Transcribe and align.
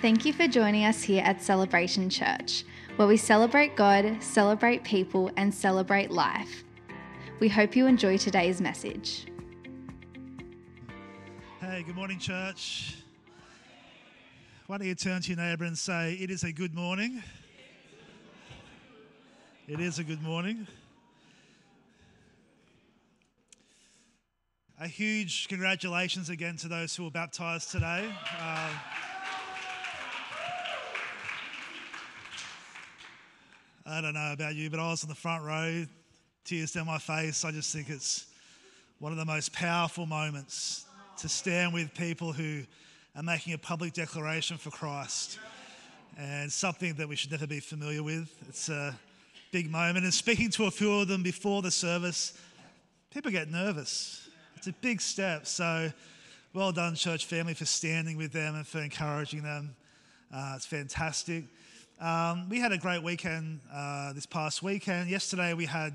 Thank 0.00 0.24
you 0.24 0.32
for 0.32 0.46
joining 0.46 0.84
us 0.84 1.02
here 1.02 1.24
at 1.24 1.42
Celebration 1.42 2.08
Church, 2.08 2.62
where 2.94 3.08
we 3.08 3.16
celebrate 3.16 3.74
God, 3.74 4.22
celebrate 4.22 4.84
people, 4.84 5.32
and 5.36 5.52
celebrate 5.52 6.12
life. 6.12 6.62
We 7.40 7.48
hope 7.48 7.74
you 7.74 7.88
enjoy 7.88 8.16
today's 8.16 8.60
message. 8.60 9.26
Hey, 11.60 11.82
good 11.84 11.96
morning, 11.96 12.20
church. 12.20 12.98
Why 14.68 14.78
don't 14.78 14.86
you 14.86 14.94
turn 14.94 15.20
to 15.20 15.28
your 15.30 15.36
neighbour 15.36 15.64
and 15.64 15.76
say, 15.76 16.12
It 16.12 16.30
is 16.30 16.44
a 16.44 16.52
good 16.52 16.76
morning? 16.76 17.20
It 19.66 19.80
is 19.80 19.98
a 19.98 20.04
good 20.04 20.22
morning. 20.22 20.68
A 24.80 24.86
huge 24.86 25.48
congratulations 25.48 26.30
again 26.30 26.56
to 26.58 26.68
those 26.68 26.94
who 26.94 27.02
were 27.02 27.10
baptised 27.10 27.72
today. 27.72 28.08
Uh, 28.38 28.70
I 33.90 34.02
don't 34.02 34.12
know 34.12 34.32
about 34.32 34.54
you, 34.54 34.68
but 34.68 34.80
I 34.80 34.90
was 34.90 35.02
in 35.02 35.08
the 35.08 35.14
front 35.14 35.42
row, 35.44 35.86
tears 36.44 36.72
down 36.72 36.86
my 36.86 36.98
face. 36.98 37.42
I 37.42 37.50
just 37.50 37.72
think 37.72 37.88
it's 37.88 38.26
one 38.98 39.12
of 39.12 39.18
the 39.18 39.24
most 39.24 39.50
powerful 39.54 40.04
moments 40.04 40.84
to 41.18 41.28
stand 41.28 41.72
with 41.72 41.94
people 41.94 42.32
who 42.32 42.64
are 43.16 43.22
making 43.22 43.54
a 43.54 43.58
public 43.58 43.94
declaration 43.94 44.58
for 44.58 44.68
Christ 44.68 45.38
and 46.18 46.52
something 46.52 46.94
that 46.94 47.08
we 47.08 47.16
should 47.16 47.30
never 47.30 47.46
be 47.46 47.60
familiar 47.60 48.02
with. 48.02 48.30
It's 48.46 48.68
a 48.68 48.94
big 49.52 49.70
moment. 49.70 50.04
And 50.04 50.12
speaking 50.12 50.50
to 50.50 50.66
a 50.66 50.70
few 50.70 50.92
of 51.00 51.08
them 51.08 51.22
before 51.22 51.62
the 51.62 51.70
service, 51.70 52.38
people 53.10 53.30
get 53.30 53.50
nervous. 53.50 54.28
It's 54.54 54.66
a 54.66 54.72
big 54.72 55.00
step. 55.00 55.46
So, 55.46 55.90
well 56.52 56.72
done, 56.72 56.94
church 56.94 57.24
family, 57.24 57.54
for 57.54 57.64
standing 57.64 58.18
with 58.18 58.32
them 58.32 58.54
and 58.54 58.66
for 58.66 58.80
encouraging 58.80 59.42
them. 59.42 59.74
Uh, 60.30 60.52
it's 60.56 60.66
fantastic. 60.66 61.44
Um, 62.00 62.48
we 62.48 62.60
had 62.60 62.70
a 62.70 62.78
great 62.78 63.02
weekend 63.02 63.58
uh, 63.74 64.12
this 64.12 64.24
past 64.24 64.62
weekend. 64.62 65.10
Yesterday 65.10 65.52
we 65.54 65.64
had 65.64 65.94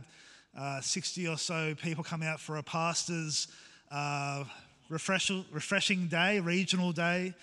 uh, 0.58 0.82
60 0.82 1.30
or 1.30 1.38
so 1.38 1.76
people 1.82 2.04
come 2.04 2.22
out 2.22 2.42
for 2.42 2.58
a 2.58 2.64
pastor's 2.64 3.48
uh, 3.90 4.44
refresh- 4.90 5.32
refreshing 5.50 6.08
day, 6.08 6.42
regional 6.42 6.92
day. 6.92 7.34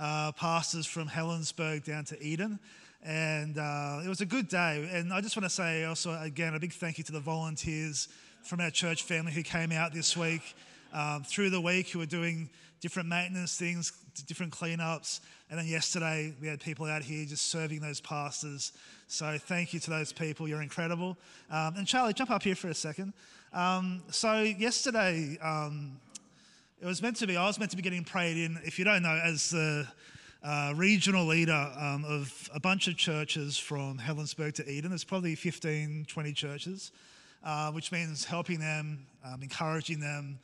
Uh, 0.00 0.32
pastors 0.32 0.84
from 0.84 1.06
Helensburgh 1.06 1.84
down 1.84 2.04
to 2.06 2.20
Eden. 2.20 2.58
And 3.04 3.56
uh, 3.56 4.00
it 4.04 4.08
was 4.08 4.20
a 4.20 4.26
good 4.26 4.48
day. 4.48 4.90
And 4.92 5.12
I 5.12 5.20
just 5.20 5.36
want 5.36 5.44
to 5.44 5.54
say 5.54 5.84
also, 5.84 6.20
again, 6.20 6.54
a 6.54 6.58
big 6.58 6.72
thank 6.72 6.98
you 6.98 7.04
to 7.04 7.12
the 7.12 7.20
volunteers 7.20 8.08
from 8.42 8.60
our 8.60 8.70
church 8.70 9.04
family 9.04 9.30
who 9.30 9.44
came 9.44 9.70
out 9.70 9.92
this 9.92 10.16
week 10.16 10.42
um, 10.92 11.22
through 11.22 11.50
the 11.50 11.60
week 11.60 11.90
who 11.90 12.00
were 12.00 12.06
doing 12.06 12.50
different 12.80 13.08
maintenance 13.08 13.56
things, 13.56 13.92
different 14.26 14.52
cleanups. 14.52 15.20
And 15.50 15.58
then 15.58 15.66
yesterday, 15.66 16.34
we 16.40 16.48
had 16.48 16.60
people 16.60 16.86
out 16.86 17.02
here 17.02 17.24
just 17.24 17.46
serving 17.46 17.80
those 17.80 18.00
pastors. 18.00 18.72
So 19.06 19.38
thank 19.38 19.72
you 19.72 19.80
to 19.80 19.90
those 19.90 20.12
people. 20.12 20.48
You're 20.48 20.62
incredible. 20.62 21.16
Um, 21.50 21.74
and 21.76 21.86
Charlie, 21.86 22.12
jump 22.12 22.30
up 22.30 22.42
here 22.42 22.54
for 22.54 22.68
a 22.68 22.74
second. 22.74 23.12
Um, 23.52 24.02
so 24.10 24.42
yesterday, 24.42 25.38
um, 25.40 25.98
it 26.80 26.86
was 26.86 27.02
meant 27.02 27.16
to 27.16 27.26
be, 27.26 27.36
I 27.36 27.46
was 27.46 27.58
meant 27.58 27.70
to 27.72 27.76
be 27.76 27.82
getting 27.82 28.04
prayed 28.04 28.36
in, 28.36 28.58
if 28.64 28.78
you 28.78 28.84
don't 28.84 29.02
know, 29.02 29.20
as 29.24 29.50
the 29.50 29.88
uh, 30.44 30.72
regional 30.76 31.26
leader 31.26 31.72
um, 31.78 32.04
of 32.04 32.48
a 32.54 32.60
bunch 32.60 32.86
of 32.86 32.96
churches 32.96 33.58
from 33.58 33.98
Helensburgh 33.98 34.54
to 34.54 34.70
Eden. 34.70 34.90
There's 34.90 35.04
probably 35.04 35.34
15, 35.34 36.06
20 36.08 36.32
churches, 36.32 36.92
uh, 37.44 37.72
which 37.72 37.90
means 37.90 38.24
helping 38.24 38.60
them, 38.60 39.06
um, 39.24 39.42
encouraging 39.42 39.98
them, 39.98 40.38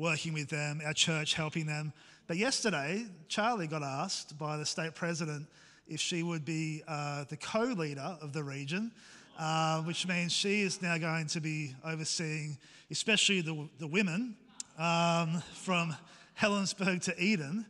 working 0.00 0.32
with 0.32 0.48
them, 0.48 0.80
our 0.84 0.94
church 0.94 1.34
helping 1.34 1.66
them. 1.66 1.92
But 2.26 2.38
yesterday, 2.38 3.04
Charlie 3.28 3.66
got 3.66 3.82
asked 3.82 4.38
by 4.38 4.56
the 4.56 4.64
state 4.64 4.94
president 4.94 5.46
if 5.86 6.00
she 6.00 6.22
would 6.22 6.44
be 6.44 6.82
uh, 6.88 7.24
the 7.28 7.36
co 7.36 7.64
leader 7.64 8.16
of 8.22 8.32
the 8.32 8.42
region, 8.42 8.92
uh, 9.38 9.82
which 9.82 10.08
means 10.08 10.32
she 10.32 10.62
is 10.62 10.80
now 10.80 10.96
going 10.96 11.26
to 11.26 11.40
be 11.40 11.74
overseeing, 11.84 12.56
especially 12.90 13.42
the, 13.42 13.68
the 13.78 13.86
women 13.86 14.36
um, 14.78 15.42
from 15.54 15.94
Helensburgh 16.40 17.02
to 17.02 17.22
Eden. 17.22 17.66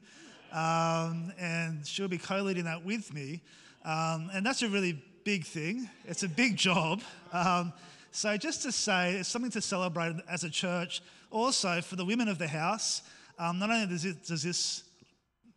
Um, 0.52 1.32
and 1.38 1.84
she'll 1.86 2.08
be 2.08 2.18
co 2.18 2.42
leading 2.42 2.64
that 2.64 2.84
with 2.84 3.12
me. 3.12 3.42
Um, 3.84 4.30
and 4.32 4.46
that's 4.46 4.62
a 4.62 4.68
really 4.68 5.02
big 5.24 5.44
thing, 5.44 5.88
it's 6.06 6.22
a 6.22 6.28
big 6.28 6.56
job. 6.56 7.00
Um, 7.32 7.72
so, 8.12 8.36
just 8.36 8.62
to 8.62 8.72
say, 8.72 9.14
it's 9.14 9.28
something 9.28 9.52
to 9.52 9.60
celebrate 9.60 10.16
as 10.28 10.44
a 10.44 10.50
church. 10.50 11.00
Also, 11.30 11.80
for 11.80 11.96
the 11.96 12.04
women 12.04 12.28
of 12.28 12.38
the 12.38 12.48
house, 12.48 13.02
um, 13.38 13.58
not 13.58 13.70
only 13.70 13.86
does, 13.86 14.04
it, 14.04 14.26
does, 14.26 14.42
this 14.42 14.82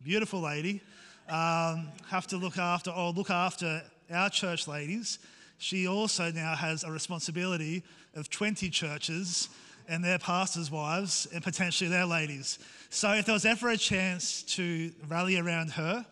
beautiful 0.02 0.40
lady 0.40 0.80
um, 1.28 1.88
have 2.08 2.26
to 2.28 2.36
look 2.36 2.58
after 2.58 2.90
or 2.90 3.10
look 3.10 3.30
after 3.30 3.82
our 4.12 4.30
church 4.30 4.68
ladies, 4.68 5.18
she 5.58 5.88
also 5.88 6.30
now 6.30 6.54
has 6.54 6.84
a 6.84 6.90
responsibility 6.90 7.82
of 8.14 8.30
20 8.30 8.70
churches 8.70 9.48
and 9.88 10.02
their 10.02 10.18
pastors' 10.18 10.70
wives 10.70 11.26
and 11.34 11.42
potentially 11.42 11.90
their 11.90 12.06
ladies. 12.06 12.58
So 12.90 13.12
if 13.12 13.26
there 13.26 13.32
was 13.32 13.44
ever 13.44 13.70
a 13.70 13.76
chance 13.76 14.42
to 14.54 14.92
rally 15.08 15.38
around 15.38 15.72
her, 15.72 16.06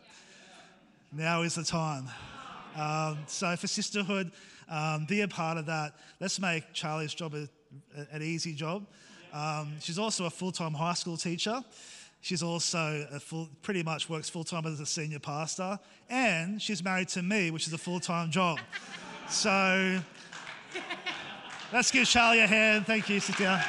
now 1.12 1.42
is 1.42 1.54
the 1.54 1.64
time. 1.64 2.08
Um, 2.76 3.18
so 3.26 3.54
for 3.56 3.66
sisterhood, 3.66 4.32
um, 4.68 5.04
be 5.06 5.20
a 5.20 5.28
part 5.28 5.58
of 5.58 5.66
that. 5.66 5.92
Let's 6.20 6.40
make 6.40 6.72
Charlie's 6.72 7.14
job 7.14 7.34
a, 7.34 7.48
a, 7.96 8.06
an 8.16 8.22
easy 8.22 8.54
job. 8.54 8.86
Um, 9.32 9.74
she's 9.80 9.98
also 9.98 10.26
a 10.26 10.30
full 10.30 10.52
time 10.52 10.74
high 10.74 10.94
school 10.94 11.16
teacher. 11.16 11.62
She's 12.20 12.42
also 12.42 13.04
full, 13.20 13.48
pretty 13.62 13.82
much 13.82 14.08
works 14.08 14.28
full 14.28 14.44
time 14.44 14.64
as 14.66 14.78
a 14.78 14.86
senior 14.86 15.18
pastor. 15.18 15.78
And 16.08 16.62
she's 16.62 16.84
married 16.84 17.08
to 17.08 17.22
me, 17.22 17.50
which 17.50 17.66
is 17.66 17.72
a 17.72 17.78
full 17.78 17.98
time 17.98 18.30
job. 18.30 18.60
so 19.28 20.00
let's 21.72 21.90
give 21.90 22.06
Charlie 22.06 22.40
a 22.40 22.46
hand. 22.46 22.86
Thank 22.86 23.08
you. 23.08 23.18
Sit 23.18 23.36
down. 23.38 23.60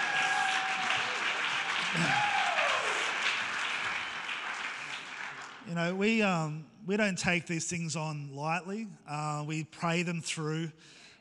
You 5.67 5.75
know, 5.75 5.95
we, 5.95 6.21
um, 6.21 6.65
we 6.85 6.97
don't 6.97 7.17
take 7.17 7.47
these 7.47 7.67
things 7.67 7.95
on 7.95 8.35
lightly. 8.35 8.87
Uh, 9.09 9.43
we 9.47 9.63
pray 9.63 10.03
them 10.03 10.21
through. 10.21 10.71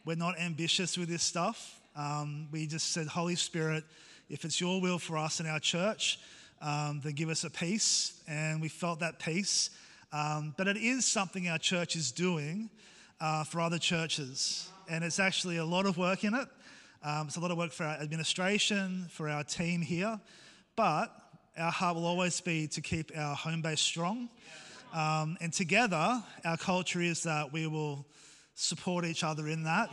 We're 0.05 0.17
not 0.17 0.39
ambitious 0.39 0.99
with 0.99 1.09
this 1.09 1.23
stuff. 1.23 1.81
Um, 1.95 2.49
we 2.51 2.67
just 2.67 2.93
said, 2.93 3.07
Holy 3.07 3.37
Spirit, 3.37 3.85
if 4.33 4.47
it's 4.47 4.59
your 4.63 4.81
will 4.81 4.99
for 4.99 5.19
us 5.19 5.41
in 5.41 5.47
our 5.47 5.61
church, 5.61 6.19
um, 6.63 7.03
then 7.05 7.13
give 7.13 7.29
us 7.29 7.45
a 7.45 7.51
peace. 7.51 8.19
And 8.27 8.63
we 8.63 8.69
felt 8.69 9.01
that 9.01 9.19
peace. 9.19 9.69
Um, 10.11 10.55
but 10.57 10.67
it 10.67 10.79
is 10.79 11.05
something 11.05 11.49
our 11.51 11.59
church 11.59 11.97
is 11.97 12.11
doing 12.11 12.71
uh, 13.21 13.45
for 13.45 13.61
other 13.61 13.79
churches. 13.79 14.71
And 14.89 15.05
it's 15.05 15.21
actually 15.21 15.59
a 15.59 15.65
lot 15.67 15.85
of 15.85 15.99
work 15.99 16.25
in 16.25 16.35
it. 16.35 16.49
Um, 17.05 17.27
it's 17.27 17.37
a 17.37 17.41
lot 17.41 17.51
of 17.51 17.59
work 17.59 17.73
for 17.73 17.85
our 17.85 17.97
administration, 17.97 19.07
for 19.11 19.29
our 19.29 19.45
team 19.45 19.83
here. 19.83 20.19
But 20.77 21.15
our 21.59 21.71
heart 21.71 21.97
will 21.97 22.07
always 22.07 22.41
be 22.41 22.67
to 22.69 22.81
keep 22.81 23.13
our 23.15 23.37
home 23.37 23.61
base 23.61 23.83
strong. 23.83 24.31
Um, 24.95 25.37
and 25.43 25.53
together, 25.53 26.23
our 26.43 26.57
culture 26.57 27.03
is 27.03 27.23
that 27.25 27.53
we 27.53 27.67
will 27.67 28.07
support 28.55 29.05
each 29.05 29.25
other 29.25 29.47
in 29.47 29.65
that. 29.65 29.91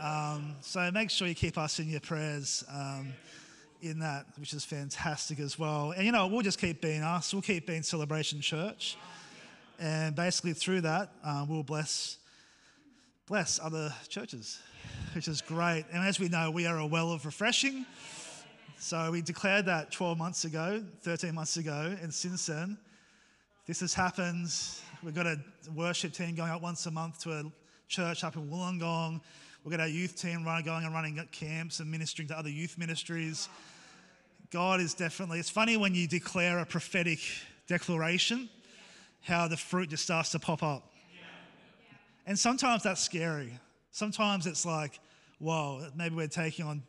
Um, 0.00 0.54
so 0.60 0.88
make 0.92 1.10
sure 1.10 1.26
you 1.26 1.34
keep 1.34 1.58
us 1.58 1.80
in 1.80 1.88
your 1.88 2.00
prayers 2.00 2.62
um, 2.72 3.12
in 3.82 3.98
that, 4.00 4.26
which 4.38 4.52
is 4.52 4.64
fantastic 4.64 5.40
as 5.40 5.58
well. 5.58 5.92
And 5.92 6.04
you 6.04 6.12
know, 6.12 6.26
we'll 6.26 6.42
just 6.42 6.60
keep 6.60 6.80
being 6.80 7.02
us. 7.02 7.32
We'll 7.32 7.42
keep 7.42 7.66
being 7.66 7.82
Celebration 7.82 8.40
Church, 8.40 8.96
and 9.78 10.14
basically 10.14 10.52
through 10.52 10.82
that, 10.82 11.12
uh, 11.24 11.46
we'll 11.48 11.62
bless 11.62 12.18
bless 13.26 13.60
other 13.62 13.94
churches, 14.08 14.60
which 15.14 15.28
is 15.28 15.40
great. 15.40 15.84
And 15.92 16.06
as 16.06 16.18
we 16.18 16.28
know, 16.28 16.50
we 16.50 16.66
are 16.66 16.78
a 16.78 16.86
well 16.86 17.12
of 17.12 17.24
refreshing. 17.24 17.86
So 18.78 19.12
we 19.12 19.22
declared 19.22 19.66
that 19.66 19.92
12 19.92 20.18
months 20.18 20.44
ago, 20.44 20.82
13 21.02 21.34
months 21.34 21.56
ago, 21.56 21.96
and 22.02 22.12
since 22.12 22.46
then, 22.46 22.78
this 23.66 23.80
has 23.80 23.94
happened. 23.94 24.52
We've 25.02 25.14
got 25.14 25.26
a 25.26 25.38
worship 25.74 26.12
team 26.12 26.34
going 26.34 26.50
up 26.50 26.62
once 26.62 26.86
a 26.86 26.90
month 26.90 27.20
to 27.20 27.30
a 27.32 27.44
church 27.88 28.24
up 28.24 28.36
in 28.36 28.48
Wollongong. 28.48 29.20
We've 29.64 29.70
got 29.70 29.80
our 29.80 29.88
youth 29.88 30.16
team 30.16 30.44
going 30.44 30.84
and 30.84 30.94
running 30.94 31.20
camps 31.32 31.80
and 31.80 31.90
ministering 31.90 32.28
to 32.28 32.38
other 32.38 32.48
youth 32.48 32.78
ministries. 32.78 33.48
God 34.50 34.80
is 34.80 34.94
definitely, 34.94 35.38
it's 35.38 35.50
funny 35.50 35.76
when 35.76 35.94
you 35.94 36.08
declare 36.08 36.58
a 36.60 36.66
prophetic 36.66 37.20
declaration, 37.66 38.48
how 39.20 39.48
the 39.48 39.56
fruit 39.56 39.90
just 39.90 40.02
starts 40.02 40.30
to 40.32 40.38
pop 40.38 40.62
up. 40.62 40.90
And 42.26 42.38
sometimes 42.38 42.82
that's 42.82 43.02
scary. 43.02 43.52
Sometimes 43.90 44.46
it's 44.46 44.64
like, 44.64 44.98
whoa, 45.38 45.88
maybe 45.94 46.14
we're 46.14 46.26
taking 46.26 46.66
on 46.66 46.82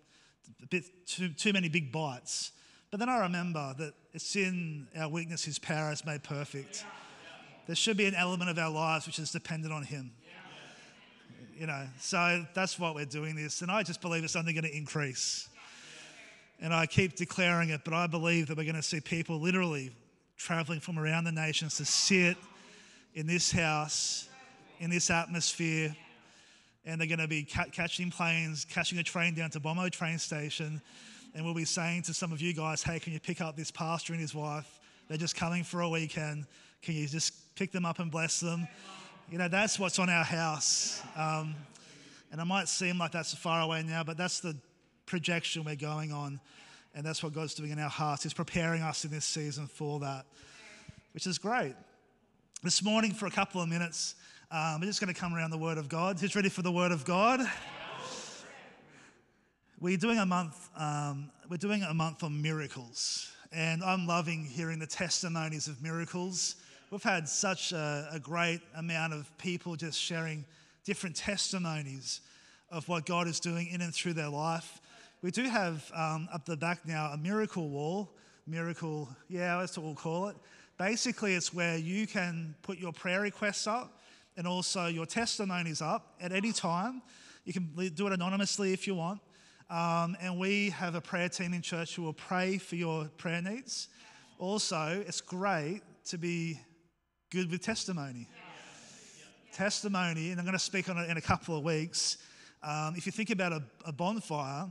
a 0.63 0.67
bit 0.67 0.83
too, 1.05 1.29
too 1.29 1.51
many 1.51 1.67
big 1.67 1.91
bites. 1.91 2.51
But 2.89 2.99
then 2.99 3.09
I 3.09 3.19
remember 3.19 3.75
that 3.79 3.93
it's 4.13 4.35
in 4.35 4.87
our 4.97 5.09
weakness 5.09 5.43
his 5.43 5.59
power 5.59 5.91
is 5.91 6.05
made 6.05 6.23
perfect. 6.23 6.85
There 7.67 7.75
should 7.75 7.97
be 7.97 8.05
an 8.05 8.15
element 8.15 8.49
of 8.49 8.57
our 8.57 8.71
lives 8.71 9.07
which 9.07 9.19
is 9.19 9.31
dependent 9.31 9.73
on 9.73 9.83
him. 9.83 10.11
You 11.61 11.67
know, 11.67 11.85
so 11.99 12.43
that's 12.55 12.79
what 12.79 12.95
we're 12.95 13.05
doing 13.05 13.35
this. 13.35 13.61
And 13.61 13.69
I 13.69 13.83
just 13.83 14.01
believe 14.01 14.23
it's 14.23 14.35
only 14.35 14.51
going 14.51 14.63
to 14.63 14.75
increase. 14.75 15.47
And 16.59 16.73
I 16.73 16.87
keep 16.87 17.15
declaring 17.15 17.69
it, 17.69 17.81
but 17.83 17.93
I 17.93 18.07
believe 18.07 18.47
that 18.47 18.57
we're 18.57 18.63
going 18.63 18.73
to 18.77 18.81
see 18.81 18.99
people 18.99 19.39
literally 19.39 19.91
traveling 20.37 20.79
from 20.79 20.97
around 20.97 21.25
the 21.25 21.31
nations 21.31 21.77
to 21.77 21.85
sit 21.85 22.35
in 23.13 23.27
this 23.27 23.51
house, 23.51 24.27
in 24.79 24.89
this 24.89 25.11
atmosphere, 25.11 25.95
and 26.83 26.99
they're 26.99 27.07
going 27.07 27.19
to 27.19 27.27
be 27.27 27.43
ca- 27.43 27.69
catching 27.71 28.09
planes, 28.09 28.65
catching 28.65 28.97
a 28.97 29.03
train 29.03 29.35
down 29.35 29.51
to 29.51 29.59
Bombo 29.59 29.87
train 29.89 30.17
station, 30.17 30.81
and 31.35 31.45
we'll 31.45 31.53
be 31.53 31.63
saying 31.63 32.01
to 32.01 32.13
some 32.15 32.31
of 32.31 32.41
you 32.41 32.55
guys, 32.55 32.81
hey, 32.81 32.99
can 32.99 33.13
you 33.13 33.19
pick 33.19 33.39
up 33.39 33.55
this 33.55 33.69
pastor 33.69 34.13
and 34.13 34.19
his 34.19 34.33
wife? 34.33 34.79
They're 35.09 35.17
just 35.19 35.35
coming 35.35 35.63
for 35.63 35.81
a 35.81 35.89
weekend. 35.89 36.47
Can 36.81 36.95
you 36.95 37.05
just 37.05 37.53
pick 37.53 37.71
them 37.71 37.85
up 37.85 37.99
and 37.99 38.09
bless 38.09 38.39
them? 38.39 38.67
You 39.31 39.37
know, 39.37 39.47
that's 39.47 39.79
what's 39.79 39.97
on 39.97 40.09
our 40.09 40.25
house. 40.25 41.01
Um, 41.15 41.55
and 42.33 42.41
it 42.41 42.43
might 42.43 42.67
seem 42.67 42.97
like 42.97 43.13
that's 43.13 43.33
far 43.33 43.61
away 43.61 43.81
now, 43.81 44.03
but 44.03 44.17
that's 44.17 44.41
the 44.41 44.57
projection 45.05 45.63
we're 45.63 45.77
going 45.77 46.11
on. 46.11 46.41
And 46.93 47.05
that's 47.05 47.23
what 47.23 47.31
God's 47.31 47.53
doing 47.53 47.71
in 47.71 47.79
our 47.79 47.89
hearts. 47.89 48.23
He's 48.23 48.33
preparing 48.33 48.81
us 48.81 49.05
in 49.05 49.11
this 49.11 49.23
season 49.23 49.67
for 49.67 50.01
that, 50.01 50.25
which 51.13 51.27
is 51.27 51.37
great. 51.37 51.75
This 52.61 52.83
morning, 52.83 53.13
for 53.13 53.25
a 53.25 53.31
couple 53.31 53.61
of 53.61 53.69
minutes, 53.69 54.15
um, 54.51 54.81
we're 54.81 54.87
just 54.87 54.99
going 54.99 55.13
to 55.13 55.17
come 55.17 55.33
around 55.33 55.51
the 55.51 55.57
Word 55.57 55.77
of 55.77 55.87
God. 55.87 56.19
Who's 56.19 56.35
ready 56.35 56.49
for 56.49 56.61
the 56.61 56.71
Word 56.73 56.91
of 56.91 57.05
God? 57.05 57.39
We're 59.79 59.95
doing 59.95 60.17
a 60.17 60.25
month. 60.25 60.69
Um, 60.75 61.31
we're 61.49 61.55
doing 61.55 61.83
a 61.83 61.93
month 61.93 62.23
on 62.23 62.41
miracles, 62.41 63.31
and 63.53 63.81
I'm 63.81 64.05
loving 64.05 64.43
hearing 64.43 64.79
the 64.79 64.87
testimonies 64.87 65.69
of 65.69 65.81
miracles. 65.81 66.57
We've 66.91 67.01
had 67.01 67.29
such 67.29 67.71
a, 67.71 68.09
a 68.11 68.19
great 68.19 68.59
amount 68.75 69.13
of 69.13 69.37
people 69.37 69.77
just 69.77 69.97
sharing 69.97 70.43
different 70.83 71.15
testimonies 71.15 72.19
of 72.69 72.85
what 72.89 73.05
God 73.05 73.29
is 73.29 73.39
doing 73.39 73.67
in 73.67 73.79
and 73.79 73.95
through 73.95 74.11
their 74.11 74.27
life. 74.27 74.81
We 75.21 75.31
do 75.31 75.43
have 75.43 75.89
um, 75.95 76.27
up 76.33 76.43
the 76.45 76.57
back 76.57 76.85
now 76.85 77.11
a 77.13 77.17
miracle 77.17 77.69
wall. 77.69 78.09
Miracle, 78.45 79.07
yeah, 79.29 79.57
that's 79.57 79.77
what 79.77 79.85
we'll 79.85 79.95
call 79.95 80.27
it. 80.27 80.35
Basically, 80.77 81.33
it's 81.33 81.53
where 81.53 81.77
you 81.77 82.07
can 82.07 82.55
put 82.61 82.77
your 82.77 82.91
prayer 82.91 83.21
requests 83.21 83.67
up 83.67 84.01
and 84.35 84.45
also 84.45 84.87
your 84.87 85.05
testimonies 85.05 85.81
up 85.81 86.15
at 86.19 86.33
any 86.33 86.51
time. 86.51 87.01
You 87.45 87.53
can 87.53 87.69
do 87.95 88.07
it 88.07 88.11
anonymously 88.11 88.73
if 88.73 88.85
you 88.85 88.95
want. 88.95 89.21
Um, 89.69 90.17
and 90.19 90.37
we 90.37 90.71
have 90.71 90.95
a 90.95 91.01
prayer 91.01 91.29
team 91.29 91.53
in 91.53 91.61
church 91.61 91.95
who 91.95 92.01
will 92.01 92.11
pray 92.11 92.57
for 92.57 92.75
your 92.75 93.05
prayer 93.17 93.41
needs. 93.41 93.87
Also, 94.39 95.01
it's 95.07 95.21
great 95.21 95.83
to 96.07 96.17
be 96.17 96.59
good 97.31 97.49
with 97.49 97.61
testimony. 97.61 98.27
Testimony, 99.53 100.31
and 100.31 100.39
I'm 100.39 100.45
going 100.45 100.51
to 100.51 100.59
speak 100.59 100.89
on 100.89 100.97
it 100.97 101.09
in 101.09 101.15
a 101.15 101.21
couple 101.21 101.57
of 101.57 101.63
weeks. 101.63 102.17
Um, 102.61 102.93
if 102.97 103.05
you 103.05 103.13
think 103.13 103.29
about 103.29 103.53
a, 103.53 103.63
a 103.85 103.93
bonfire, 103.93 104.67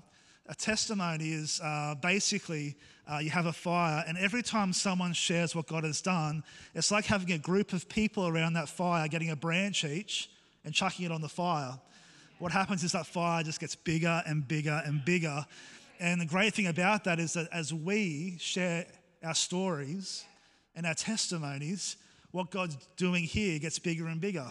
a 0.47 0.55
testimony 0.55 1.31
is 1.31 1.59
uh, 1.65 1.95
basically 2.03 2.77
uh, 3.11 3.17
you 3.17 3.31
have 3.31 3.47
a 3.47 3.53
fire, 3.53 4.05
and 4.07 4.19
every 4.19 4.43
time 4.43 4.75
someone 4.75 5.15
shares 5.15 5.57
what 5.57 5.69
God 5.69 5.85
has 5.85 6.03
done, 6.03 6.45
it's 6.75 6.91
like 6.91 7.07
having 7.07 7.33
a 7.33 7.39
group 7.39 7.73
of 7.73 7.89
people 7.89 8.29
around 8.29 8.53
that 8.53 8.69
fire, 8.69 9.09
getting 9.09 9.31
a 9.31 9.37
branch 9.37 9.83
each 9.83 10.29
and 10.63 10.75
chucking 10.75 11.07
it 11.07 11.13
on 11.13 11.23
the 11.23 11.31
fire. 11.31 11.81
What 12.41 12.53
happens 12.53 12.85
is 12.85 12.93
that 12.93 13.07
fire 13.07 13.43
just 13.43 13.59
gets 13.59 13.75
bigger 13.75 14.23
and 14.27 14.47
bigger 14.47 14.83
and 14.85 15.03
bigger. 15.03 15.47
And 15.99 16.21
the 16.21 16.27
great 16.27 16.53
thing 16.53 16.67
about 16.67 17.05
that 17.05 17.21
is 17.21 17.33
that 17.33 17.49
as 17.53 17.73
we 17.73 18.37
share 18.39 18.85
our 19.25 19.35
stories 19.35 20.27
and 20.75 20.85
our 20.85 20.95
testimonies, 20.95 21.97
what 22.33 22.51
God's 22.51 22.77
doing 22.97 23.25
here 23.25 23.59
gets 23.59 23.79
bigger 23.79 24.07
and 24.07 24.21
bigger. 24.21 24.47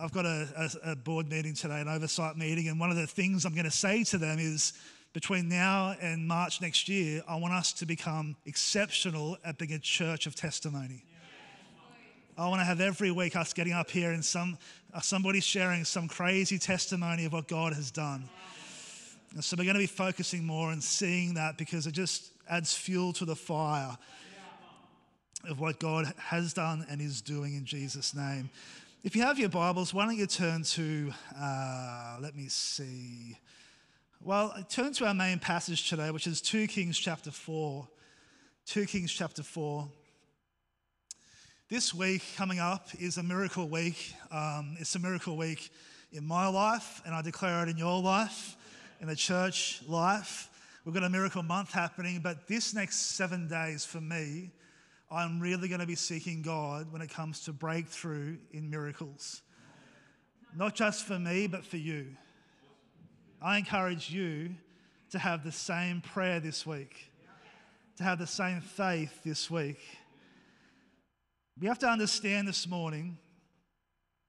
I've 0.00 0.12
got 0.12 0.26
a, 0.26 0.48
a, 0.84 0.92
a, 0.92 0.96
board 0.96 1.28
meeting 1.28 1.54
today, 1.54 1.80
an 1.80 1.88
oversight 1.88 2.36
meeting, 2.36 2.68
and 2.68 2.78
one 2.78 2.90
of 2.90 2.96
the 2.96 3.06
things 3.06 3.44
I'm 3.44 3.54
going 3.54 3.64
to 3.64 3.70
say 3.70 4.04
to 4.04 4.18
them 4.18 4.38
is 4.38 4.74
between 5.12 5.48
now 5.48 5.96
and 6.00 6.28
March 6.28 6.60
next 6.60 6.88
year, 6.88 7.22
I 7.26 7.36
want 7.36 7.54
us 7.54 7.72
to 7.74 7.86
become 7.86 8.36
exceptional 8.46 9.38
at 9.44 9.58
being 9.58 9.72
a 9.72 9.78
church 9.78 10.26
of 10.26 10.36
testimony. 10.36 11.04
I 12.36 12.48
want 12.48 12.60
to 12.60 12.64
have 12.64 12.80
every 12.80 13.10
week 13.10 13.34
us 13.34 13.52
getting 13.52 13.72
up 13.72 13.90
here 13.90 14.12
and 14.12 14.24
some, 14.24 14.58
uh, 14.94 15.00
somebody 15.00 15.40
sharing 15.40 15.84
some 15.84 16.06
crazy 16.06 16.58
testimony 16.58 17.24
of 17.24 17.32
what 17.32 17.48
God 17.48 17.72
has 17.72 17.90
done. 17.90 18.28
And 19.34 19.42
so 19.42 19.56
we're 19.58 19.64
going 19.64 19.74
to 19.74 19.80
be 19.80 19.86
focusing 19.86 20.44
more 20.44 20.70
and 20.70 20.82
seeing 20.82 21.34
that 21.34 21.58
because 21.58 21.88
it 21.88 21.92
just 21.92 22.30
adds 22.48 22.72
fuel 22.72 23.12
to 23.14 23.24
the 23.24 23.34
fire 23.34 23.98
of 25.46 25.60
what 25.60 25.78
God 25.78 26.12
has 26.16 26.52
done 26.52 26.86
and 26.90 27.00
is 27.00 27.20
doing 27.20 27.54
in 27.54 27.64
Jesus' 27.64 28.14
name. 28.14 28.50
If 29.04 29.14
you 29.14 29.22
have 29.22 29.38
your 29.38 29.48
Bibles, 29.48 29.94
why 29.94 30.04
don't 30.04 30.16
you 30.16 30.26
turn 30.26 30.64
to, 30.64 31.12
uh, 31.38 32.16
let 32.20 32.34
me 32.34 32.48
see. 32.48 33.38
Well, 34.22 34.52
turn 34.68 34.92
to 34.94 35.06
our 35.06 35.14
main 35.14 35.38
passage 35.38 35.88
today, 35.88 36.10
which 36.10 36.26
is 36.26 36.40
2 36.40 36.66
Kings 36.66 36.98
chapter 36.98 37.30
4. 37.30 37.86
2 38.66 38.86
Kings 38.86 39.12
chapter 39.12 39.42
4. 39.42 39.88
This 41.68 41.94
week 41.94 42.22
coming 42.36 42.58
up 42.58 42.88
is 42.98 43.18
a 43.18 43.22
miracle 43.22 43.68
week. 43.68 44.14
Um, 44.32 44.76
it's 44.80 44.94
a 44.96 44.98
miracle 44.98 45.36
week 45.36 45.70
in 46.12 46.26
my 46.26 46.48
life, 46.48 47.00
and 47.06 47.14
I 47.14 47.22
declare 47.22 47.62
it 47.62 47.68
in 47.68 47.78
your 47.78 48.02
life, 48.02 48.56
in 49.00 49.06
the 49.06 49.16
church 49.16 49.82
life. 49.86 50.50
We've 50.84 50.94
got 50.94 51.04
a 51.04 51.10
miracle 51.10 51.42
month 51.42 51.72
happening, 51.72 52.20
but 52.20 52.48
this 52.48 52.74
next 52.74 53.16
seven 53.16 53.46
days 53.46 53.84
for 53.84 54.00
me 54.00 54.50
I'm 55.10 55.40
really 55.40 55.68
going 55.68 55.80
to 55.80 55.86
be 55.86 55.94
seeking 55.94 56.42
God 56.42 56.92
when 56.92 57.00
it 57.00 57.08
comes 57.08 57.44
to 57.44 57.52
breakthrough 57.52 58.36
in 58.52 58.68
miracles. 58.68 59.40
Not 60.54 60.74
just 60.74 61.06
for 61.06 61.18
me, 61.18 61.46
but 61.46 61.64
for 61.64 61.78
you. 61.78 62.08
I 63.40 63.56
encourage 63.56 64.10
you 64.10 64.50
to 65.10 65.18
have 65.18 65.44
the 65.44 65.52
same 65.52 66.02
prayer 66.02 66.40
this 66.40 66.66
week, 66.66 67.10
to 67.96 68.02
have 68.02 68.18
the 68.18 68.26
same 68.26 68.60
faith 68.60 69.22
this 69.24 69.50
week. 69.50 69.80
We 71.58 71.68
have 71.68 71.78
to 71.78 71.88
understand 71.88 72.46
this 72.46 72.66
morning 72.66 73.16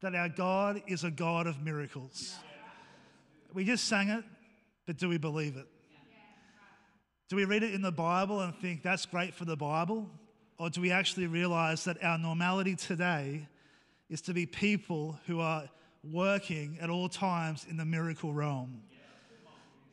that 0.02 0.16
our 0.16 0.30
God 0.30 0.82
is 0.88 1.04
a 1.04 1.12
God 1.12 1.46
of 1.46 1.62
miracles. 1.62 2.36
We 3.54 3.66
just 3.66 3.86
sang 3.86 4.10
it, 4.10 4.24
but 4.88 4.98
do 4.98 5.10
we 5.10 5.18
believe 5.18 5.58
it? 5.58 5.68
Do 7.28 7.36
we 7.36 7.46
read 7.46 7.64
it 7.64 7.74
in 7.74 7.82
the 7.82 7.92
Bible 7.92 8.40
and 8.40 8.56
think 8.56 8.82
that's 8.82 9.06
great 9.06 9.36
for 9.36 9.46
the 9.46 9.58
Bible? 9.58 10.10
Or 10.60 10.70
do 10.70 10.82
we 10.82 10.92
actually 10.92 11.26
realize 11.28 11.86
that 11.86 12.04
our 12.04 12.18
normality 12.18 12.76
today 12.76 13.48
is 14.10 14.20
to 14.24 14.34
be 14.34 14.46
people 14.46 15.18
who 15.26 15.40
are 15.40 15.70
working 16.04 16.78
at 16.82 16.90
all 16.90 17.08
times 17.08 17.66
in 17.70 17.78
the 17.78 17.86
miracle 17.86 18.34
realm? 18.34 18.82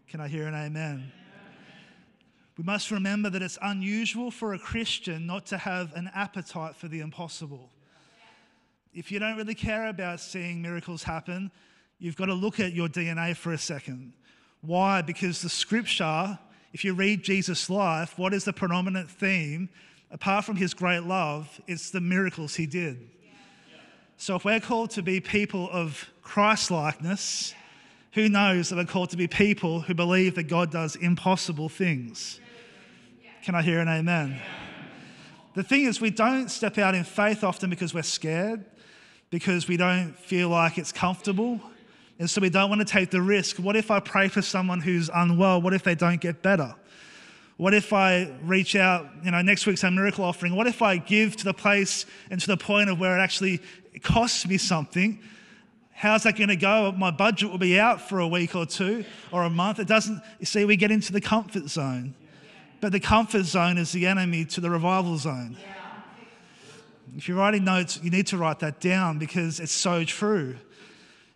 Can 0.08 0.20
I 0.20 0.26
hear 0.26 0.48
an 0.48 0.54
amen? 0.54 1.12
We 2.58 2.64
must 2.64 2.90
remember 2.90 3.30
that 3.30 3.42
it's 3.42 3.58
unusual 3.62 4.32
for 4.32 4.54
a 4.54 4.58
Christian 4.58 5.24
not 5.24 5.46
to 5.46 5.58
have 5.58 5.92
an 5.94 6.10
appetite 6.12 6.74
for 6.74 6.88
the 6.88 7.00
impossible. 7.00 7.70
If 8.92 9.12
you 9.12 9.20
don't 9.20 9.36
really 9.36 9.54
care 9.54 9.86
about 9.86 10.18
seeing 10.20 10.62
miracles 10.62 11.04
happen, 11.04 11.52
you've 12.00 12.16
got 12.16 12.26
to 12.26 12.34
look 12.34 12.58
at 12.58 12.72
your 12.72 12.88
DNA 12.88 13.36
for 13.36 13.52
a 13.52 13.58
second. 13.58 14.14
Why? 14.62 15.02
Because 15.02 15.42
the 15.42 15.48
scripture, 15.48 16.38
if 16.72 16.84
you 16.84 16.94
read 16.94 17.22
Jesus' 17.22 17.70
life, 17.70 18.18
what 18.18 18.34
is 18.34 18.44
the 18.44 18.52
predominant 18.52 19.10
theme 19.10 19.68
apart 20.10 20.44
from 20.44 20.56
his 20.56 20.74
great 20.74 21.02
love, 21.02 21.60
it's 21.66 21.90
the 21.90 22.00
miracles 22.00 22.54
he 22.54 22.66
did. 22.66 23.08
So 24.16 24.36
if 24.36 24.44
we're 24.44 24.60
called 24.60 24.90
to 24.92 25.02
be 25.02 25.20
people 25.20 25.68
of 25.70 26.08
Christ 26.22 26.70
likeness, 26.70 27.54
who 28.12 28.28
knows 28.30 28.70
that 28.70 28.76
we're 28.76 28.86
called 28.86 29.10
to 29.10 29.16
be 29.16 29.26
people 29.26 29.80
who 29.80 29.94
believe 29.94 30.36
that 30.36 30.44
God 30.44 30.70
does 30.70 30.96
impossible 30.96 31.68
things? 31.68 32.40
Can 33.42 33.54
I 33.54 33.62
hear 33.62 33.78
an 33.78 33.88
amen? 33.88 34.40
The 35.54 35.62
thing 35.62 35.84
is, 35.84 36.00
we 36.00 36.10
don't 36.10 36.50
step 36.50 36.78
out 36.78 36.94
in 36.94 37.04
faith 37.04 37.44
often 37.44 37.70
because 37.70 37.92
we're 37.92 38.02
scared, 38.02 38.64
because 39.30 39.68
we 39.68 39.76
don't 39.76 40.18
feel 40.18 40.48
like 40.48 40.78
it's 40.78 40.92
comfortable. 40.92 41.60
And 42.18 42.28
so 42.28 42.40
we 42.40 42.48
don't 42.48 42.70
want 42.70 42.80
to 42.80 42.86
take 42.86 43.10
the 43.10 43.20
risk. 43.20 43.58
What 43.58 43.76
if 43.76 43.90
I 43.90 44.00
pray 44.00 44.28
for 44.28 44.40
someone 44.40 44.80
who's 44.80 45.10
unwell? 45.14 45.60
What 45.60 45.74
if 45.74 45.82
they 45.82 45.94
don't 45.94 46.20
get 46.20 46.42
better? 46.42 46.74
What 47.56 47.72
if 47.72 47.92
I 47.92 48.30
reach 48.42 48.76
out, 48.76 49.08
you 49.24 49.30
know, 49.30 49.40
next 49.40 49.66
week's 49.66 49.82
our 49.82 49.90
miracle 49.90 50.24
offering? 50.24 50.54
What 50.54 50.66
if 50.66 50.82
I 50.82 50.98
give 50.98 51.36
to 51.36 51.44
the 51.44 51.54
place 51.54 52.04
and 52.30 52.38
to 52.40 52.46
the 52.46 52.56
point 52.56 52.90
of 52.90 53.00
where 53.00 53.18
it 53.18 53.22
actually 53.22 53.62
costs 54.02 54.46
me 54.46 54.58
something? 54.58 55.18
How's 55.92 56.24
that 56.24 56.36
going 56.36 56.50
to 56.50 56.56
go? 56.56 56.92
My 56.92 57.10
budget 57.10 57.50
will 57.50 57.56
be 57.56 57.80
out 57.80 58.06
for 58.06 58.18
a 58.18 58.28
week 58.28 58.54
or 58.54 58.66
two 58.66 59.06
or 59.32 59.44
a 59.44 59.50
month. 59.50 59.78
It 59.78 59.88
doesn't, 59.88 60.20
you 60.38 60.44
see, 60.44 60.66
we 60.66 60.76
get 60.76 60.90
into 60.90 61.14
the 61.14 61.22
comfort 61.22 61.68
zone. 61.70 62.14
But 62.82 62.92
the 62.92 63.00
comfort 63.00 63.44
zone 63.44 63.78
is 63.78 63.92
the 63.92 64.06
enemy 64.06 64.44
to 64.44 64.60
the 64.60 64.68
revival 64.68 65.16
zone. 65.16 65.56
If 67.16 67.26
you're 67.28 67.38
writing 67.38 67.64
notes, 67.64 67.98
you 68.02 68.10
need 68.10 68.26
to 68.26 68.36
write 68.36 68.58
that 68.58 68.80
down 68.80 69.18
because 69.18 69.60
it's 69.60 69.72
so 69.72 70.04
true. 70.04 70.56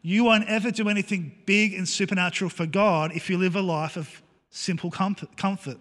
You 0.03 0.25
won't 0.25 0.47
ever 0.47 0.71
do 0.71 0.91
anything 0.91 1.33
big 1.47 1.73
and 1.73 1.89
supernatural 1.89 2.51
for 2.51 2.67
God 2.67 3.13
if 3.15 3.31
you 3.31 3.39
live 3.39 3.57
a 3.57 3.63
life 3.63 3.97
of 3.97 4.23
simple 4.51 4.91
comfort. 4.91 5.79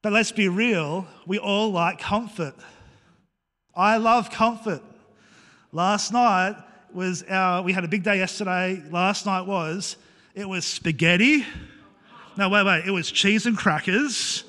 But 0.00 0.12
let's 0.12 0.30
be 0.30 0.48
real, 0.48 1.06
we 1.26 1.38
all 1.38 1.72
like 1.72 1.98
comfort. 1.98 2.54
I 3.74 3.96
love 3.96 4.30
comfort. 4.30 4.82
Last 5.72 6.12
night 6.12 6.56
was 6.92 7.24
our, 7.24 7.62
we 7.62 7.72
had 7.72 7.84
a 7.84 7.88
big 7.88 8.04
day 8.04 8.18
yesterday. 8.18 8.80
Last 8.90 9.26
night 9.26 9.42
was, 9.42 9.96
it 10.34 10.48
was 10.48 10.64
spaghetti. 10.64 11.44
No, 12.36 12.48
wait, 12.48 12.64
wait. 12.64 12.84
It 12.86 12.92
was 12.92 13.10
cheese 13.10 13.46
and 13.46 13.56
crackers. 13.56 14.44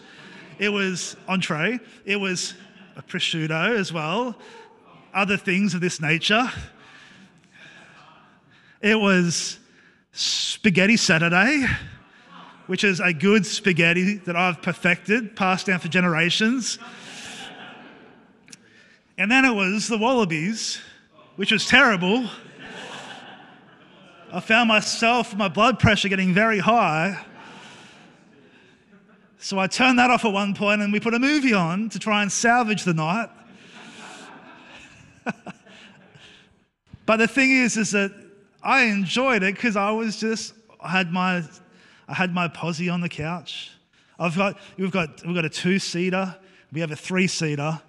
It 0.59 0.69
was 0.69 1.15
entree. 1.27 1.79
It 2.05 2.17
was 2.17 2.53
a 2.95 3.01
prosciutto 3.01 3.75
as 3.75 3.91
well. 3.91 4.35
other 5.13 5.37
things 5.37 5.73
of 5.73 5.81
this 5.81 6.01
nature. 6.01 6.49
It 8.81 8.99
was 8.99 9.59
Spaghetti 10.11 10.97
Saturday, 10.97 11.65
which 12.69 12.83
is 12.83 12.99
a 12.99 13.11
good 13.11 13.47
spaghetti 13.47 14.17
that 14.17 14.35
I've 14.35 14.61
perfected, 14.61 15.35
passed 15.35 15.65
down 15.65 15.79
for 15.79 15.87
generations. 15.87 16.77
And 19.17 19.31
then 19.31 19.43
it 19.43 19.55
was 19.55 19.87
the 19.87 19.97
Wallabies, 19.97 20.79
which 21.35 21.51
was 21.51 21.65
terrible. 21.65 22.29
I 24.31 24.39
found 24.39 24.67
myself, 24.67 25.35
my 25.35 25.47
blood 25.47 25.79
pressure 25.79 26.09
getting 26.09 26.31
very 26.31 26.59
high. 26.59 27.25
So 29.39 29.57
I 29.57 29.65
turned 29.65 29.97
that 29.97 30.11
off 30.11 30.23
at 30.23 30.31
one 30.31 30.53
point 30.53 30.83
and 30.83 30.93
we 30.93 30.99
put 30.99 31.15
a 31.15 31.19
movie 31.19 31.55
on 31.55 31.89
to 31.89 31.97
try 31.97 32.21
and 32.21 32.31
salvage 32.31 32.83
the 32.83 32.93
night. 32.93 33.29
but 37.07 37.17
the 37.17 37.27
thing 37.27 37.49
is, 37.49 37.77
is 37.77 37.89
that 37.93 38.11
I 38.61 38.83
enjoyed 38.83 39.41
it 39.41 39.55
because 39.55 39.75
I 39.75 39.89
was 39.89 40.19
just, 40.19 40.53
I 40.79 40.89
had 40.89 41.11
my, 41.11 41.41
I 42.09 42.15
had 42.15 42.33
my 42.33 42.49
posse 42.49 42.89
on 42.89 42.99
the 42.99 43.07
couch. 43.07 43.71
I've 44.19 44.35
got, 44.35 44.57
we've 44.77 44.91
got, 44.91 45.25
we've 45.25 45.35
got 45.35 45.45
a 45.45 45.49
two-seater. 45.49 46.35
We 46.73 46.81
have 46.81 46.91
a 46.91 46.97
three-seater 46.97 47.79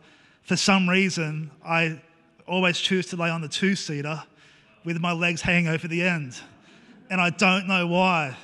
for 0.50 0.56
some 0.56 0.88
reason, 0.88 1.48
I 1.64 2.00
always 2.44 2.76
choose 2.80 3.06
to 3.10 3.16
lay 3.16 3.30
on 3.30 3.40
the 3.40 3.46
two 3.46 3.76
seater 3.76 4.20
with 4.84 4.98
my 4.98 5.12
legs 5.12 5.40
hanging 5.40 5.68
over 5.68 5.86
the 5.86 6.02
end. 6.02 6.40
And 7.08 7.20
I 7.20 7.30
don't 7.30 7.68
know 7.68 7.86
why. 7.86 8.36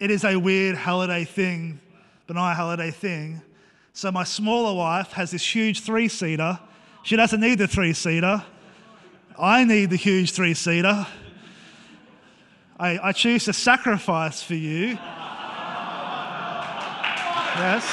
It 0.00 0.10
is 0.10 0.24
a 0.24 0.38
weird 0.38 0.76
holiday 0.76 1.24
thing, 1.24 1.78
Benai 2.26 2.54
holiday 2.54 2.90
thing. 2.90 3.42
So 3.92 4.10
my 4.10 4.24
smaller 4.24 4.74
wife 4.74 5.12
has 5.12 5.30
this 5.30 5.54
huge 5.54 5.80
three 5.80 6.08
seater. 6.08 6.58
She 7.02 7.16
doesn't 7.16 7.42
need 7.42 7.58
the 7.58 7.68
three 7.68 7.92
seater. 7.92 8.42
I 9.38 9.64
need 9.64 9.90
the 9.90 9.96
huge 9.96 10.32
three 10.32 10.54
seater. 10.54 11.06
I, 12.78 12.98
I 13.08 13.12
choose 13.12 13.44
to 13.44 13.52
sacrifice 13.52 14.42
for 14.42 14.54
you. 14.54 14.98
Yes. 17.56 17.84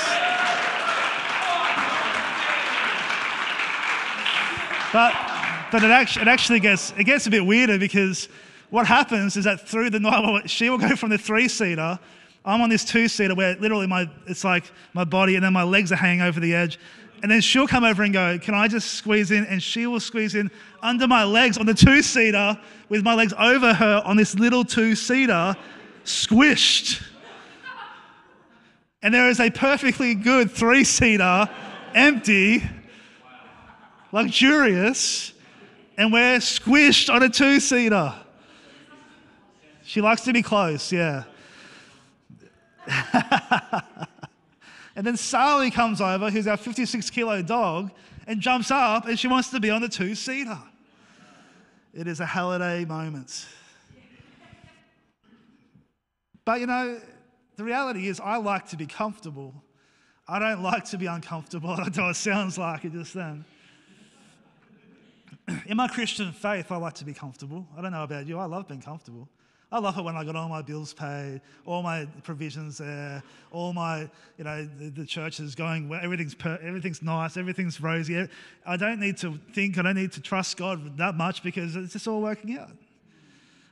But, 4.92 5.14
but 5.72 5.84
it, 5.84 5.92
actually, 5.92 6.24
it 6.24 6.28
actually 6.28 6.60
gets, 6.60 6.94
it 6.98 7.04
gets 7.04 7.28
a 7.28 7.30
bit 7.30 7.46
weirder 7.46 7.78
because 7.78 8.28
what 8.72 8.88
happens 8.88 9.38
is 9.38 9.46
that 9.46 9.68
through 9.68 9.92
the 9.92 10.00
night, 10.00 10.50
she 10.50 10.70
will 10.70 10.80
go 10.80 10.96
from 10.96 11.12
the 11.12 11.18
three 11.18 11.48
seater. 11.48 12.00
I'm 12.44 12.62
on 12.62 12.70
this 12.70 12.84
two 12.84 13.08
seater 13.08 13.36
where 13.36 13.56
literally 13.58 13.86
my, 13.86 14.10
it's 14.26 14.44
like 14.44 14.64
my 14.94 15.04
body 15.04 15.36
and 15.36 15.46
then 15.46 15.54
my 15.54 15.64
legs 15.64 15.92
are 15.92 15.96
hanging 15.96 16.22
over 16.22 16.40
the 16.40 16.56
edge. 16.56 16.80
And 17.22 17.30
then 17.30 17.42
she'll 17.42 17.68
come 17.68 17.84
over 17.84 18.04
and 18.04 18.14
go, 18.14 18.40
Can 18.40 18.54
I 18.54 18.68
just 18.68 18.94
squeeze 18.94 19.32
in? 19.32 19.46
And 19.46 19.62
she 19.62 19.86
will 19.88 20.00
squeeze 20.00 20.36
in 20.36 20.50
under 20.82 21.08
my 21.08 21.24
legs 21.24 21.58
on 21.58 21.66
the 21.66 21.74
two 21.74 22.02
seater 22.02 22.60
with 22.90 23.04
my 23.04 23.14
legs 23.14 23.34
over 23.38 23.74
her 23.74 24.02
on 24.06 24.18
this 24.18 24.36
little 24.36 24.66
two 24.66 24.96
seater, 24.96 25.56
squished. 26.04 27.02
And 29.04 29.14
there 29.14 29.30
is 29.30 29.40
a 29.40 29.50
perfectly 29.50 30.16
good 30.16 30.52
three 30.52 30.84
seater, 30.84 31.50
empty, 31.94 32.64
luxurious, 34.12 35.34
and 35.98 36.12
we're 36.12 36.38
squished 36.38 37.14
on 37.14 37.24
a 37.24 37.30
two 37.30 37.60
seater. 37.60 38.14
She 39.84 40.02
likes 40.02 40.22
to 40.22 40.34
be 40.34 40.42
close, 40.42 40.92
yeah. 40.92 41.24
and 45.02 45.08
then 45.08 45.18
Sally 45.18 45.72
comes 45.72 46.00
over, 46.00 46.30
who's 46.30 46.46
our 46.46 46.58
56 46.58 47.10
kilo 47.10 47.42
dog, 47.42 47.90
and 48.28 48.40
jumps 48.40 48.70
up 48.70 49.08
and 49.08 49.18
she 49.18 49.28
wants 49.28 49.50
to 49.50 49.60
be 49.60 49.72
on 49.72 49.82
the 49.82 49.90
two 49.90 50.14
seater. 50.14 50.60
It 51.92 52.06
is 52.06 52.20
a 52.20 52.26
holiday 52.28 52.86
moment. 52.86 53.48
But 56.46 56.60
you 56.60 56.68
know, 56.68 57.02
the 57.56 57.64
reality 57.64 58.10
is, 58.10 58.20
I 58.20 58.38
like 58.38 58.68
to 58.68 58.78
be 58.78 58.86
comfortable. 58.86 59.56
I 60.28 60.38
don't 60.38 60.62
like 60.62 60.86
to 60.92 61.00
be 61.00 61.08
uncomfortable. 61.08 61.72
I 61.80 61.90
know 61.98 62.10
it 62.10 62.16
sounds 62.16 62.60
like 62.60 62.86
it 62.86 62.92
just 62.92 63.16
then. 63.16 63.44
in 65.66 65.78
my 65.78 65.88
Christian 65.88 66.32
faith, 66.32 66.72
I 66.72 66.78
like 66.78 66.94
to 66.94 67.06
be 67.06 67.16
comfortable. 67.16 67.66
I 67.76 67.82
don't 67.82 67.92
know 67.92 68.04
about 68.04 68.28
you, 68.28 68.38
I 68.38 68.46
love 68.46 68.68
being 68.68 68.84
comfortable. 68.84 69.28
I 69.74 69.80
love 69.80 69.98
it 69.98 70.04
when 70.04 70.18
I 70.18 70.26
got 70.26 70.36
all 70.36 70.50
my 70.50 70.62
bills 70.62 70.94
paid, 70.94 71.40
all 71.66 71.82
my 71.82 72.06
provisions 72.24 72.78
there, 72.78 73.24
all 73.52 73.72
my, 73.72 74.10
you 74.38 74.44
know, 74.44 74.68
the, 74.78 74.90
the 74.90 75.06
church 75.06 75.40
is 75.40 75.56
going, 75.56 75.90
everything's, 75.94 76.36
per, 76.36 76.60
everything's 76.62 77.02
nice, 77.02 77.38
everything's 77.38 77.80
rosy. 77.80 78.28
I 78.66 78.76
don't 78.76 79.00
need 79.00 79.16
to 79.18 79.40
think, 79.54 79.78
I 79.78 79.84
don't 79.84 79.96
need 79.96 80.12
to 80.14 80.22
trust 80.22 80.58
God 80.58 80.98
that 80.98 81.16
much 81.16 81.42
because 81.42 81.78
it's 81.78 81.94
just 81.94 82.06
all 82.06 82.22
working 82.22 82.58
out. 82.58 82.72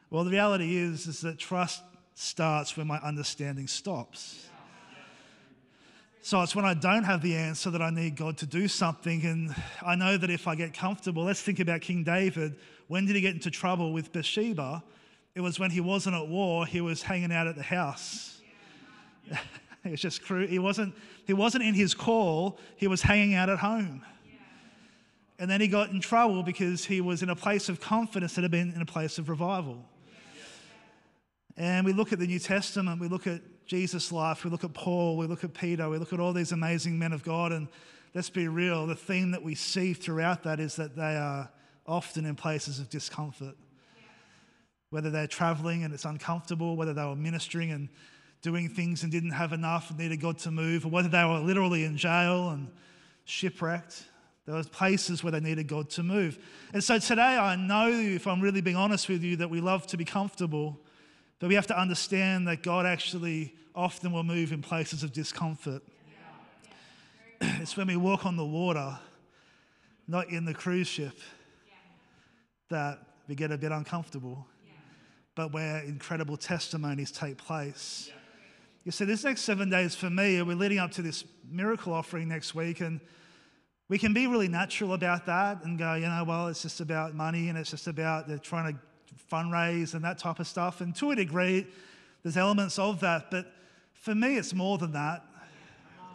Well, 0.09 0.23
the 0.23 0.31
reality 0.31 0.77
is, 0.77 1.05
is 1.05 1.19
that 1.21 1.37
trust 1.37 1.83
starts 2.15 2.77
when 2.77 2.87
my 2.87 2.97
understanding 2.99 3.67
stops. 3.67 4.47
So 6.21 6.41
it's 6.41 6.55
when 6.55 6.65
I 6.65 6.73
don't 6.75 7.03
have 7.03 7.21
the 7.21 7.35
answer 7.35 7.71
that 7.71 7.81
I 7.81 7.89
need 7.89 8.15
God 8.15 8.37
to 8.37 8.45
do 8.45 8.67
something. 8.67 9.25
And 9.25 9.55
I 9.85 9.95
know 9.95 10.17
that 10.17 10.29
if 10.29 10.47
I 10.47 10.55
get 10.55 10.73
comfortable, 10.73 11.23
let's 11.23 11.41
think 11.41 11.59
about 11.59 11.81
King 11.81 12.03
David. 12.03 12.55
When 12.87 13.05
did 13.05 13.15
he 13.15 13.21
get 13.21 13.33
into 13.33 13.51
trouble 13.51 13.93
with 13.93 14.11
Bathsheba? 14.11 14.83
It 15.39 15.41
was 15.41 15.57
when 15.57 15.71
he 15.71 15.79
wasn't 15.79 16.17
at 16.17 16.27
war, 16.27 16.65
he 16.65 16.81
was 16.81 17.01
hanging 17.01 17.31
out 17.31 17.47
at 17.47 17.55
the 17.55 17.63
house. 17.63 18.41
it 19.29 19.89
was 19.89 20.01
just 20.01 20.21
cruel. 20.21 20.45
He 20.45 20.59
wasn't, 20.59 20.93
he 21.25 21.31
wasn't 21.31 21.63
in 21.63 21.73
his 21.73 21.93
call, 21.93 22.59
he 22.75 22.87
was 22.87 23.01
hanging 23.01 23.35
out 23.35 23.47
at 23.47 23.59
home. 23.59 24.03
And 25.39 25.49
then 25.49 25.61
he 25.61 25.69
got 25.69 25.91
in 25.91 26.01
trouble 26.01 26.43
because 26.43 26.83
he 26.83 26.99
was 26.99 27.23
in 27.23 27.29
a 27.29 27.37
place 27.37 27.69
of 27.69 27.79
confidence 27.79 28.35
that 28.35 28.41
had 28.41 28.51
been 28.51 28.73
in 28.73 28.81
a 28.81 28.85
place 28.85 29.17
of 29.17 29.29
revival. 29.29 29.85
And 31.55 31.85
we 31.85 31.93
look 31.93 32.11
at 32.11 32.19
the 32.19 32.27
New 32.27 32.39
Testament, 32.39 32.99
we 32.99 33.07
look 33.07 33.25
at 33.25 33.39
Jesus' 33.65 34.11
life, 34.11 34.43
we 34.43 34.51
look 34.51 34.65
at 34.65 34.73
Paul, 34.73 35.15
we 35.15 35.25
look 35.25 35.45
at 35.45 35.53
Peter, 35.53 35.87
we 35.87 35.99
look 35.99 36.11
at 36.11 36.19
all 36.19 36.33
these 36.33 36.51
amazing 36.51 36.99
men 36.99 37.13
of 37.13 37.23
God, 37.23 37.53
and 37.53 37.69
let's 38.13 38.29
be 38.29 38.49
real, 38.49 38.87
the 38.87 38.93
theme 38.93 39.31
that 39.31 39.41
we 39.41 39.55
see 39.55 39.93
throughout 39.93 40.43
that 40.43 40.59
is 40.59 40.75
that 40.75 40.97
they 40.97 41.15
are 41.15 41.49
often 41.87 42.25
in 42.25 42.35
places 42.35 42.79
of 42.79 42.89
discomfort. 42.89 43.55
Whether 44.89 45.09
they're 45.09 45.27
traveling 45.27 45.83
and 45.83 45.93
it's 45.93 46.05
uncomfortable, 46.05 46.75
whether 46.75 46.93
they 46.93 47.03
were 47.03 47.15
ministering 47.15 47.71
and 47.71 47.89
doing 48.41 48.69
things 48.69 49.03
and 49.03 49.11
didn't 49.11 49.31
have 49.31 49.53
enough 49.53 49.89
and 49.89 49.99
needed 49.99 50.21
God 50.21 50.37
to 50.39 50.51
move, 50.51 50.85
or 50.85 50.89
whether 50.89 51.09
they 51.09 51.23
were 51.25 51.39
literally 51.39 51.83
in 51.83 51.97
jail 51.97 52.49
and 52.49 52.69
shipwrecked. 53.25 54.05
There 54.45 54.55
were 54.55 54.63
places 54.63 55.23
where 55.23 55.31
they 55.31 55.39
needed 55.39 55.67
God 55.67 55.89
to 55.91 56.03
move. 56.03 56.39
And 56.73 56.83
so 56.83 56.97
today, 56.97 57.21
I 57.21 57.55
know, 57.55 57.89
if 57.89 58.25
I'm 58.25 58.41
really 58.41 58.61
being 58.61 58.75
honest 58.75 59.07
with 59.07 59.21
you, 59.21 59.35
that 59.37 59.49
we 59.49 59.61
love 59.61 59.85
to 59.87 59.97
be 59.97 60.05
comfortable, 60.05 60.79
but 61.39 61.49
we 61.49 61.55
have 61.55 61.67
to 61.67 61.79
understand 61.79 62.47
that 62.47 62.63
God 62.63 62.85
actually 62.85 63.53
often 63.75 64.11
will 64.11 64.23
move 64.23 64.51
in 64.51 64.61
places 64.61 65.03
of 65.03 65.13
discomfort. 65.13 65.83
It's 67.41 67.77
when 67.77 67.87
we 67.87 67.95
walk 67.95 68.25
on 68.25 68.35
the 68.35 68.45
water, 68.45 68.97
not 70.07 70.29
in 70.29 70.45
the 70.45 70.53
cruise 70.53 70.87
ship, 70.87 71.17
that 72.69 72.99
we 73.27 73.35
get 73.35 73.51
a 73.51 73.57
bit 73.57 73.71
uncomfortable, 73.71 74.45
but 75.39 75.53
where 75.53 75.79
incredible 75.83 76.35
testimonies 76.35 77.11
take 77.11 77.37
place. 77.37 78.11
You 78.83 78.91
see, 78.91 79.05
this 79.05 79.23
next 79.23 79.43
seven 79.43 79.69
days 79.69 79.95
for 79.95 80.09
me, 80.09 80.41
we're 80.41 80.53
leading 80.53 80.79
up 80.79 80.91
to 80.91 81.01
this 81.01 81.23
miracle 81.49 81.93
offering 81.93 82.27
next 82.27 82.53
week, 82.53 82.81
and 82.81 82.99
we 83.87 83.97
can 83.97 84.13
be 84.13 84.27
really 84.27 84.49
natural 84.49 84.91
about 84.91 85.25
that 85.27 85.63
and 85.63 85.79
go, 85.79 85.93
you 85.93 86.07
know, 86.07 86.25
well, 86.27 86.49
it's 86.49 86.61
just 86.61 86.81
about 86.81 87.15
money 87.15 87.47
and 87.47 87.57
it's 87.57 87.71
just 87.71 87.87
about 87.87 88.27
they're 88.27 88.37
trying 88.37 88.73
to 88.73 88.79
fundraise 89.33 89.93
and 89.93 90.03
that 90.03 90.17
type 90.17 90.41
of 90.41 90.47
stuff. 90.47 90.81
And 90.81 90.93
to 90.97 91.11
a 91.11 91.15
degree, 91.15 91.65
there's 92.21 92.35
elements 92.35 92.77
of 92.77 92.99
that, 92.99 93.31
but 93.31 93.49
for 93.93 94.13
me, 94.13 94.35
it's 94.35 94.53
more 94.53 94.77
than 94.77 94.91
that. 94.91 95.23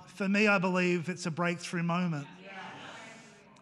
For 0.09 0.29
me, 0.29 0.49
I 0.49 0.59
believe 0.59 1.09
it's 1.09 1.25
a 1.25 1.31
breakthrough 1.31 1.83
moment. 1.83 2.27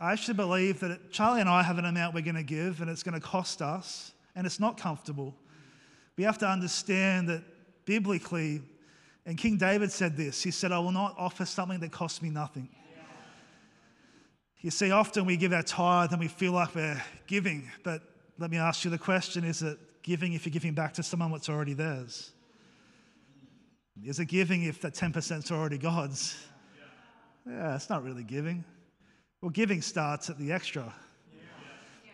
I 0.01 0.11
actually 0.11 0.35
believe 0.35 0.81
that 0.81 1.13
Charlie 1.13 1.41
and 1.41 1.49
I 1.49 1.63
have 1.63 1.79
an 1.79 1.85
amount 1.85 2.17
we're 2.17 2.23
going 2.23 2.35
to 2.35 2.43
give, 2.43 2.81
and 2.81 2.91
it's 2.91 3.05
going 3.05 3.15
to 3.15 3.25
cost 3.25 3.63
us, 3.63 4.13
and 4.35 4.45
it's 4.45 4.59
not 4.59 4.77
comfortable. 4.77 5.37
We 6.23 6.27
have 6.27 6.39
to 6.39 6.47
understand 6.47 7.31
that 7.31 7.43
biblically, 7.85 8.63
and 9.27 9.37
King 9.37 9.57
David 9.57 9.91
said 9.91 10.17
this 10.17 10.41
he 10.41 10.53
said, 10.53 10.71
I 10.71 10.79
will 10.79 10.93
not 10.93 11.17
offer 11.19 11.45
something 11.45 11.81
that 11.81 11.91
costs 11.91 12.23
me 12.23 12.31
nothing. 12.31 12.69
You 14.61 14.71
see, 14.71 14.93
often 14.93 15.27
we 15.27 15.37
give 15.37 15.53
our 15.53 15.65
tithe 15.65 16.13
and 16.13 16.21
we 16.21 16.29
feel 16.29 16.53
like 16.53 16.77
we're 16.77 17.03
giving, 17.27 17.69
but 17.83 18.03
let 18.39 18.53
me 18.53 18.57
ask 18.57 18.85
you 18.85 18.91
the 18.93 18.99
question 18.99 19.43
is 19.43 19.63
it 19.63 19.81
giving 20.05 20.35
if 20.35 20.47
you're 20.47 20.53
giving 20.53 20.75
back 20.75 20.93
to 20.93 21.03
someone 21.03 21.33
what's 21.33 21.49
already 21.49 21.75
theirs? 21.75 22.31
Is 24.05 24.21
it 24.21 24.27
giving 24.27 24.63
if 24.63 24.81
that 24.83 24.95
10% 24.95 25.43
is 25.43 25.51
already 25.51 25.77
God's? 25.77 26.39
Yeah, 27.45 27.75
it's 27.75 27.91
not 27.91 28.05
really 28.05 28.23
giving. 28.23 28.65
Well, 29.41 29.51
giving 29.51 29.83
starts 29.83 30.31
at 30.31 30.39
the 30.39 30.53
extra. 30.53 30.95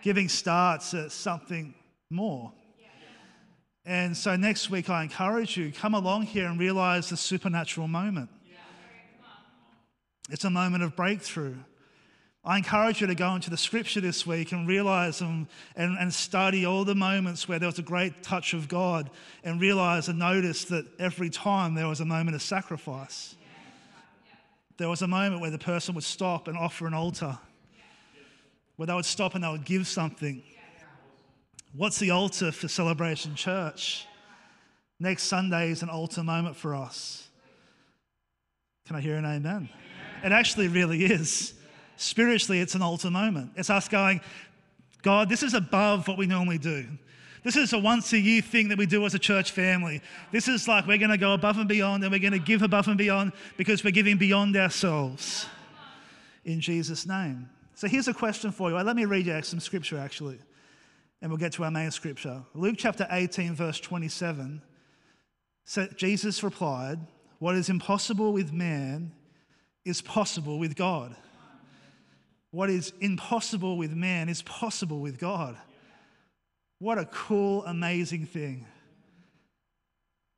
Giving 0.00 0.30
starts 0.30 0.94
at 0.94 1.12
something 1.12 1.74
more. 2.08 2.54
And 3.88 4.14
so 4.14 4.36
next 4.36 4.68
week, 4.68 4.90
I 4.90 5.02
encourage 5.02 5.56
you 5.56 5.72
come 5.72 5.94
along 5.94 6.24
here 6.24 6.46
and 6.46 6.60
realize 6.60 7.08
the 7.08 7.16
supernatural 7.16 7.88
moment. 7.88 8.28
It's 10.28 10.44
a 10.44 10.50
moment 10.50 10.82
of 10.82 10.94
breakthrough. 10.94 11.54
I 12.44 12.58
encourage 12.58 13.00
you 13.00 13.06
to 13.06 13.14
go 13.14 13.34
into 13.34 13.48
the 13.48 13.56
scripture 13.56 14.02
this 14.02 14.26
week 14.26 14.52
and 14.52 14.68
realize 14.68 15.22
and, 15.22 15.46
and, 15.74 15.96
and, 15.98 16.12
study 16.12 16.66
all 16.66 16.84
the 16.84 16.94
moments 16.94 17.48
where 17.48 17.58
there 17.58 17.66
was 17.66 17.78
a 17.78 17.82
great 17.82 18.22
touch 18.22 18.52
of 18.52 18.68
God 18.68 19.08
and 19.42 19.58
realize 19.58 20.08
and 20.08 20.18
notice 20.18 20.66
that 20.66 20.84
every 20.98 21.30
time 21.30 21.74
there 21.74 21.88
was 21.88 22.00
a 22.00 22.04
moment 22.04 22.34
of 22.34 22.42
sacrifice. 22.42 23.36
There 24.76 24.90
was 24.90 25.00
a 25.00 25.08
moment 25.08 25.40
where 25.40 25.50
the 25.50 25.58
person 25.58 25.94
would 25.94 26.04
stop 26.04 26.46
and 26.46 26.58
offer 26.58 26.86
an 26.86 26.92
altar, 26.92 27.38
where 28.76 28.86
they 28.86 28.94
would 28.94 29.06
stop 29.06 29.34
and 29.34 29.42
they 29.42 29.48
would 29.48 29.64
give 29.64 29.86
something. 29.86 30.42
What's 31.74 31.98
the 31.98 32.10
altar 32.10 32.50
for 32.50 32.68
Celebration 32.68 33.34
Church? 33.34 34.06
Next 35.00 35.24
Sunday 35.24 35.70
is 35.70 35.82
an 35.82 35.88
altar 35.88 36.22
moment 36.22 36.56
for 36.56 36.74
us. 36.74 37.28
Can 38.86 38.96
I 38.96 39.00
hear 39.00 39.16
an 39.16 39.24
amen? 39.24 39.68
It 40.24 40.32
actually 40.32 40.68
really 40.68 41.04
is. 41.04 41.54
Spiritually, 41.96 42.60
it's 42.60 42.74
an 42.74 42.82
altar 42.82 43.10
moment. 43.10 43.52
It's 43.56 43.70
us 43.70 43.88
going, 43.88 44.20
God, 45.02 45.28
this 45.28 45.42
is 45.42 45.54
above 45.54 46.08
what 46.08 46.18
we 46.18 46.26
normally 46.26 46.58
do. 46.58 46.86
This 47.44 47.56
is 47.56 47.72
a 47.72 47.78
once 47.78 48.12
a 48.12 48.18
year 48.18 48.42
thing 48.42 48.68
that 48.68 48.78
we 48.78 48.86
do 48.86 49.04
as 49.06 49.14
a 49.14 49.18
church 49.18 49.52
family. 49.52 50.00
This 50.32 50.48
is 50.48 50.66
like 50.66 50.86
we're 50.86 50.98
going 50.98 51.10
to 51.10 51.18
go 51.18 51.34
above 51.34 51.58
and 51.58 51.68
beyond 51.68 52.02
and 52.02 52.10
we're 52.10 52.18
going 52.18 52.32
to 52.32 52.38
give 52.38 52.62
above 52.62 52.88
and 52.88 52.98
beyond 52.98 53.32
because 53.56 53.84
we're 53.84 53.90
giving 53.90 54.18
beyond 54.18 54.56
ourselves 54.56 55.46
in 56.44 56.60
Jesus' 56.60 57.06
name. 57.06 57.48
So 57.74 57.86
here's 57.86 58.08
a 58.08 58.14
question 58.14 58.50
for 58.50 58.70
you. 58.70 58.76
Let 58.76 58.96
me 58.96 59.04
read 59.04 59.26
you 59.26 59.40
some 59.42 59.60
scripture 59.60 59.98
actually, 59.98 60.38
and 61.20 61.30
we'll 61.30 61.38
get 61.38 61.52
to 61.52 61.64
our 61.64 61.70
main 61.70 61.90
scripture. 61.90 62.42
Luke 62.54 62.76
chapter 62.78 63.06
18, 63.10 63.54
verse 63.54 63.80
27. 63.80 64.62
So 65.64 65.86
Jesus 65.96 66.42
replied, 66.42 66.98
What 67.38 67.54
is 67.54 67.68
impossible 67.68 68.32
with 68.32 68.52
man 68.52 69.12
is 69.84 70.00
possible 70.00 70.58
with 70.58 70.76
God. 70.76 71.16
What 72.50 72.70
is 72.70 72.92
impossible 73.00 73.76
with 73.76 73.92
man 73.92 74.28
is 74.28 74.42
possible 74.42 75.00
with 75.00 75.18
God. 75.18 75.56
What 76.78 76.98
a 76.98 77.04
cool, 77.06 77.64
amazing 77.66 78.26
thing. 78.26 78.66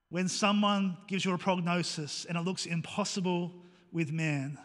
When 0.08 0.28
someone 0.28 0.96
gives 1.06 1.24
you 1.24 1.32
a 1.32 1.38
prognosis 1.38 2.24
and 2.24 2.36
it 2.36 2.40
looks 2.40 2.66
impossible 2.66 3.52
with 3.92 4.10
man, 4.10 4.58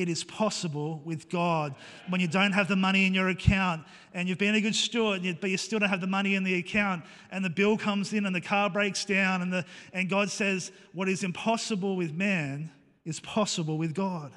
it 0.00 0.08
is 0.08 0.24
possible 0.24 1.00
with 1.04 1.28
God. 1.28 1.74
When 2.08 2.20
you 2.20 2.28
don't 2.28 2.52
have 2.52 2.68
the 2.68 2.76
money 2.76 3.06
in 3.06 3.14
your 3.14 3.28
account 3.28 3.84
and 4.14 4.28
you've 4.28 4.38
been 4.38 4.54
a 4.54 4.60
good 4.60 4.74
steward, 4.74 5.22
but 5.40 5.50
you 5.50 5.56
still 5.56 5.78
don't 5.78 5.88
have 5.88 6.00
the 6.00 6.06
money 6.06 6.34
in 6.34 6.44
the 6.44 6.54
account, 6.54 7.04
and 7.30 7.44
the 7.44 7.50
bill 7.50 7.76
comes 7.76 8.12
in 8.12 8.26
and 8.26 8.34
the 8.34 8.40
car 8.40 8.70
breaks 8.70 9.04
down, 9.04 9.42
and, 9.42 9.52
the, 9.52 9.64
and 9.92 10.08
God 10.08 10.30
says, 10.30 10.72
What 10.92 11.08
is 11.08 11.22
impossible 11.22 11.96
with 11.96 12.12
man 12.12 12.70
is 13.04 13.20
possible 13.20 13.78
with 13.78 13.94
God 13.94 14.32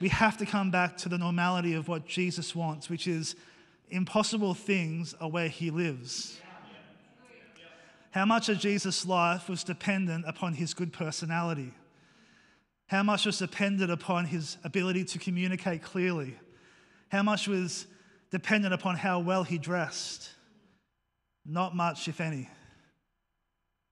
we 0.00 0.08
have 0.08 0.36
to 0.38 0.46
come 0.46 0.70
back 0.70 0.96
to 0.98 1.08
the 1.08 1.18
normality 1.18 1.74
of 1.74 1.88
what 1.88 2.06
Jesus 2.06 2.54
wants, 2.54 2.90
which 2.90 3.06
is 3.06 3.34
impossible 3.88 4.52
things 4.54 5.14
are 5.20 5.30
where 5.30 5.48
he 5.48 5.70
lives. 5.70 6.40
How 8.10 8.24
much 8.24 8.48
of 8.48 8.58
Jesus' 8.58 9.06
life 9.06 9.48
was 9.48 9.62
dependent 9.64 10.24
upon 10.26 10.54
his 10.54 10.74
good 10.74 10.92
personality? 10.92 11.72
How 12.86 13.02
much 13.02 13.26
was 13.26 13.38
dependent 13.38 13.90
upon 13.90 14.26
his 14.26 14.58
ability 14.62 15.04
to 15.04 15.18
communicate 15.18 15.82
clearly? 15.82 16.36
How 17.08 17.22
much 17.22 17.48
was 17.48 17.86
dependent 18.30 18.74
upon 18.74 18.96
how 18.96 19.18
well 19.18 19.42
he 19.42 19.58
dressed? 19.58 20.30
Not 21.44 21.74
much, 21.74 22.06
if 22.06 22.20
any. 22.20 22.48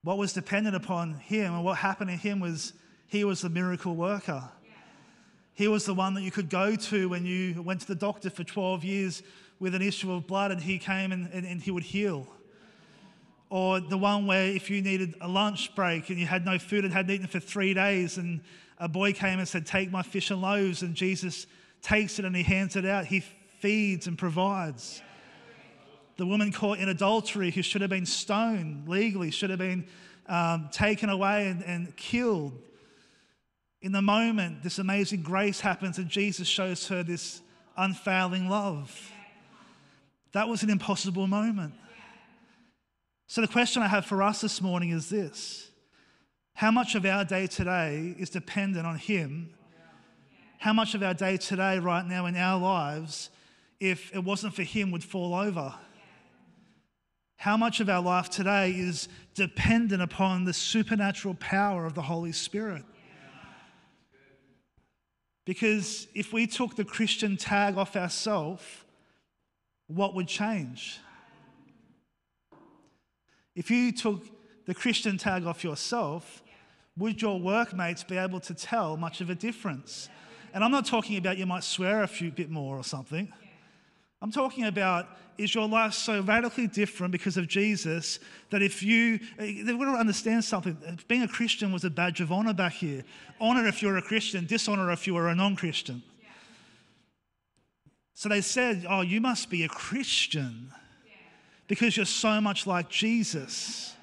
What 0.03 0.17
was 0.17 0.33
dependent 0.33 0.75
upon 0.75 1.15
him 1.15 1.53
and 1.53 1.63
what 1.63 1.77
happened 1.77 2.09
to 2.09 2.15
him 2.15 2.39
was 2.39 2.73
he 3.07 3.23
was 3.23 3.41
the 3.41 3.49
miracle 3.49 3.95
worker. 3.95 4.43
He 5.53 5.67
was 5.67 5.85
the 5.85 5.93
one 5.93 6.13
that 6.13 6.21
you 6.21 6.31
could 6.31 6.49
go 6.49 6.75
to 6.75 7.09
when 7.09 7.25
you 7.25 7.61
went 7.61 7.81
to 7.81 7.87
the 7.87 7.95
doctor 7.95 8.29
for 8.29 8.43
12 8.43 8.83
years 8.83 9.23
with 9.59 9.73
an 9.73 9.81
issue 9.81 10.11
of 10.11 10.27
blood 10.27 10.51
and 10.51 10.61
he 10.61 10.77
came 10.77 11.11
and, 11.11 11.29
and, 11.33 11.45
and 11.45 11.61
he 11.61 11.71
would 11.71 11.83
heal. 11.83 12.27
Or 13.49 13.79
the 13.79 13.97
one 13.97 14.27
where 14.27 14.47
if 14.47 14.69
you 14.69 14.81
needed 14.81 15.15
a 15.21 15.27
lunch 15.27 15.73
break 15.75 16.09
and 16.09 16.19
you 16.19 16.25
had 16.25 16.45
no 16.45 16.59
food 16.59 16.83
and 16.83 16.93
hadn't 16.93 17.11
eaten 17.11 17.27
for 17.27 17.39
three 17.39 17.73
days 17.73 18.17
and 18.17 18.41
a 18.77 18.87
boy 18.87 19.13
came 19.13 19.39
and 19.39 19.47
said, 19.47 19.65
Take 19.65 19.91
my 19.91 20.01
fish 20.01 20.31
and 20.31 20.41
loaves, 20.41 20.81
and 20.81 20.95
Jesus 20.95 21.47
takes 21.81 22.19
it 22.19 22.25
and 22.25 22.35
he 22.35 22.43
hands 22.43 22.75
it 22.75 22.85
out. 22.85 23.05
He 23.05 23.21
feeds 23.59 24.07
and 24.07 24.17
provides. 24.17 25.01
The 26.17 26.25
woman 26.25 26.51
caught 26.51 26.79
in 26.79 26.89
adultery 26.89 27.51
who 27.51 27.61
should 27.61 27.81
have 27.81 27.89
been 27.89 28.05
stoned 28.05 28.87
legally, 28.87 29.31
should 29.31 29.49
have 29.49 29.59
been 29.59 29.85
um, 30.27 30.69
taken 30.71 31.09
away 31.09 31.47
and, 31.47 31.63
and 31.63 31.95
killed 31.95 32.53
in 33.85 33.91
the 33.91 34.01
moment, 34.01 34.63
this 34.63 34.79
amazing 34.79 35.21
grace 35.21 35.59
happens 35.59 35.99
and 35.99 36.09
Jesus 36.09 36.47
shows 36.47 36.87
her 36.87 37.03
this 37.03 37.43
unfailing 37.77 38.49
love. 38.49 39.11
That 40.31 40.49
was 40.49 40.63
an 40.63 40.71
impossible 40.71 41.27
moment. 41.27 41.75
So, 43.27 43.41
the 43.41 43.47
question 43.47 43.83
I 43.83 43.87
have 43.87 44.07
for 44.07 44.23
us 44.23 44.41
this 44.41 44.59
morning 44.59 44.89
is 44.89 45.07
this 45.11 45.69
How 46.55 46.71
much 46.71 46.95
of 46.95 47.05
our 47.05 47.25
day 47.25 47.47
today 47.47 48.15
is 48.17 48.29
dependent 48.29 48.87
on 48.87 48.97
Him? 48.97 49.49
How 50.57 50.71
much 50.71 50.95
of 50.95 51.03
our 51.03 51.13
day 51.13 51.35
today, 51.35 51.79
right 51.79 52.05
now 52.05 52.27
in 52.27 52.37
our 52.37 52.57
lives, 52.57 53.29
if 53.81 54.15
it 54.15 54.23
wasn't 54.23 54.55
for 54.55 54.63
Him, 54.63 54.89
would 54.91 55.03
fall 55.03 55.35
over? 55.35 55.75
How 57.35 57.57
much 57.57 57.81
of 57.81 57.89
our 57.89 58.01
life 58.01 58.29
today 58.29 58.71
is 58.71 59.09
dependent 59.33 60.01
upon 60.01 60.45
the 60.45 60.53
supernatural 60.53 61.33
power 61.41 61.85
of 61.85 61.93
the 61.93 62.03
Holy 62.03 62.31
Spirit? 62.31 62.85
Because 65.43 66.07
if 66.15 66.31
we 66.31 66.47
took 66.47 66.77
the 66.77 66.85
Christian 66.85 67.35
tag 67.35 67.77
off 67.77 67.97
ourselves, 67.97 68.63
what 69.87 70.15
would 70.15 70.29
change? 70.29 70.99
If 73.55 73.69
you 73.69 73.91
took 73.91 74.25
the 74.65 74.73
Christian 74.73 75.17
tag 75.17 75.45
off 75.45 75.61
yourself, 75.61 76.41
would 76.97 77.21
your 77.21 77.39
workmates 77.39 78.03
be 78.03 78.17
able 78.17 78.39
to 78.41 78.53
tell 78.53 78.97
much 78.97 79.21
of 79.21 79.29
a 79.29 79.35
difference? 79.35 80.09
And 80.53 80.63
I'm 80.63 80.71
not 80.71 80.85
talking 80.85 81.17
about 81.17 81.37
you 81.37 81.45
might 81.45 81.63
swear 81.63 82.03
a 82.03 82.07
few 82.07 82.31
bit 82.31 82.49
more 82.49 82.77
or 82.77 82.83
something. 82.83 83.31
I'm 84.21 84.31
talking 84.31 84.65
about 84.65 85.07
is 85.37 85.53
your 85.53 85.67
life 85.67 85.93
so 85.93 86.21
radically 86.21 86.67
different 86.67 87.11
because 87.11 87.35
of 87.35 87.47
Jesus 87.47 88.19
that 88.51 88.61
if 88.61 88.81
you, 88.81 89.19
they've 89.37 89.77
got 89.77 89.91
to 89.91 89.99
understand 89.99 90.45
something. 90.45 90.77
Being 91.07 91.23
a 91.23 91.27
Christian 91.27 91.73
was 91.73 91.83
a 91.83 91.89
badge 91.89 92.21
of 92.21 92.31
honor 92.31 92.53
back 92.53 92.73
here. 92.73 93.03
Honor 93.41 93.67
if 93.67 93.81
you're 93.81 93.97
a 93.97 94.01
Christian, 94.01 94.45
dishonor 94.45 94.91
if 94.91 95.05
you 95.05 95.13
were 95.13 95.27
a 95.27 95.35
non 95.35 95.57
Christian. 95.57 96.01
So 98.13 98.29
they 98.29 98.39
said, 98.39 98.85
Oh, 98.89 99.01
you 99.01 99.19
must 99.19 99.49
be 99.49 99.63
a 99.63 99.67
Christian 99.67 100.71
because 101.67 101.97
you're 101.97 102.05
so 102.05 102.39
much 102.39 102.65
like 102.65 102.89
Jesus. 102.89 103.94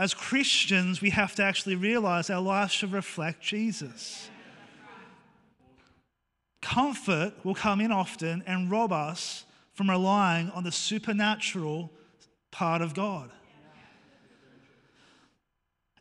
As 0.00 0.14
Christians, 0.14 1.02
we 1.02 1.10
have 1.10 1.34
to 1.34 1.44
actually 1.44 1.76
realize 1.76 2.30
our 2.30 2.40
lives 2.40 2.72
should 2.72 2.90
reflect 2.90 3.42
Jesus. 3.42 4.30
Comfort 6.62 7.34
will 7.44 7.54
come 7.54 7.82
in 7.82 7.92
often 7.92 8.42
and 8.46 8.70
rob 8.70 8.92
us 8.92 9.44
from 9.74 9.90
relying 9.90 10.48
on 10.52 10.64
the 10.64 10.72
supernatural 10.72 11.92
part 12.50 12.80
of 12.80 12.94
God. 12.94 13.30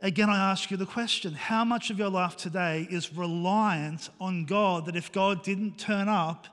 Again, 0.02 0.30
I 0.30 0.50
ask 0.50 0.72
you 0.72 0.78
the 0.78 0.86
question 0.86 1.34
how 1.34 1.66
much 1.66 1.90
of 1.90 2.00
your 2.00 2.10
life 2.10 2.38
today 2.38 2.88
is 2.90 3.14
reliant 3.14 4.10
on 4.22 4.46
God 4.46 4.86
that 4.86 4.96
if 4.96 5.12
God 5.12 5.44
didn't 5.44 5.78
turn 5.78 6.08
up, 6.08 6.48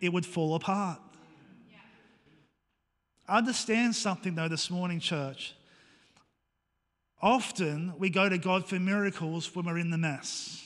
it 0.00 0.14
would 0.14 0.24
fall 0.24 0.54
apart? 0.54 0.98
Understand 3.28 3.94
something 3.94 4.34
though 4.34 4.48
this 4.48 4.70
morning, 4.70 4.98
church. 4.98 5.54
Often 7.22 7.94
we 7.98 8.10
go 8.10 8.28
to 8.28 8.38
God 8.38 8.66
for 8.66 8.78
miracles 8.78 9.54
when 9.54 9.66
we're 9.66 9.78
in 9.78 9.90
the 9.90 9.98
mess. 9.98 10.64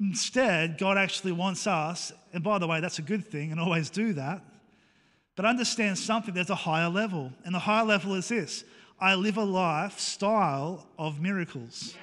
Instead, 0.00 0.78
God 0.78 0.98
actually 0.98 1.32
wants 1.32 1.66
us, 1.66 2.12
and 2.32 2.42
by 2.42 2.58
the 2.58 2.66
way, 2.66 2.80
that's 2.80 2.98
a 2.98 3.02
good 3.02 3.26
thing 3.26 3.50
and 3.50 3.60
always 3.60 3.88
do 3.88 4.12
that. 4.14 4.42
But 5.36 5.44
understand 5.44 5.98
something, 5.98 6.34
there's 6.34 6.50
a 6.50 6.54
higher 6.54 6.88
level. 6.88 7.32
And 7.44 7.54
the 7.54 7.58
higher 7.58 7.84
level 7.84 8.14
is 8.14 8.28
this 8.28 8.64
I 9.00 9.14
live 9.14 9.36
a 9.36 9.44
lifestyle 9.44 10.86
of 10.98 11.20
miracles. 11.20 11.94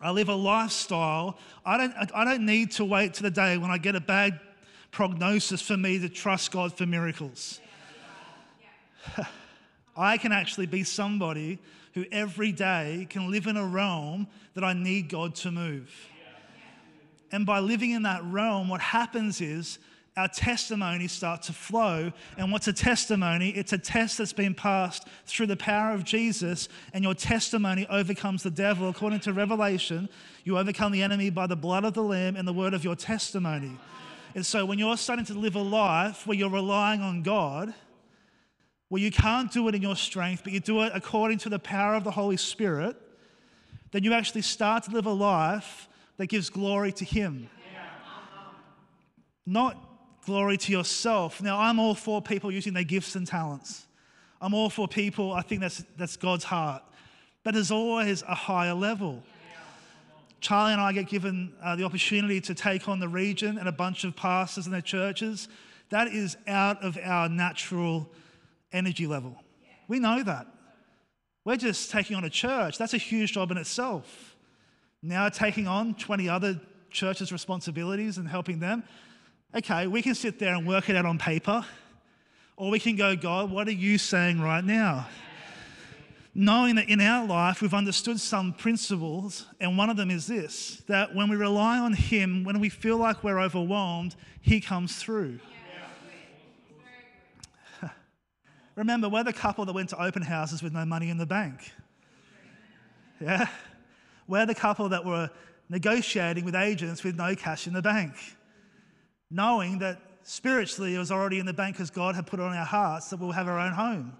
I 0.00 0.10
live 0.10 0.28
a 0.28 0.34
lifestyle. 0.34 1.38
I 1.64 1.78
don't, 1.78 1.94
I 2.14 2.24
don't 2.24 2.44
need 2.44 2.72
to 2.72 2.84
wait 2.84 3.14
to 3.14 3.22
the 3.22 3.30
day 3.30 3.56
when 3.56 3.70
I 3.70 3.78
get 3.78 3.96
a 3.96 4.00
bad 4.00 4.38
prognosis 4.90 5.62
for 5.62 5.76
me 5.76 5.98
to 6.00 6.08
trust 6.08 6.52
God 6.52 6.76
for 6.76 6.84
miracles. 6.84 7.60
I 9.96 10.18
can 10.18 10.32
actually 10.32 10.66
be 10.66 10.84
somebody 10.84 11.58
who 11.94 12.04
every 12.10 12.52
day 12.52 13.06
can 13.08 13.30
live 13.30 13.46
in 13.46 13.56
a 13.56 13.66
realm 13.66 14.26
that 14.54 14.64
I 14.64 14.72
need 14.72 15.08
God 15.08 15.34
to 15.36 15.50
move. 15.50 15.94
And 17.30 17.46
by 17.46 17.60
living 17.60 17.90
in 17.90 18.02
that 18.02 18.24
realm, 18.24 18.68
what 18.68 18.80
happens 18.80 19.40
is 19.40 19.78
our 20.16 20.28
testimonies 20.28 21.10
start 21.10 21.42
to 21.42 21.52
flow. 21.52 22.12
And 22.38 22.52
what's 22.52 22.68
a 22.68 22.72
testimony? 22.72 23.50
It's 23.50 23.72
a 23.72 23.78
test 23.78 24.18
that's 24.18 24.32
been 24.32 24.54
passed 24.54 25.08
through 25.26 25.46
the 25.46 25.56
power 25.56 25.92
of 25.92 26.04
Jesus, 26.04 26.68
and 26.92 27.02
your 27.02 27.14
testimony 27.14 27.86
overcomes 27.90 28.44
the 28.44 28.50
devil. 28.50 28.88
According 28.88 29.20
to 29.20 29.32
Revelation, 29.32 30.08
you 30.44 30.56
overcome 30.58 30.92
the 30.92 31.02
enemy 31.02 31.30
by 31.30 31.48
the 31.48 31.56
blood 31.56 31.84
of 31.84 31.94
the 31.94 32.02
Lamb 32.02 32.36
and 32.36 32.46
the 32.46 32.52
word 32.52 32.74
of 32.74 32.84
your 32.84 32.94
testimony. 32.94 33.76
And 34.36 34.46
so 34.46 34.64
when 34.64 34.78
you're 34.78 34.96
starting 34.96 35.24
to 35.26 35.34
live 35.34 35.56
a 35.56 35.62
life 35.62 36.26
where 36.26 36.36
you're 36.36 36.50
relying 36.50 37.00
on 37.00 37.22
God, 37.22 37.74
where 38.88 39.00
you 39.00 39.10
can't 39.10 39.50
do 39.50 39.66
it 39.68 39.74
in 39.74 39.82
your 39.82 39.96
strength, 39.96 40.42
but 40.44 40.52
you 40.52 40.60
do 40.60 40.82
it 40.82 40.92
according 40.94 41.38
to 41.38 41.48
the 41.48 41.58
power 41.58 41.94
of 41.94 42.04
the 42.04 42.10
Holy 42.10 42.36
Spirit, 42.36 42.96
then 43.92 44.04
you 44.04 44.12
actually 44.12 44.42
start 44.42 44.84
to 44.84 44.90
live 44.90 45.06
a 45.06 45.12
life 45.12 45.88
that 46.16 46.26
gives 46.26 46.50
glory 46.50 46.92
to 46.92 47.04
Him. 47.04 47.48
Not 49.46 49.76
glory 50.24 50.56
to 50.56 50.72
yourself. 50.72 51.42
Now, 51.42 51.60
I'm 51.60 51.78
all 51.78 51.94
for 51.94 52.22
people 52.22 52.50
using 52.50 52.72
their 52.72 52.84
gifts 52.84 53.14
and 53.14 53.26
talents. 53.26 53.86
I'm 54.40 54.54
all 54.54 54.70
for 54.70 54.88
people, 54.88 55.32
I 55.32 55.42
think 55.42 55.60
that's, 55.60 55.84
that's 55.96 56.16
God's 56.16 56.44
heart. 56.44 56.82
But 57.42 57.54
there's 57.54 57.70
always 57.70 58.22
a 58.22 58.34
higher 58.34 58.74
level. 58.74 59.22
Charlie 60.40 60.72
and 60.72 60.80
I 60.80 60.92
get 60.92 61.08
given 61.08 61.54
uh, 61.62 61.76
the 61.76 61.84
opportunity 61.84 62.40
to 62.42 62.54
take 62.54 62.88
on 62.88 63.00
the 63.00 63.08
region 63.08 63.56
and 63.56 63.68
a 63.68 63.72
bunch 63.72 64.04
of 64.04 64.14
pastors 64.14 64.66
and 64.66 64.74
their 64.74 64.82
churches. 64.82 65.48
That 65.88 66.08
is 66.08 66.36
out 66.46 66.82
of 66.82 66.98
our 67.02 67.28
natural 67.28 68.10
energy 68.74 69.06
level. 69.06 69.36
We 69.88 69.98
know 69.98 70.22
that. 70.22 70.46
We're 71.44 71.56
just 71.56 71.90
taking 71.90 72.16
on 72.16 72.24
a 72.24 72.30
church. 72.30 72.78
That's 72.78 72.94
a 72.94 72.98
huge 72.98 73.32
job 73.32 73.50
in 73.50 73.58
itself. 73.58 74.36
Now, 75.02 75.28
taking 75.28 75.68
on 75.68 75.94
20 75.94 76.28
other 76.28 76.60
churches' 76.90 77.32
responsibilities 77.32 78.16
and 78.18 78.26
helping 78.26 78.60
them, 78.60 78.82
okay, 79.54 79.86
we 79.86 80.00
can 80.00 80.14
sit 80.14 80.38
there 80.38 80.54
and 80.54 80.66
work 80.66 80.88
it 80.88 80.96
out 80.96 81.04
on 81.04 81.18
paper, 81.18 81.64
or 82.56 82.70
we 82.70 82.78
can 82.78 82.96
go, 82.96 83.14
God, 83.14 83.50
what 83.50 83.68
are 83.68 83.72
you 83.72 83.98
saying 83.98 84.40
right 84.40 84.64
now? 84.64 85.06
Knowing 86.34 86.76
that 86.76 86.88
in 86.88 87.00
our 87.00 87.26
life 87.26 87.62
we've 87.62 87.74
understood 87.74 88.18
some 88.18 88.52
principles, 88.52 89.46
and 89.60 89.76
one 89.76 89.90
of 89.90 89.96
them 89.96 90.10
is 90.10 90.26
this 90.26 90.82
that 90.88 91.14
when 91.14 91.28
we 91.28 91.36
rely 91.36 91.78
on 91.78 91.92
Him, 91.92 92.42
when 92.42 92.58
we 92.58 92.68
feel 92.68 92.96
like 92.96 93.22
we're 93.22 93.38
overwhelmed, 93.38 94.16
He 94.40 94.60
comes 94.60 94.96
through. 94.96 95.38
Remember, 98.76 99.08
we're 99.08 99.24
the 99.24 99.32
couple 99.32 99.64
that 99.66 99.72
went 99.72 99.90
to 99.90 100.02
open 100.02 100.22
houses 100.22 100.62
with 100.62 100.72
no 100.72 100.84
money 100.84 101.10
in 101.10 101.18
the 101.18 101.26
bank. 101.26 101.72
Yeah? 103.20 103.46
We're 104.26 104.46
the 104.46 104.54
couple 104.54 104.88
that 104.88 105.04
were 105.04 105.30
negotiating 105.68 106.44
with 106.44 106.54
agents 106.54 107.04
with 107.04 107.16
no 107.16 107.34
cash 107.34 107.66
in 107.66 107.72
the 107.72 107.82
bank 107.82 108.14
knowing 109.34 109.80
that 109.80 110.00
spiritually 110.22 110.94
it 110.94 110.98
was 110.98 111.10
already 111.10 111.40
in 111.40 111.46
the 111.46 111.52
bank 111.52 111.76
because 111.76 111.90
God 111.90 112.14
had 112.14 112.26
put 112.26 112.38
it 112.38 112.42
on 112.42 112.54
our 112.56 112.64
hearts 112.64 113.10
that 113.10 113.18
we'll 113.18 113.32
have 113.32 113.48
our 113.48 113.58
own 113.58 113.72
home. 113.72 114.16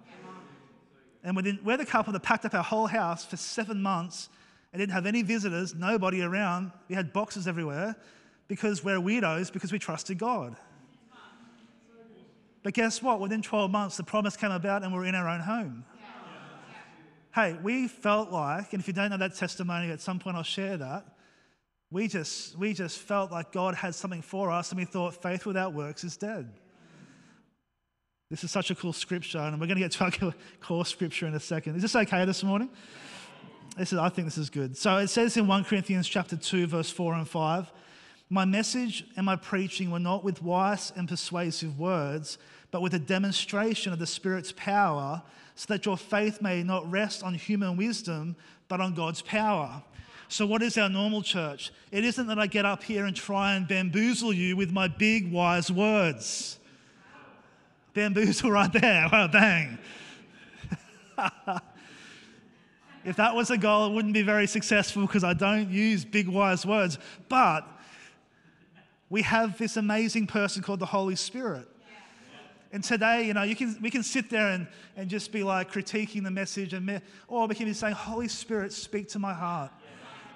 And 1.23 1.35
within, 1.35 1.57
we're 1.63 1.77
the 1.77 1.85
couple 1.85 2.13
that 2.13 2.21
packed 2.21 2.45
up 2.45 2.53
our 2.53 2.63
whole 2.63 2.85
house 2.85 3.25
for 3.25 3.37
seven 3.37 3.81
months 3.81 4.29
and 4.71 4.79
didn't 4.79 4.91
have 4.91 5.05
any 5.05 5.23
visitors, 5.23 5.73
nobody 5.73 6.21
around. 6.21 6.71
We 6.89 6.95
had 6.95 7.13
boxes 7.13 7.47
everywhere 7.47 7.95
because 8.47 8.83
we're 8.83 8.99
weirdos 8.99 9.51
because 9.51 9.71
we 9.71 9.79
trusted 9.79 10.19
God. 10.19 10.57
But 12.65 12.73
guess 12.73 13.01
what? 13.01 13.21
Within 13.21 13.41
12 13.41 13.71
months, 13.71 13.95
the 13.95 14.03
promise 14.03 14.35
came 14.35 14.51
about 14.51 14.83
and 14.83 14.93
we're 14.93 15.05
in 15.05 15.15
our 15.15 15.29
own 15.29 15.39
home. 15.39 15.85
Hey, 17.33 17.55
we 17.63 17.87
felt 17.87 18.31
like, 18.31 18.73
and 18.73 18.81
if 18.81 18.87
you 18.87 18.93
don't 18.93 19.11
know 19.11 19.17
that 19.17 19.35
testimony, 19.35 19.89
at 19.91 20.01
some 20.01 20.19
point 20.19 20.35
I'll 20.35 20.43
share 20.43 20.75
that 20.75 21.05
we 21.91 22.07
just, 22.07 22.57
we 22.57 22.73
just 22.73 22.99
felt 22.99 23.31
like 23.31 23.51
God 23.51 23.75
had 23.75 23.95
something 23.95 24.21
for 24.21 24.51
us, 24.51 24.71
and 24.71 24.79
we 24.79 24.85
thought 24.85 25.21
faith 25.21 25.45
without 25.45 25.73
works 25.73 26.03
is 26.03 26.17
dead. 26.17 26.51
This 28.29 28.43
is 28.43 28.51
such 28.51 28.71
a 28.71 28.75
cool 28.75 28.91
scripture, 28.91 29.37
and 29.37 29.59
we're 29.61 29.67
going 29.67 29.79
to 29.79 29.87
get 29.87 29.91
to 29.93 30.03
our 30.27 30.33
core 30.59 30.85
scripture 30.85 31.27
in 31.27 31.35
a 31.35 31.39
second. 31.39 31.75
Is 31.75 31.83
this 31.83 31.95
okay 31.95 32.25
this 32.25 32.43
morning? 32.43 32.69
This 33.77 33.93
is, 33.93 33.99
I 33.99 34.09
think 34.09 34.27
this 34.27 34.37
is 34.37 34.49
good. 34.49 34.75
So 34.75 34.97
it 34.97 35.07
says 35.07 35.37
in 35.37 35.47
1 35.47 35.63
Corinthians 35.65 36.07
chapter 36.07 36.35
2, 36.35 36.67
verse 36.67 36.89
4 36.89 37.13
and 37.13 37.29
5, 37.29 37.71
My 38.29 38.45
message 38.45 39.05
and 39.15 39.25
my 39.25 39.35
preaching 39.35 39.91
were 39.91 39.99
not 39.99 40.23
with 40.23 40.41
wise 40.41 40.91
and 40.95 41.07
persuasive 41.07 41.77
words, 41.77 42.37
but 42.75 42.81
with 42.81 42.93
a 42.93 42.99
demonstration 42.99 43.93
of 43.93 43.99
the 43.99 44.05
Spirit's 44.05 44.51
power, 44.51 45.23
so 45.55 45.73
that 45.73 45.85
your 45.85 45.95
faith 45.95 46.41
may 46.41 46.61
not 46.61 46.91
rest 46.91 47.23
on 47.23 47.33
human 47.33 47.77
wisdom, 47.77 48.35
but 48.67 48.81
on 48.81 48.93
God's 48.93 49.21
power. 49.21 49.81
So, 50.27 50.45
what 50.45 50.61
is 50.61 50.77
our 50.77 50.89
normal 50.89 51.21
church? 51.21 51.71
It 51.89 52.03
isn't 52.03 52.27
that 52.27 52.37
I 52.37 52.47
get 52.47 52.65
up 52.65 52.83
here 52.83 53.05
and 53.05 53.15
try 53.15 53.55
and 53.55 53.65
bamboozle 53.65 54.33
you 54.33 54.57
with 54.57 54.73
my 54.73 54.89
big, 54.89 55.31
wise 55.31 55.71
words. 55.71 56.59
Bamboozle 57.93 58.51
right 58.51 58.73
there. 58.73 59.07
Wow, 59.09 59.29
bang. 59.29 59.79
if 63.05 63.15
that 63.15 63.33
was 63.33 63.51
a 63.51 63.57
goal, 63.57 63.85
it 63.85 63.93
wouldn't 63.93 64.13
be 64.13 64.21
very 64.21 64.47
successful 64.47 65.03
because 65.03 65.23
I 65.23 65.33
don't 65.33 65.69
use 65.69 66.03
big, 66.03 66.27
wise 66.27 66.65
words. 66.65 66.97
But 67.29 67.65
we 69.09 69.21
have 69.21 69.57
this 69.57 69.77
amazing 69.77 70.27
person 70.27 70.61
called 70.61 70.81
the 70.81 70.87
Holy 70.87 71.15
Spirit. 71.15 71.69
And 72.71 72.83
today, 72.83 73.25
you 73.25 73.33
know, 73.33 73.43
you 73.43 73.55
can, 73.55 73.77
we 73.81 73.89
can 73.89 74.03
sit 74.03 74.29
there 74.29 74.49
and, 74.49 74.67
and 74.97 75.09
just 75.09 75.31
be 75.31 75.43
like 75.43 75.71
critiquing 75.71 76.23
the 76.23 76.31
message, 76.31 76.73
and 76.73 77.01
or 77.27 77.47
we 77.47 77.55
can 77.55 77.65
be 77.65 77.73
saying, 77.73 77.93
Holy 77.93 78.27
Spirit, 78.27 78.73
speak 78.73 79.07
to 79.09 79.19
my 79.19 79.33
heart. 79.33 79.71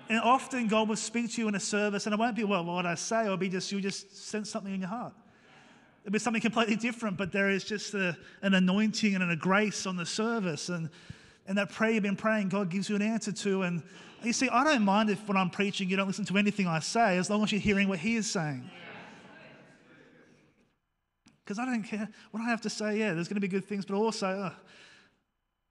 And 0.09 0.19
often 0.21 0.67
God 0.67 0.89
will 0.89 0.95
speak 0.95 1.31
to 1.33 1.41
you 1.41 1.47
in 1.47 1.55
a 1.55 1.59
service, 1.59 2.07
and 2.07 2.13
it 2.13 2.19
won't 2.19 2.35
be, 2.35 2.43
well, 2.43 2.65
what 2.65 2.85
I 2.85 2.95
say, 2.95 3.25
it'll 3.25 3.37
be 3.37 3.49
just, 3.49 3.71
you'll 3.71 3.81
just 3.81 4.15
sense 4.17 4.49
something 4.49 4.73
in 4.73 4.79
your 4.79 4.89
heart. 4.89 5.13
It'll 6.03 6.13
be 6.13 6.19
something 6.19 6.41
completely 6.41 6.77
different, 6.77 7.17
but 7.17 7.31
there 7.31 7.49
is 7.49 7.63
just 7.63 7.93
a, 7.93 8.17
an 8.41 8.55
anointing 8.55 9.15
and 9.15 9.31
a 9.31 9.35
grace 9.35 9.85
on 9.85 9.97
the 9.97 10.05
service. 10.05 10.69
And, 10.69 10.89
and 11.47 11.57
that 11.57 11.69
prayer 11.71 11.91
you've 11.91 12.03
been 12.03 12.15
praying, 12.15 12.49
God 12.49 12.69
gives 12.69 12.89
you 12.89 12.95
an 12.95 13.01
answer 13.01 13.31
to. 13.31 13.63
And 13.63 13.83
you 14.23 14.33
see, 14.33 14.49
I 14.49 14.63
don't 14.63 14.83
mind 14.83 15.09
if 15.09 15.27
when 15.27 15.37
I'm 15.37 15.49
preaching, 15.49 15.89
you 15.89 15.97
don't 15.97 16.07
listen 16.07 16.25
to 16.25 16.37
anything 16.37 16.67
I 16.67 16.79
say, 16.79 17.17
as 17.17 17.29
long 17.29 17.43
as 17.43 17.51
you're 17.51 17.61
hearing 17.61 17.87
what 17.87 17.99
He 17.99 18.15
is 18.15 18.29
saying. 18.29 18.67
Because 21.49 21.57
I 21.57 21.65
don't 21.65 21.81
care 21.81 22.07
what 22.29 22.41
I 22.41 22.45
have 22.45 22.61
to 22.61 22.69
say. 22.69 22.99
Yeah, 22.99 23.15
there's 23.15 23.27
going 23.27 23.37
to 23.37 23.41
be 23.41 23.47
good 23.47 23.65
things, 23.65 23.83
but 23.83 23.95
also 23.95 24.27
uh, 24.27 24.53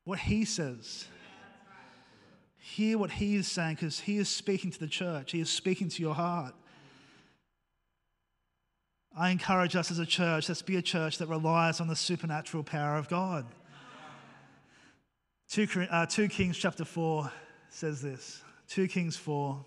what 0.03 0.19
He 0.19 0.45
says. 0.45 1.07
Hear 2.57 2.99
what 2.99 3.12
he 3.12 3.37
is 3.37 3.47
saying 3.47 3.77
because 3.77 4.01
he 4.01 4.19
is 4.19 4.29
speaking 4.29 4.73
to 4.73 4.79
the 4.81 4.88
church, 4.88 5.31
he 5.31 5.41
is 5.41 5.49
speaking 5.49 5.88
to 5.88 6.03
your 6.03 6.14
heart. 6.14 6.53
I 9.17 9.31
encourage 9.31 9.77
us 9.77 9.93
as 9.93 10.01
a 10.01 10.05
church, 10.05 10.49
let's 10.49 10.62
be 10.62 10.77
a 10.77 10.83
church 10.83 11.19
that 11.19 11.29
relies 11.29 11.81
on 11.81 11.87
the 11.87 11.97
supernatural 11.97 12.64
power 12.64 12.97
of 12.97 13.09
God. 13.09 13.47
2, 15.51 15.87
uh, 15.88 16.07
2 16.07 16.29
Kings 16.29 16.59
chapter 16.59 16.85
4 16.85 17.31
says 17.71 18.03
this 18.03 18.43
2 18.69 18.88
Kings 18.88 19.17
4. 19.17 19.64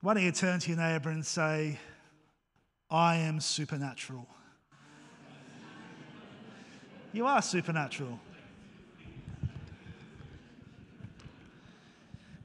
Why 0.00 0.14
don't 0.14 0.24
you 0.24 0.32
turn 0.32 0.58
to 0.58 0.68
your 0.70 0.78
neighbor 0.78 1.10
and 1.10 1.24
say, 1.24 1.78
I 2.90 3.16
am 3.16 3.38
supernatural? 3.40 4.26
You 7.14 7.26
are 7.26 7.40
supernatural. 7.40 8.18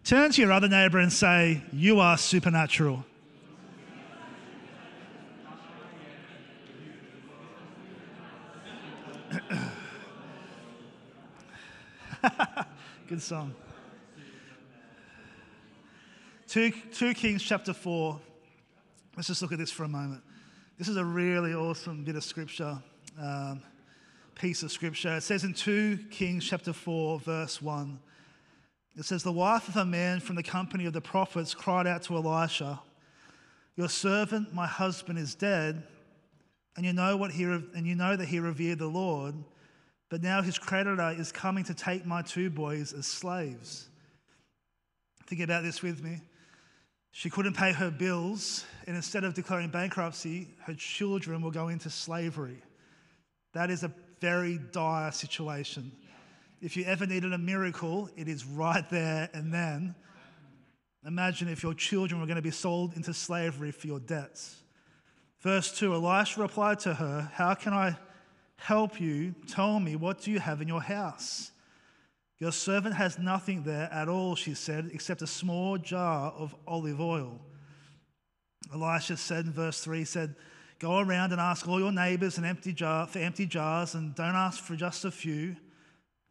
Turn 0.04 0.32
to 0.32 0.42
your 0.42 0.52
other 0.52 0.68
neighbor 0.68 1.00
and 1.00 1.12
say, 1.12 1.64
You 1.74 2.00
are 2.00 2.20
supernatural. 2.20 3.04
Good 13.08 13.24
song. 13.24 13.56
2, 16.50 16.72
2 16.92 17.14
Kings 17.16 17.42
chapter 17.42 17.74
4. 17.74 18.20
Let's 19.18 19.30
just 19.30 19.42
look 19.42 19.52
at 19.52 19.58
this 19.58 19.72
for 19.72 19.84
a 19.86 19.90
moment. 19.90 20.22
This 20.78 20.88
is 20.88 20.98
a 20.98 21.06
really 21.06 21.56
awesome 21.56 22.04
bit 22.04 22.16
of 22.16 22.24
scripture, 22.24 22.78
um, 23.20 23.64
piece 24.40 24.64
of 24.64 24.72
scripture. 24.72 25.18
It 25.18 25.22
says 25.22 25.44
in 25.44 25.54
2 25.54 26.06
Kings 26.10 26.46
chapter 26.48 26.74
4, 26.74 27.20
verse 27.20 27.62
1 27.62 28.00
it 28.96 29.06
says, 29.06 29.24
The 29.24 29.32
wife 29.32 29.68
of 29.68 29.78
a 29.78 29.86
man 29.86 30.20
from 30.20 30.36
the 30.36 30.44
company 30.44 30.86
of 30.86 30.94
the 30.94 31.02
prophets 31.02 31.54
cried 31.54 31.88
out 31.88 32.04
to 32.04 32.16
Elisha, 32.16 32.82
Your 33.76 33.90
servant, 33.90 34.54
my 34.54 34.68
husband, 34.68 35.20
is 35.20 35.36
dead, 35.36 35.84
and 36.76 36.86
you 36.86 36.94
know, 36.94 37.16
what 37.16 37.32
he, 37.32 37.44
and 37.44 37.86
you 37.86 37.96
know 37.96 38.16
that 38.16 38.28
he 38.28 38.40
revered 38.40 38.80
the 38.80 38.88
Lord, 38.88 39.36
but 40.10 40.22
now 40.22 40.42
his 40.42 40.58
creditor 40.58 41.16
is 41.18 41.32
coming 41.32 41.64
to 41.66 41.74
take 41.74 42.06
my 42.06 42.22
two 42.22 42.50
boys 42.50 42.94
as 42.94 43.06
slaves. 43.06 43.88
Think 45.28 45.42
about 45.42 45.64
this 45.64 45.82
with 45.82 46.04
me. 46.04 46.22
She 47.12 47.30
couldn't 47.30 47.56
pay 47.56 47.72
her 47.72 47.92
bills, 47.92 48.66
and 48.88 48.96
instead 48.96 49.24
of 49.24 49.34
declaring 49.34 49.70
bankruptcy, 49.70 50.50
her 50.66 50.74
children 50.74 51.42
will 51.42 51.52
go 51.52 51.68
into 51.68 51.90
slavery. 51.90 52.62
That 53.54 53.70
is 53.70 53.84
a 53.84 53.94
very 54.20 54.60
dire 54.72 55.12
situation. 55.12 55.92
If 56.62 56.76
you 56.76 56.84
ever 56.86 57.06
needed 57.06 57.34
a 57.34 57.38
miracle, 57.38 58.10
it 58.18 58.28
is 58.28 58.46
right 58.46 58.88
there 58.90 59.30
and 59.34 59.54
then. 59.54 59.96
Imagine 61.06 61.48
if 61.48 61.64
your 61.64 61.74
children 61.74 62.20
were 62.20 62.28
going 62.28 62.36
to 62.36 62.42
be 62.42 62.52
sold 62.52 62.96
into 62.96 63.14
slavery 63.14 63.72
for 63.72 63.88
your 63.88 64.00
debts. 64.00 64.58
Verse 65.40 65.78
2 65.78 65.94
Elisha 65.94 66.42
replied 66.42 66.80
to 66.80 66.94
her, 66.94 67.32
How 67.34 67.54
can 67.54 67.74
I 67.74 67.98
help 68.58 69.00
you? 69.00 69.34
Tell 69.48 69.80
me, 69.80 69.96
what 69.96 70.22
do 70.22 70.32
you 70.32 70.40
have 70.40 70.62
in 70.62 70.68
your 70.68 70.82
house? 70.82 71.52
Your 72.40 72.52
servant 72.52 72.96
has 72.96 73.18
nothing 73.18 73.64
there 73.64 73.90
at 73.92 74.08
all, 74.08 74.36
she 74.36 74.54
said, 74.54 74.92
except 74.94 75.22
a 75.22 75.28
small 75.28 75.78
jar 75.78 76.32
of 76.32 76.56
olive 76.68 77.00
oil. 77.00 77.40
Elisha 78.74 79.18
said 79.18 79.46
in 79.46 79.52
verse 79.52 79.82
3, 79.82 80.00
he 80.00 80.06
said, 80.06 80.36
Go 80.80 81.00
around 81.00 81.34
and 81.34 81.42
ask 81.42 81.68
all 81.68 81.80
your 81.80 81.92
neighbors 81.92 82.38
an 82.38 82.46
empty 82.46 82.72
jar, 82.72 83.06
for 83.06 83.20
empty 83.20 83.46
jars, 83.46 83.96
and 83.96 84.16
don't 84.16 84.36
ask 84.36 84.64
for 84.64 84.78
just 84.78 85.04
a 85.04 85.12
few. 85.12 85.58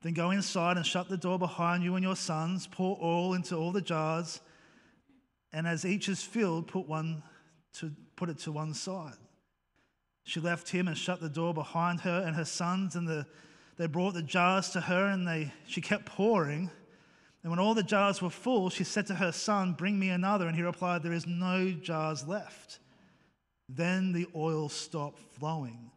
Then 0.00 0.14
go 0.14 0.30
inside 0.30 0.78
and 0.78 0.86
shut 0.86 1.08
the 1.08 1.18
door 1.18 1.38
behind 1.38 1.84
you 1.84 1.96
and 1.96 2.04
your 2.04 2.16
sons. 2.16 2.66
Pour 2.66 2.98
oil 3.02 3.34
into 3.34 3.56
all 3.56 3.72
the 3.72 3.82
jars, 3.82 4.40
and 5.52 5.66
as 5.66 5.84
each 5.84 6.08
is 6.08 6.22
filled, 6.22 6.66
put 6.66 6.88
one 6.88 7.22
to 7.74 7.92
put 8.16 8.30
it 8.30 8.38
to 8.38 8.52
one 8.52 8.72
side. 8.72 9.16
She 10.24 10.40
left 10.40 10.70
him 10.70 10.88
and 10.88 10.96
shut 10.96 11.20
the 11.20 11.28
door 11.28 11.52
behind 11.52 12.00
her 12.00 12.22
and 12.26 12.34
her 12.34 12.44
sons, 12.44 12.96
and 12.96 13.06
the, 13.06 13.26
they 13.76 13.86
brought 13.86 14.14
the 14.14 14.22
jars 14.22 14.70
to 14.70 14.80
her, 14.80 15.06
and 15.06 15.28
they, 15.28 15.52
she 15.66 15.80
kept 15.80 16.06
pouring. 16.06 16.70
And 17.42 17.50
when 17.50 17.58
all 17.58 17.74
the 17.74 17.82
jars 17.82 18.20
were 18.20 18.30
full, 18.30 18.70
she 18.70 18.84
said 18.84 19.06
to 19.06 19.14
her 19.14 19.32
son, 19.32 19.74
Bring 19.74 19.98
me 19.98 20.08
another. 20.08 20.46
And 20.46 20.56
he 20.56 20.62
replied, 20.62 21.02
There 21.02 21.12
is 21.12 21.26
no 21.26 21.70
jars 21.70 22.26
left. 22.26 22.80
Then 23.68 24.12
the 24.12 24.26
oil 24.34 24.68
stopped 24.68 25.20
flowing. 25.38 25.90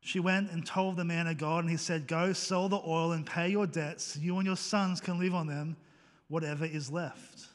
She 0.00 0.20
went 0.20 0.50
and 0.52 0.64
told 0.64 0.96
the 0.96 1.04
man 1.04 1.26
of 1.26 1.38
God, 1.38 1.64
and 1.64 1.70
he 1.70 1.76
said, 1.76 2.06
Go 2.06 2.32
sell 2.32 2.68
the 2.68 2.80
oil 2.86 3.12
and 3.12 3.26
pay 3.26 3.48
your 3.48 3.66
debts. 3.66 4.16
You 4.16 4.36
and 4.38 4.46
your 4.46 4.56
sons 4.56 5.00
can 5.00 5.18
live 5.18 5.34
on 5.34 5.46
them, 5.46 5.76
whatever 6.28 6.64
is 6.64 6.90
left. 6.90 7.46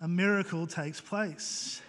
A 0.00 0.08
miracle 0.08 0.66
takes 0.66 1.00
place. 1.00 1.82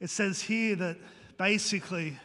It 0.00 0.10
says 0.10 0.40
here 0.40 0.76
that 0.76 0.96
basically 1.36 2.18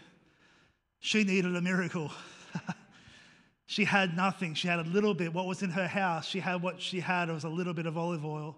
she 0.99 1.23
needed 1.23 1.55
a 1.55 1.61
miracle. 1.61 2.11
she 3.65 3.83
had 3.83 4.15
nothing. 4.15 4.53
She 4.53 4.67
had 4.67 4.79
a 4.79 4.83
little 4.83 5.13
bit. 5.13 5.33
What 5.33 5.45
was 5.45 5.61
in 5.61 5.69
her 5.71 5.87
house, 5.87 6.25
she 6.25 6.39
had 6.39 6.61
what 6.61 6.81
she 6.81 6.99
had. 6.99 7.29
It 7.29 7.33
was 7.33 7.43
a 7.43 7.49
little 7.49 7.73
bit 7.73 7.85
of 7.85 7.97
olive 7.97 8.25
oil. 8.25 8.57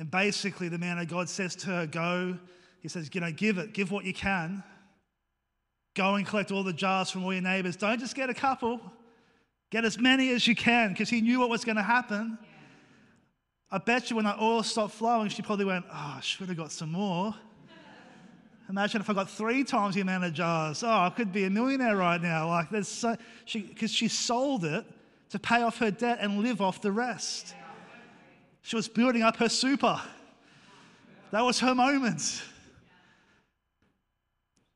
And 0.00 0.10
basically, 0.10 0.70
the 0.70 0.78
man 0.78 0.98
of 0.98 1.08
God 1.08 1.28
says 1.28 1.54
to 1.56 1.66
her, 1.66 1.86
Go. 1.86 2.38
He 2.80 2.88
says, 2.88 3.10
You 3.12 3.20
know, 3.20 3.30
give 3.30 3.58
it, 3.58 3.74
give 3.74 3.90
what 3.90 4.06
you 4.06 4.14
can. 4.14 4.64
Go 5.94 6.14
and 6.14 6.26
collect 6.26 6.50
all 6.50 6.62
the 6.62 6.72
jars 6.72 7.10
from 7.10 7.22
all 7.22 7.34
your 7.34 7.42
neighbors. 7.42 7.76
Don't 7.76 8.00
just 8.00 8.14
get 8.14 8.30
a 8.30 8.34
couple, 8.34 8.80
get 9.70 9.84
as 9.84 9.98
many 9.98 10.30
as 10.30 10.48
you 10.48 10.56
can, 10.56 10.88
because 10.88 11.10
he 11.10 11.20
knew 11.20 11.38
what 11.38 11.50
was 11.50 11.66
going 11.66 11.76
to 11.76 11.82
happen. 11.82 12.38
I 13.70 13.76
bet 13.76 14.08
you 14.08 14.16
when 14.16 14.24
that 14.24 14.40
oil 14.40 14.62
stopped 14.62 14.94
flowing, 14.94 15.28
she 15.28 15.42
probably 15.42 15.66
went, 15.66 15.84
Oh, 15.90 16.14
I 16.16 16.20
should 16.22 16.48
have 16.48 16.56
got 16.56 16.72
some 16.72 16.92
more. 16.92 17.34
Imagine 18.70 19.02
if 19.02 19.10
I 19.10 19.12
got 19.12 19.28
three 19.28 19.64
times 19.64 19.96
the 19.96 20.00
amount 20.00 20.24
of 20.24 20.32
jars. 20.32 20.82
Oh, 20.82 20.88
I 20.88 21.12
could 21.14 21.30
be 21.30 21.44
a 21.44 21.50
millionaire 21.50 21.96
right 21.96 22.22
now. 22.22 22.48
Like, 22.48 22.70
there's 22.70 22.88
so, 22.88 23.18
because 23.52 23.90
she, 23.90 24.06
she 24.06 24.08
sold 24.08 24.64
it 24.64 24.86
to 25.28 25.38
pay 25.38 25.60
off 25.60 25.76
her 25.76 25.90
debt 25.90 26.20
and 26.22 26.38
live 26.38 26.62
off 26.62 26.80
the 26.80 26.90
rest. 26.90 27.54
She 28.62 28.76
was 28.76 28.88
building 28.88 29.22
up 29.22 29.36
her 29.36 29.48
super. 29.48 30.00
That 31.30 31.44
was 31.44 31.60
her 31.60 31.74
moment. 31.74 32.42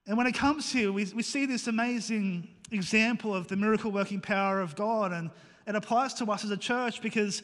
And 0.06 0.16
when 0.16 0.26
it 0.26 0.34
comes 0.34 0.70
here, 0.70 0.92
we, 0.92 1.06
we 1.14 1.22
see 1.22 1.46
this 1.46 1.66
amazing 1.66 2.48
example 2.70 3.34
of 3.34 3.48
the 3.48 3.56
miracle 3.56 3.90
working 3.90 4.20
power 4.20 4.60
of 4.60 4.76
God. 4.76 5.12
And 5.12 5.30
it 5.66 5.74
applies 5.74 6.14
to 6.14 6.30
us 6.30 6.44
as 6.44 6.50
a 6.50 6.56
church 6.56 7.00
because 7.00 7.42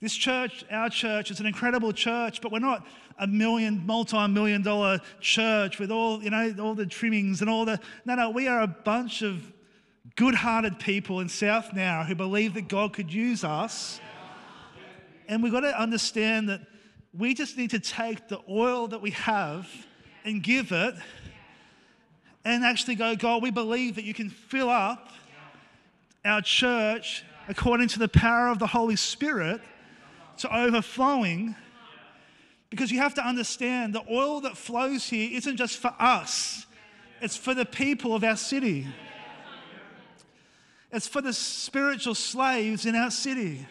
this 0.00 0.14
church, 0.14 0.64
our 0.70 0.88
church, 0.88 1.30
is 1.30 1.40
an 1.40 1.46
incredible 1.46 1.92
church, 1.92 2.40
but 2.40 2.52
we're 2.52 2.58
not 2.58 2.86
a 3.18 3.26
million, 3.26 3.84
multi-million 3.86 4.62
dollar 4.62 5.00
church 5.20 5.78
with 5.78 5.90
all, 5.90 6.22
you 6.22 6.30
know, 6.30 6.54
all 6.60 6.74
the 6.74 6.86
trimmings 6.86 7.40
and 7.40 7.48
all 7.48 7.64
the. 7.64 7.80
No, 8.04 8.14
no, 8.14 8.30
we 8.30 8.46
are 8.46 8.60
a 8.60 8.66
bunch 8.66 9.22
of 9.22 9.52
good-hearted 10.16 10.78
people 10.78 11.20
in 11.20 11.28
South 11.28 11.70
Nowra 11.70 12.06
who 12.06 12.14
believe 12.14 12.54
that 12.54 12.68
God 12.68 12.92
could 12.92 13.12
use 13.12 13.42
us 13.42 14.00
and 15.28 15.42
we've 15.42 15.52
got 15.52 15.60
to 15.60 15.80
understand 15.80 16.48
that 16.48 16.60
we 17.16 17.34
just 17.34 17.56
need 17.56 17.70
to 17.70 17.78
take 17.78 18.28
the 18.28 18.40
oil 18.48 18.88
that 18.88 19.00
we 19.00 19.10
have 19.12 19.68
and 20.24 20.42
give 20.42 20.72
it 20.72 20.94
and 22.44 22.64
actually 22.64 22.94
go, 22.94 23.16
God, 23.16 23.42
we 23.42 23.50
believe 23.50 23.96
that 23.96 24.04
you 24.04 24.14
can 24.14 24.30
fill 24.30 24.68
up 24.68 25.10
our 26.24 26.40
church 26.40 27.24
according 27.48 27.88
to 27.88 27.98
the 27.98 28.08
power 28.08 28.48
of 28.48 28.58
the 28.58 28.66
Holy 28.66 28.96
Spirit 28.96 29.60
to 30.38 30.56
overflowing. 30.56 31.54
Because 32.70 32.90
you 32.90 32.98
have 32.98 33.14
to 33.14 33.24
understand 33.24 33.94
the 33.94 34.02
oil 34.10 34.40
that 34.42 34.56
flows 34.56 35.08
here 35.08 35.30
isn't 35.32 35.56
just 35.56 35.78
for 35.78 35.94
us, 35.98 36.66
it's 37.20 37.36
for 37.36 37.54
the 37.54 37.64
people 37.64 38.14
of 38.14 38.22
our 38.22 38.36
city. 38.36 38.86
It's 40.92 41.08
for 41.08 41.20
the 41.20 41.32
spiritual 41.32 42.14
slaves 42.14 42.86
in 42.86 42.94
our 42.94 43.10
city. 43.10 43.66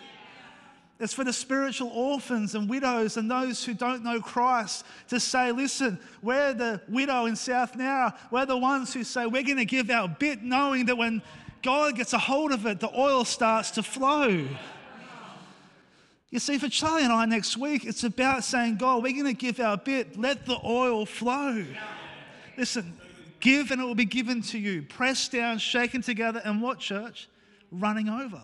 It's 0.97 1.13
for 1.13 1.25
the 1.25 1.34
spiritual 1.34 1.89
orphans 1.89 2.55
and 2.55 2.69
widows 2.69 3.17
and 3.17 3.29
those 3.29 3.65
who 3.65 3.73
don't 3.73 4.01
know 4.01 4.21
Christ 4.21 4.86
to 5.10 5.19
say, 5.19 5.51
listen, 5.51 5.99
we're 6.21 6.53
the 6.53 6.81
widow 6.88 7.25
in 7.25 7.36
South 7.36 7.73
Nowra. 7.73 8.15
We're 8.31 8.45
the 8.45 8.58
ones 8.58 8.93
who 8.93 9.03
say 9.03 9.25
we're 9.25 9.43
going 9.43 9.58
to 9.58 9.65
give 9.65 9.89
our 9.89 10.08
bit, 10.08 10.41
knowing 10.41 10.86
that 10.86 10.97
when 10.97 11.21
God 11.62 11.95
gets 11.95 12.13
a 12.13 12.17
hold 12.17 12.53
of 12.53 12.65
it, 12.65 12.79
the 12.79 12.97
oil 12.97 13.25
starts 13.25 13.71
to 13.71 13.84
flow. 13.84 14.47
You 16.29 16.39
see, 16.39 16.58
for 16.58 16.69
Charlie 16.69 17.03
and 17.03 17.12
I 17.12 17.25
next 17.25 17.58
week, 17.58 17.86
it's 17.86 18.03
about 18.03 18.45
saying, 18.45 18.77
God, 18.77 19.03
we're 19.03 19.13
going 19.13 19.25
to 19.25 19.34
give 19.34 19.60
our 19.60 19.77
bit. 19.77 20.17
Let 20.17 20.45
the 20.45 20.58
oil 20.63 21.05
flow. 21.05 21.65
Listen, 22.58 22.97
give 23.41 23.71
and 23.71 23.81
it 23.81 23.84
will 23.84 23.95
be 23.95 24.05
given 24.05 24.41
to 24.43 24.58
you. 24.58 24.81
Pressed 24.81 25.34
down, 25.34 25.58
shaken 25.58 26.01
together, 26.01 26.41
and 26.45 26.62
what, 26.62 26.79
church? 26.79 27.27
Running 27.71 28.08
over. 28.08 28.41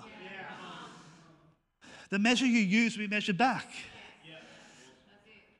The 2.11 2.19
measure 2.19 2.45
you 2.45 2.59
use 2.59 2.97
will 2.97 3.05
be 3.05 3.09
measured 3.09 3.37
back. 3.37 3.67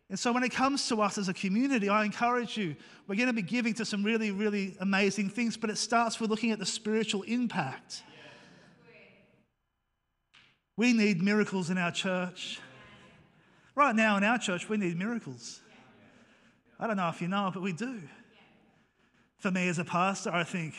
And 0.10 0.20
so, 0.20 0.34
when 0.34 0.44
it 0.44 0.52
comes 0.52 0.86
to 0.90 1.02
us 1.02 1.18
as 1.18 1.30
a 1.30 1.34
community, 1.34 1.88
I 1.88 2.04
encourage 2.04 2.58
you, 2.58 2.76
we're 3.08 3.16
going 3.16 3.28
to 3.28 3.34
be 3.34 3.42
giving 3.42 3.74
to 3.76 3.86
some 3.86 4.04
really, 4.04 4.30
really 4.32 4.76
amazing 4.82 5.30
things, 5.30 5.56
but 5.56 5.70
it 5.70 5.78
starts 5.78 6.20
with 6.20 6.30
looking 6.30 6.52
at 6.52 6.60
the 6.60 6.66
spiritual 6.66 7.22
impact. 7.22 8.04
We 10.76 10.92
need 10.92 11.22
miracles 11.22 11.70
in 11.70 11.78
our 11.78 11.94
church. 11.94 12.60
Right 13.74 13.96
now, 13.96 14.18
in 14.18 14.26
our 14.26 14.38
church, 14.38 14.68
we 14.68 14.76
need 14.76 14.98
miracles. 14.98 15.62
I 16.78 16.88
don't 16.88 16.98
know 16.98 17.08
if 17.08 17.22
you 17.22 17.30
know 17.30 17.50
but 17.54 17.64
we 17.64 17.72
do. 17.72 18.02
For 19.38 19.50
me 19.50 19.70
as 19.70 19.80
a 19.80 19.86
pastor, 19.86 20.32
I 20.32 20.44
think 20.44 20.74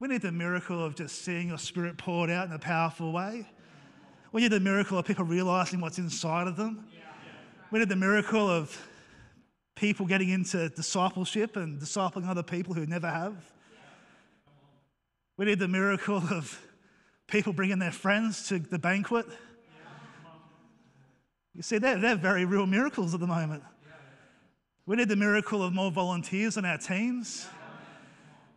we 0.00 0.08
need 0.08 0.22
the 0.22 0.32
miracle 0.32 0.84
of 0.84 0.96
just 0.96 1.22
seeing 1.24 1.48
your 1.48 1.58
spirit 1.58 1.98
poured 1.98 2.30
out 2.30 2.48
in 2.48 2.52
a 2.52 2.58
powerful 2.58 3.12
way. 3.12 3.46
We 4.32 4.40
need 4.40 4.52
the 4.52 4.60
miracle 4.60 4.96
of 4.96 5.04
people 5.04 5.26
realizing 5.26 5.80
what's 5.80 5.98
inside 5.98 6.48
of 6.48 6.56
them. 6.56 6.86
We 7.70 7.78
need 7.78 7.90
the 7.90 7.96
miracle 7.96 8.48
of 8.48 8.76
people 9.76 10.06
getting 10.06 10.30
into 10.30 10.70
discipleship 10.70 11.56
and 11.56 11.80
discipling 11.80 12.26
other 12.26 12.42
people 12.42 12.72
who 12.72 12.86
never 12.86 13.08
have. 13.08 13.34
We 15.36 15.44
need 15.44 15.58
the 15.58 15.68
miracle 15.68 16.16
of 16.16 16.58
people 17.26 17.52
bringing 17.52 17.78
their 17.78 17.92
friends 17.92 18.48
to 18.48 18.58
the 18.58 18.78
banquet. 18.78 19.26
You 21.54 21.62
see, 21.62 21.78
they're, 21.78 21.98
they're 21.98 22.16
very 22.16 22.46
real 22.46 22.66
miracles 22.66 23.12
at 23.12 23.20
the 23.20 23.26
moment. 23.26 23.62
We 24.86 24.96
need 24.96 25.08
the 25.08 25.16
miracle 25.16 25.62
of 25.62 25.74
more 25.74 25.90
volunteers 25.90 26.56
on 26.56 26.64
our 26.64 26.78
teams 26.78 27.46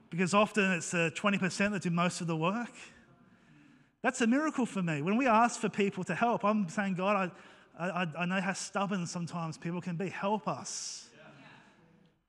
because 0.09 0.33
often 0.33 0.71
it's 0.71 0.91
the 0.91 1.11
20% 1.15 1.71
that 1.71 1.81
do 1.81 1.89
most 1.89 2.21
of 2.21 2.27
the 2.27 2.37
work. 2.37 2.71
That's 4.05 4.21
a 4.21 4.27
miracle 4.27 4.67
for 4.67 4.83
me. 4.83 5.01
When 5.01 5.17
we 5.17 5.25
ask 5.25 5.59
for 5.59 5.67
people 5.67 6.03
to 6.03 6.13
help, 6.13 6.45
I'm 6.45 6.69
saying, 6.69 6.93
God, 6.93 7.31
I, 7.79 7.89
I, 7.89 8.07
I 8.19 8.25
know 8.25 8.39
how 8.39 8.53
stubborn 8.53 9.07
sometimes 9.07 9.57
people 9.57 9.81
can 9.81 9.95
be. 9.95 10.09
Help 10.09 10.47
us. 10.47 11.09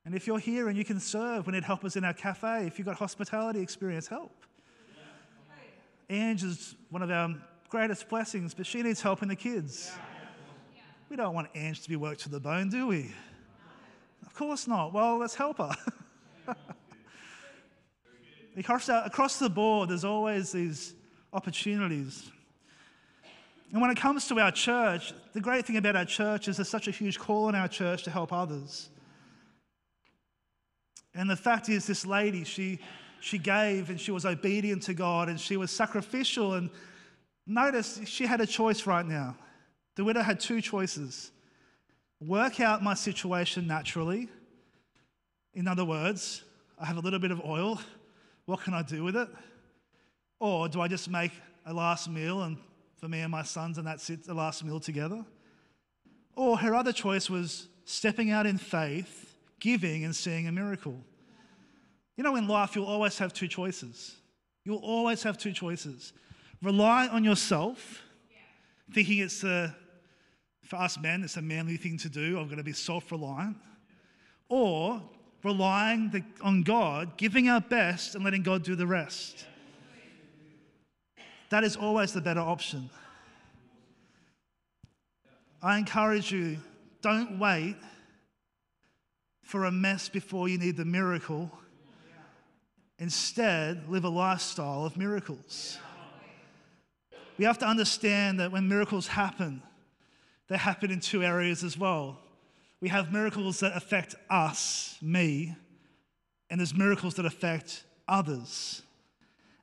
And 0.07 0.15
if 0.15 0.27
you're 0.27 0.39
here 0.39 0.69
and 0.69 0.79
you 0.79 0.87
can 0.87 0.99
serve, 0.99 1.47
we 1.47 1.53
need 1.53 1.65
helpers 1.65 1.95
in 1.97 2.03
our 2.03 2.15
cafe. 2.15 2.67
If 2.67 2.79
you've 2.79 2.87
got 2.87 2.97
hospitality 2.97 3.61
experience, 3.61 4.07
help. 4.07 4.33
Ange 6.09 6.45
is 6.45 6.77
one 6.89 7.03
of 7.03 7.11
our 7.11 7.35
greatest 7.69 8.09
blessings, 8.09 8.55
but 8.55 8.65
she 8.65 8.83
needs 8.83 9.03
help 9.03 9.23
in 9.23 9.29
the 9.29 9.37
kids. 9.37 9.93
We 11.11 11.17
don't 11.17 11.35
want 11.35 11.49
Ange 11.55 11.83
to 11.83 11.91
be 11.91 11.97
worked 11.97 12.23
to 12.23 12.31
the 12.31 12.41
bone, 12.41 12.71
do 12.71 12.87
we? 12.87 13.13
Of 14.25 14.33
course 14.33 14.67
not. 14.67 14.95
Well, 14.95 15.19
let's 15.19 15.35
help 15.35 15.59
her. 15.59 15.77
across, 18.57 18.89
across 18.89 19.39
the 19.39 19.51
board, 19.51 19.91
there's 19.91 20.05
always 20.07 20.53
these 20.53 20.96
opportunities. 21.37 22.31
And 23.73 23.83
when 23.83 23.91
it 23.91 23.99
comes 23.99 24.27
to 24.29 24.41
our 24.41 24.51
church, 24.51 25.13
the 25.35 25.41
great 25.41 25.67
thing 25.67 25.77
about 25.77 25.97
our 25.97 26.05
church 26.05 26.49
is 26.49 26.57
there's 26.57 26.69
such 26.69 26.89
a 26.89 26.91
huge 26.91 27.19
call 27.19 27.49
in 27.51 27.55
our 27.55 27.69
church 27.69 28.05
to 28.05 28.11
help 28.11 28.33
others. 28.33 28.89
And 31.15 31.29
the 31.29 31.37
fact 31.37 31.69
is, 31.69 31.87
this 31.87 32.07
lady, 32.07 32.45
she, 32.45 32.79
she 33.21 33.39
gave 33.39 33.91
and 33.91 34.01
she 34.01 34.13
was 34.13 34.25
obedient 34.25 34.83
to 34.85 34.95
God 34.95 35.29
and 35.29 35.39
she 35.39 35.57
was 35.57 35.71
sacrificial. 35.71 36.55
And 36.55 36.71
notice 37.47 38.01
she 38.07 38.25
had 38.25 38.41
a 38.41 38.47
choice 38.47 38.87
right 38.87 39.07
now. 39.07 39.37
The 39.97 40.05
widow 40.05 40.23
had 40.23 40.41
two 40.41 40.61
choices. 40.61 41.31
work 42.21 42.61
out 42.61 42.83
my 42.83 42.95
situation 42.95 43.67
naturally. 43.67 44.29
In 45.55 45.69
other 45.69 45.85
words, 45.85 46.45
I 46.79 46.87
have 46.87 46.97
a 46.97 47.01
little 47.01 47.19
bit 47.19 47.31
of 47.31 47.43
oil. 47.45 47.81
What 48.45 48.61
can 48.61 48.75
I 48.75 48.83
do 48.83 49.05
with 49.05 49.17
it? 49.17 49.29
Or 50.39 50.69
do 50.69 50.81
I 50.81 50.89
just 50.89 51.09
make 51.09 51.33
a 51.65 51.73
last 51.73 52.09
meal 52.09 52.43
and 52.43 52.59
for 52.97 53.09
me 53.09 53.21
and 53.21 53.31
my 53.31 53.43
sons 53.43 53.79
and 53.79 53.87
that's 53.87 54.09
it, 54.11 54.25
the 54.25 54.35
last 54.35 54.65
meal 54.65 54.81
together? 54.81 55.25
Or 56.35 56.59
her 56.59 56.75
other 56.75 56.93
choice 56.93 57.31
was 57.31 57.69
stepping 57.85 58.31
out 58.31 58.47
in 58.47 58.59
faith, 58.59 59.35
giving 59.61 60.05
and 60.05 60.15
seeing 60.15 60.47
a 60.47 60.53
miracle. 60.53 60.99
You 62.17 62.25
know, 62.25 62.37
in 62.37 62.47
life, 62.49 62.77
you'll 62.77 62.87
always 62.87 63.19
have 63.19 63.33
two 63.33 63.49
choices. 63.49 64.17
You'll 64.65 64.79
always 64.79 65.23
have 65.23 65.39
two 65.39 65.53
choices. 65.53 66.13
Rely 66.63 67.09
on 67.09 67.25
yourself, 67.25 68.03
thinking 68.93 69.19
it's 69.19 69.45
a, 69.45 69.75
for 70.63 70.77
us 70.77 70.99
men, 70.99 71.23
it's 71.23 71.37
a 71.37 71.43
manly 71.43 71.77
thing 71.77 71.99
to 71.99 72.09
do. 72.09 72.39
I'm 72.39 72.47
going 72.47 72.59
to 72.59 72.65
be 72.65 72.73
self 72.73 73.13
reliant. 73.13 73.57
Or 74.49 75.03
relying 75.43 76.25
on 76.43 76.63
God, 76.63 77.17
giving 77.17 77.49
our 77.49 77.61
best 77.61 78.15
and 78.15 78.25
letting 78.25 78.43
God 78.43 78.63
do 78.63 78.75
the 78.75 78.87
rest. 78.87 79.47
That 81.51 81.65
is 81.65 81.77
always 81.77 82.13
the 82.13 82.21
better 82.21 82.41
option. 82.41 82.91
I 85.63 85.79
encourage 85.79 86.33
you 86.33 86.59
don't 87.03 87.39
wait 87.39 87.77
for 89.43 89.65
a 89.65 89.71
mess 89.71 90.09
before 90.09 90.49
you 90.49 90.59
need 90.59 90.77
the 90.77 90.85
miracle. 90.85 91.51
Instead, 92.99 93.89
live 93.89 94.05
a 94.05 94.09
lifestyle 94.09 94.85
of 94.85 94.97
miracles. 94.97 95.79
We 97.39 97.45
have 97.45 97.59
to 97.59 97.67
understand 97.67 98.41
that 98.41 98.51
when 98.51 98.69
miracles 98.69 99.07
happen, 99.07 99.63
they 100.49 100.57
happen 100.57 100.91
in 100.91 101.01
two 101.01 101.23
areas 101.23 101.63
as 101.63 101.77
well. 101.77 102.19
We 102.81 102.89
have 102.89 103.13
miracles 103.13 103.61
that 103.61 103.77
affect 103.77 104.15
us, 104.31 104.97
me, 105.03 105.55
and 106.51 106.61
there's 106.61 106.75
miracles 106.75 107.15
that 107.15 107.27
affect 107.27 107.85
others. 108.09 108.83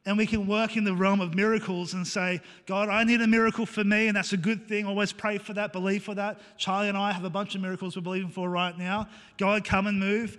And 0.06 0.18
we 0.18 0.26
can 0.26 0.48
work 0.48 0.76
in 0.76 0.84
the 0.84 0.94
realm 0.94 1.22
of 1.22 1.34
miracles 1.34 1.94
and 1.94 2.06
say, 2.06 2.42
God, 2.66 2.90
I 2.90 3.06
need 3.06 3.22
a 3.22 3.28
miracle 3.28 3.66
for 3.66 3.86
me, 3.86 4.08
and 4.08 4.18
that's 4.18 4.34
a 4.34 4.38
good 4.38 4.68
thing. 4.68 4.86
Always 4.86 5.14
pray 5.14 5.38
for 5.38 5.54
that, 5.54 5.72
believe 5.72 6.04
for 6.04 6.14
that. 6.16 6.42
Charlie 6.58 6.90
and 6.90 6.98
I 6.98 7.14
have 7.14 7.24
a 7.24 7.30
bunch 7.30 7.56
of 7.56 7.62
miracles 7.62 7.96
we're 7.96 8.02
believing 8.02 8.30
for 8.30 8.50
right 8.50 8.78
now. 8.78 9.08
God, 9.38 9.64
come 9.64 9.88
and 9.88 10.00
move. 10.00 10.38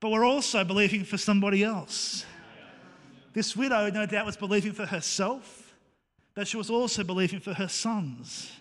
But 0.00 0.10
we're 0.10 0.26
also 0.26 0.64
believing 0.64 1.02
for 1.04 1.16
somebody 1.16 1.64
else. 1.64 2.26
This 3.32 3.56
widow, 3.56 3.90
no 3.90 4.04
doubt, 4.04 4.26
was 4.26 4.36
believing 4.36 4.72
for 4.72 4.84
herself, 4.84 5.74
but 6.34 6.46
she 6.46 6.58
was 6.58 6.68
also 6.68 7.02
believing 7.04 7.40
for 7.40 7.54
her 7.54 7.68
sons. 7.68 8.52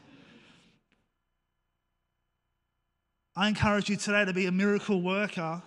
I 3.35 3.49
encourage 3.49 3.89
you 3.89 3.97
today 3.97 4.23
to 4.23 4.31
be 4.31 4.45
a 4.45 4.51
miracle 4.51 5.01
worker 5.01 5.61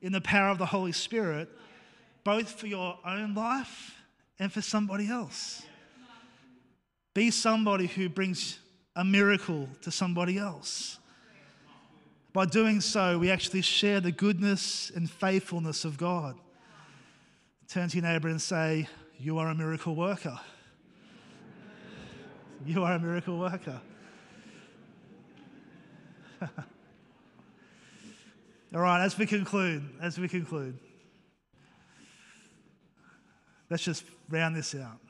in 0.00 0.10
the 0.10 0.20
power 0.20 0.48
of 0.48 0.58
the 0.58 0.66
Holy 0.66 0.92
Spirit 0.92 1.48
both 2.24 2.50
for 2.50 2.66
your 2.66 2.98
own 3.06 3.34
life 3.34 3.94
and 4.38 4.52
for 4.52 4.62
somebody 4.62 5.08
else. 5.08 5.62
Be 7.14 7.30
somebody 7.30 7.86
who 7.86 8.08
brings 8.08 8.58
a 8.96 9.04
miracle 9.04 9.68
to 9.82 9.90
somebody 9.90 10.38
else. 10.38 10.98
By 12.32 12.46
doing 12.46 12.80
so, 12.80 13.18
we 13.18 13.30
actually 13.30 13.60
share 13.62 14.00
the 14.00 14.10
goodness 14.10 14.90
and 14.94 15.08
faithfulness 15.08 15.84
of 15.84 15.96
God. 15.96 16.36
Turn 17.68 17.88
to 17.88 17.96
your 17.96 18.04
neighbor 18.04 18.28
and 18.28 18.42
say, 18.42 18.88
You 19.18 19.38
are 19.38 19.48
a 19.48 19.54
miracle 19.54 19.94
worker. 19.94 20.38
You 22.66 22.82
are 22.82 22.94
a 22.94 22.98
miracle 22.98 23.38
worker. 23.38 23.78
All 28.74 28.80
right, 28.80 29.04
as 29.04 29.18
we 29.18 29.26
conclude, 29.26 29.82
as 30.00 30.18
we 30.18 30.28
conclude. 30.28 30.78
Let's 33.74 33.82
just 33.82 34.04
round 34.30 34.54
this 34.54 34.76
out. 34.76 35.00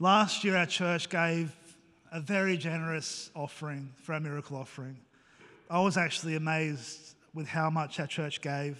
Last 0.00 0.44
year, 0.44 0.56
our 0.56 0.64
church 0.64 1.10
gave 1.10 1.54
a 2.10 2.18
very 2.18 2.56
generous 2.56 3.30
offering 3.36 3.92
for 4.00 4.14
our 4.14 4.20
miracle 4.20 4.56
offering. 4.56 4.96
I 5.68 5.78
was 5.80 5.98
actually 5.98 6.36
amazed 6.36 7.16
with 7.34 7.46
how 7.46 7.68
much 7.68 8.00
our 8.00 8.06
church 8.06 8.40
gave. 8.40 8.78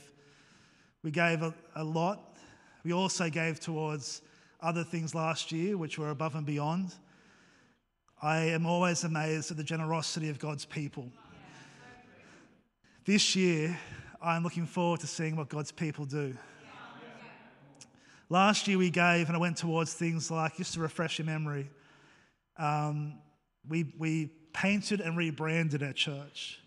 We 1.03 1.11
gave 1.11 1.43
a, 1.43 1.53
a 1.77 1.85
lot. 1.85 2.39
We 2.85 2.95
also 2.95 3.29
gave 3.29 3.61
towards 3.61 4.23
other 4.63 4.83
things 4.83 5.15
last 5.15 5.53
year, 5.53 5.77
which 5.77 5.99
were 5.99 6.09
above 6.09 6.35
and 6.35 6.47
beyond. 6.47 6.95
I 8.23 8.47
am 8.47 8.65
always 8.65 9.05
amazed 9.05 9.51
at 9.51 9.59
the 9.59 9.63
generosity 9.63 10.31
of 10.31 10.39
God's 10.39 10.65
people. 10.65 11.11
This 13.05 13.37
year, 13.37 13.79
I'm 14.23 14.43
looking 14.43 14.65
forward 14.65 15.01
to 15.01 15.07
seeing 15.07 15.37
what 15.37 15.51
God's 15.51 15.71
people 15.71 16.07
do. 16.07 16.35
Last 18.35 18.67
year 18.67 18.79
we 18.79 18.91
gave, 18.91 19.29
and 19.29 19.37
I 19.37 19.39
went 19.39 19.59
towards 19.59 19.95
things 19.95 20.29
like, 20.29 20.57
just 20.57 20.75
to 20.75 20.81
refresh 20.81 21.21
your 21.21 21.27
memory, 21.27 21.71
um, 22.57 23.21
we, 23.69 23.95
we 23.97 24.33
painted 24.53 25.01
and 25.01 25.17
rebranded 25.17 25.85
our 25.85 25.93
church. 25.93 26.59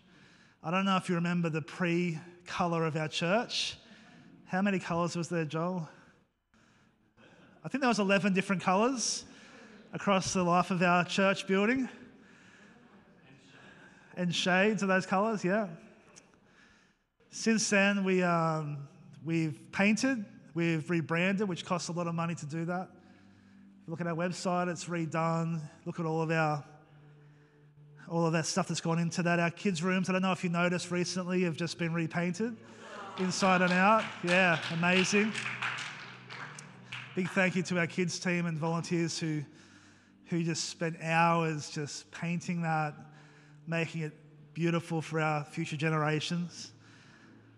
I 0.64 0.70
don't 0.70 0.86
know 0.86 0.96
if 0.96 1.10
you 1.10 1.14
remember 1.16 1.50
the 1.50 1.60
pre 1.60 2.18
colour 2.46 2.86
of 2.86 2.96
our 2.96 3.08
church. 3.08 3.76
How 4.46 4.62
many 4.62 4.78
colours 4.78 5.14
was 5.14 5.28
there, 5.28 5.44
Joel? 5.44 5.86
I 7.62 7.68
think 7.68 7.82
there 7.82 7.88
was 7.88 7.98
11 7.98 8.32
different 8.32 8.62
colours 8.62 9.26
across 9.92 10.32
the 10.32 10.42
life 10.42 10.70
of 10.70 10.82
our 10.82 11.04
church 11.04 11.46
building. 11.46 11.86
And 14.16 14.34
shades 14.34 14.82
of 14.82 14.88
those 14.88 15.04
colours, 15.04 15.44
yeah. 15.44 15.66
Since 17.28 17.68
then, 17.68 18.04
we, 18.04 18.22
um, 18.22 18.88
we've 19.22 19.60
painted, 19.70 20.24
We've 20.58 20.90
rebranded, 20.90 21.48
which 21.48 21.64
costs 21.64 21.88
a 21.88 21.92
lot 21.92 22.08
of 22.08 22.16
money 22.16 22.34
to 22.34 22.44
do 22.44 22.64
that. 22.64 22.88
Look 23.86 24.00
at 24.00 24.08
our 24.08 24.16
website, 24.16 24.66
it's 24.66 24.86
redone. 24.86 25.60
Look 25.84 26.00
at 26.00 26.04
all 26.04 26.20
of 26.20 26.32
our 26.32 26.64
all 28.08 28.26
of 28.26 28.32
that 28.32 28.44
stuff 28.44 28.66
that's 28.66 28.80
gone 28.80 28.98
into 28.98 29.22
that. 29.22 29.38
Our 29.38 29.52
kids' 29.52 29.84
rooms, 29.84 30.08
I 30.08 30.14
don't 30.14 30.22
know 30.22 30.32
if 30.32 30.42
you 30.42 30.50
noticed 30.50 30.90
recently, 30.90 31.44
have 31.44 31.56
just 31.56 31.78
been 31.78 31.94
repainted 31.94 32.56
inside 33.20 33.62
and 33.62 33.72
out. 33.72 34.02
Yeah, 34.24 34.58
amazing. 34.72 35.32
Big 37.14 37.28
thank 37.28 37.54
you 37.54 37.62
to 37.62 37.78
our 37.78 37.86
kids' 37.86 38.18
team 38.18 38.46
and 38.46 38.58
volunteers 38.58 39.16
who, 39.16 39.42
who 40.24 40.42
just 40.42 40.70
spent 40.70 40.96
hours 41.00 41.70
just 41.70 42.10
painting 42.10 42.62
that, 42.62 42.94
making 43.68 44.00
it 44.00 44.12
beautiful 44.54 45.00
for 45.02 45.20
our 45.20 45.44
future 45.44 45.76
generations. 45.76 46.72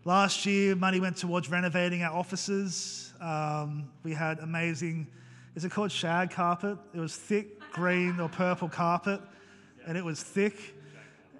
Last 0.06 0.46
year, 0.46 0.74
money 0.74 0.98
went 0.98 1.18
towards 1.18 1.50
renovating 1.50 2.02
our 2.02 2.16
offices. 2.16 3.12
Um, 3.20 3.90
we 4.02 4.14
had 4.14 4.38
amazing, 4.38 5.06
is 5.54 5.66
it 5.66 5.72
called 5.72 5.92
shag 5.92 6.30
carpet? 6.30 6.78
It 6.94 7.00
was 7.00 7.14
thick 7.14 7.60
green 7.72 8.18
or 8.18 8.30
purple 8.30 8.66
carpet, 8.66 9.20
and 9.86 9.98
it 9.98 10.04
was 10.04 10.22
thick. 10.22 10.74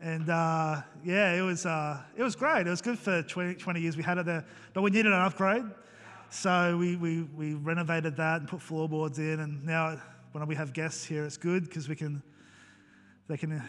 And 0.03 0.29
uh, 0.29 0.83
yeah, 1.03 1.33
it 1.33 1.41
was, 1.41 1.65
uh, 1.65 2.03
it 2.15 2.23
was 2.23 2.37
great. 2.37 2.67
It 2.67 2.71
was 2.71 2.83
good 2.83 2.99
for 2.99 3.23
20, 3.23 3.55
20, 3.55 3.81
years 3.81 3.97
we 3.97 4.03
had 4.03 4.19
it 4.19 4.27
there, 4.27 4.45
but 4.75 4.83
we 4.83 4.91
needed 4.91 5.07
an 5.07 5.21
upgrade. 5.21 5.65
So 6.29 6.77
we, 6.77 6.97
we, 6.97 7.23
we 7.23 7.55
renovated 7.55 8.15
that 8.19 8.41
and 8.41 8.49
put 8.49 8.61
floorboards 8.61 9.19
in, 9.19 9.41
and 9.41 9.65
now 9.65 9.99
when 10.33 10.47
we 10.47 10.55
have 10.55 10.75
guests 10.75 11.03
here, 11.07 11.25
it's 11.25 11.39
good 11.39 11.65
because 11.65 11.89
we 11.89 11.97
can, 11.97 12.23
they 13.27 13.39
can 13.39 13.67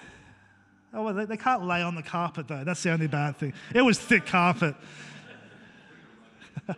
Oh, 0.94 1.04
well, 1.04 1.14
they, 1.14 1.26
they 1.26 1.38
can't 1.38 1.66
lay 1.66 1.82
on 1.82 1.96
the 1.96 2.04
carpet, 2.04 2.48
though. 2.48 2.64
That's 2.64 2.84
the 2.84 2.92
only 2.92 3.08
bad 3.08 3.38
thing. 3.38 3.54
It 3.74 3.82
was 3.82 3.98
thick 3.98 4.26
carpet. 4.26 4.76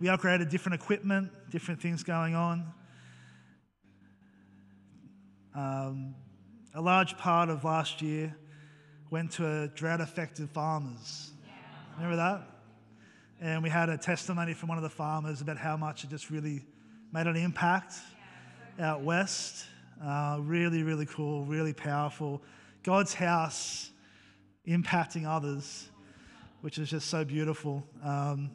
we 0.00 0.06
upgraded 0.06 0.48
different 0.50 0.80
equipment, 0.80 1.30
different 1.50 1.82
things 1.82 2.02
going 2.02 2.34
on. 2.34 2.72
Um, 5.54 6.14
a 6.74 6.80
large 6.80 7.16
part 7.18 7.50
of 7.50 7.62
last 7.62 8.00
year 8.00 8.34
went 9.10 9.32
to 9.32 9.68
drought 9.74 10.00
affected 10.00 10.48
farmers. 10.50 11.30
Remember 11.96 12.16
that? 12.16 12.48
And 13.40 13.62
we 13.62 13.68
had 13.68 13.88
a 13.90 13.98
testimony 13.98 14.54
from 14.54 14.70
one 14.70 14.78
of 14.78 14.82
the 14.82 14.90
farmers 14.90 15.40
about 15.42 15.58
how 15.58 15.76
much 15.76 16.04
it 16.04 16.10
just 16.10 16.30
really 16.30 16.62
made 17.12 17.26
an 17.26 17.36
impact 17.36 17.94
out 18.80 19.02
west. 19.02 19.66
Uh, 20.04 20.36
really, 20.40 20.82
really 20.82 21.06
cool, 21.06 21.44
really 21.44 21.72
powerful. 21.72 22.42
God's 22.82 23.14
house 23.14 23.90
impacting 24.68 25.26
others, 25.26 25.88
which 26.60 26.76
is 26.76 26.90
just 26.90 27.08
so 27.08 27.24
beautiful. 27.24 27.82
Um, 28.04 28.50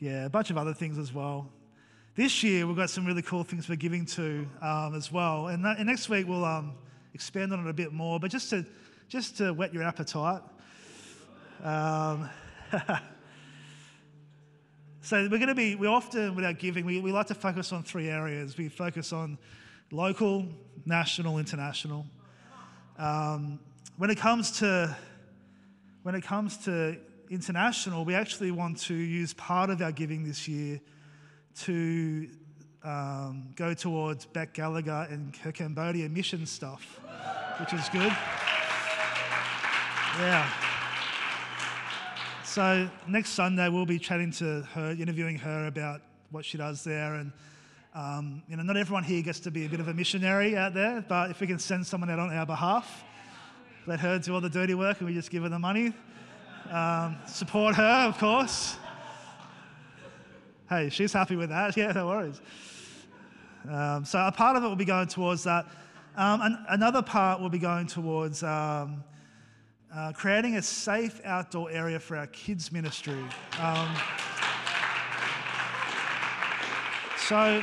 yeah, 0.00 0.24
a 0.24 0.28
bunch 0.28 0.50
of 0.50 0.58
other 0.58 0.74
things 0.74 0.98
as 0.98 1.12
well. 1.12 1.48
This 2.16 2.42
year, 2.42 2.66
we've 2.66 2.76
got 2.76 2.90
some 2.90 3.06
really 3.06 3.22
cool 3.22 3.44
things 3.44 3.68
we're 3.68 3.76
giving 3.76 4.06
to 4.06 4.44
um, 4.60 4.96
as 4.96 5.12
well. 5.12 5.46
And, 5.46 5.64
that, 5.64 5.78
and, 5.78 5.86
next 5.86 6.08
week, 6.08 6.26
we'll 6.26 6.44
um, 6.44 6.74
expand 7.14 7.52
on 7.52 7.64
it 7.64 7.70
a 7.70 7.72
bit 7.72 7.92
more. 7.92 8.18
But 8.18 8.32
just 8.32 8.50
to, 8.50 8.66
just 9.08 9.38
to 9.38 9.54
whet 9.54 9.72
your 9.72 9.84
appetite, 9.84 10.42
um, 11.62 12.28
So 15.04 15.16
we're 15.22 15.38
going 15.38 15.48
to 15.48 15.54
be, 15.56 15.74
we 15.74 15.88
often, 15.88 16.36
with 16.36 16.44
our 16.44 16.52
giving, 16.52 16.86
we, 16.86 17.00
we 17.00 17.10
like 17.10 17.26
to 17.26 17.34
focus 17.34 17.72
on 17.72 17.82
three 17.82 18.08
areas. 18.08 18.56
We 18.56 18.68
focus 18.68 19.12
on 19.12 19.36
local, 19.90 20.46
national, 20.86 21.38
international. 21.38 22.06
Um, 22.98 23.58
when 23.96 24.10
it 24.10 24.18
comes 24.18 24.52
to 24.60 24.96
when 26.04 26.14
it 26.14 26.22
comes 26.22 26.56
to 26.64 26.96
international, 27.30 28.04
we 28.04 28.14
actually 28.14 28.52
want 28.52 28.78
to 28.82 28.94
use 28.94 29.34
part 29.34 29.70
of 29.70 29.82
our 29.82 29.90
giving 29.90 30.22
this 30.24 30.46
year 30.46 30.80
to 31.62 32.28
um, 32.84 33.48
go 33.56 33.74
towards 33.74 34.26
Beck 34.26 34.54
Gallagher 34.54 35.08
and 35.10 35.34
her 35.38 35.50
Cambodia 35.50 36.08
mission 36.08 36.46
stuff, 36.46 37.00
which 37.58 37.72
is 37.72 37.88
good. 37.88 38.12
Yeah. 40.18 40.48
So 42.52 42.86
next 43.08 43.30
Sunday 43.30 43.70
we'll 43.70 43.86
be 43.86 43.98
chatting 43.98 44.30
to 44.32 44.60
her, 44.74 44.90
interviewing 44.90 45.36
her 45.36 45.68
about 45.68 46.02
what 46.30 46.44
she 46.44 46.58
does 46.58 46.84
there, 46.84 47.14
and 47.14 47.32
um, 47.94 48.42
you 48.46 48.58
know, 48.58 48.62
not 48.62 48.76
everyone 48.76 49.04
here 49.04 49.22
gets 49.22 49.40
to 49.40 49.50
be 49.50 49.64
a 49.64 49.70
bit 49.70 49.80
of 49.80 49.88
a 49.88 49.94
missionary 49.94 50.54
out 50.54 50.74
there, 50.74 51.02
but 51.08 51.30
if 51.30 51.40
we 51.40 51.46
can 51.46 51.58
send 51.58 51.86
someone 51.86 52.10
out 52.10 52.18
on 52.18 52.30
our 52.30 52.44
behalf, 52.44 53.04
let 53.86 54.00
her 54.00 54.18
do 54.18 54.34
all 54.34 54.42
the 54.42 54.50
dirty 54.50 54.74
work, 54.74 54.98
and 55.00 55.08
we 55.08 55.14
just 55.14 55.30
give 55.30 55.44
her 55.44 55.48
the 55.48 55.58
money. 55.58 55.94
Um, 56.70 57.16
support 57.26 57.74
her, 57.76 58.06
of 58.08 58.18
course. 58.18 58.76
Hey, 60.68 60.90
she's 60.90 61.14
happy 61.14 61.36
with 61.36 61.48
that. 61.48 61.74
Yeah, 61.78 61.92
no 61.92 62.08
worries. 62.08 62.42
Um, 63.66 64.04
so 64.04 64.18
a 64.18 64.30
part 64.30 64.58
of 64.58 64.64
it 64.64 64.68
will 64.68 64.76
be 64.76 64.84
going 64.84 65.08
towards 65.08 65.44
that. 65.44 65.64
Um, 66.18 66.42
and 66.42 66.58
another 66.68 67.00
part 67.00 67.40
will 67.40 67.48
be 67.48 67.58
going 67.58 67.86
towards 67.86 68.42
um, 68.42 69.04
uh, 69.94 70.12
creating 70.12 70.56
a 70.56 70.62
safe 70.62 71.20
outdoor 71.24 71.70
area 71.70 72.00
for 72.00 72.16
our 72.16 72.26
kids' 72.28 72.72
ministry. 72.72 73.22
Um, 73.60 73.94
so, 77.18 77.62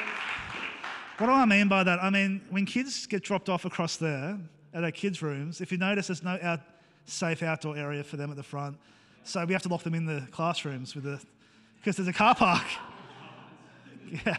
what 1.17 1.27
do 1.27 1.33
I 1.33 1.45
mean 1.45 1.67
by 1.67 1.83
that? 1.83 2.01
I 2.01 2.09
mean, 2.09 2.41
when 2.49 2.65
kids 2.65 3.05
get 3.07 3.23
dropped 3.23 3.49
off 3.49 3.65
across 3.65 3.97
there 3.97 4.37
at 4.73 4.83
our 4.83 4.91
kids' 4.91 5.21
rooms, 5.21 5.59
if 5.59 5.71
you 5.71 5.77
notice 5.77 6.07
there's 6.07 6.23
no 6.23 6.37
out, 6.41 6.61
safe 7.05 7.41
outdoor 7.41 7.75
area 7.75 8.03
for 8.03 8.17
them 8.17 8.29
at 8.29 8.37
the 8.37 8.43
front, 8.43 8.77
so 9.23 9.43
we 9.45 9.53
have 9.53 9.63
to 9.63 9.69
lock 9.69 9.83
them 9.83 9.95
in 9.95 10.05
the 10.05 10.27
classrooms 10.31 10.95
with 10.95 11.05
the, 11.05 11.19
because 11.77 11.97
there's 11.97 12.07
a 12.07 12.13
car 12.13 12.35
park. 12.35 12.65
yeah. 14.25 14.37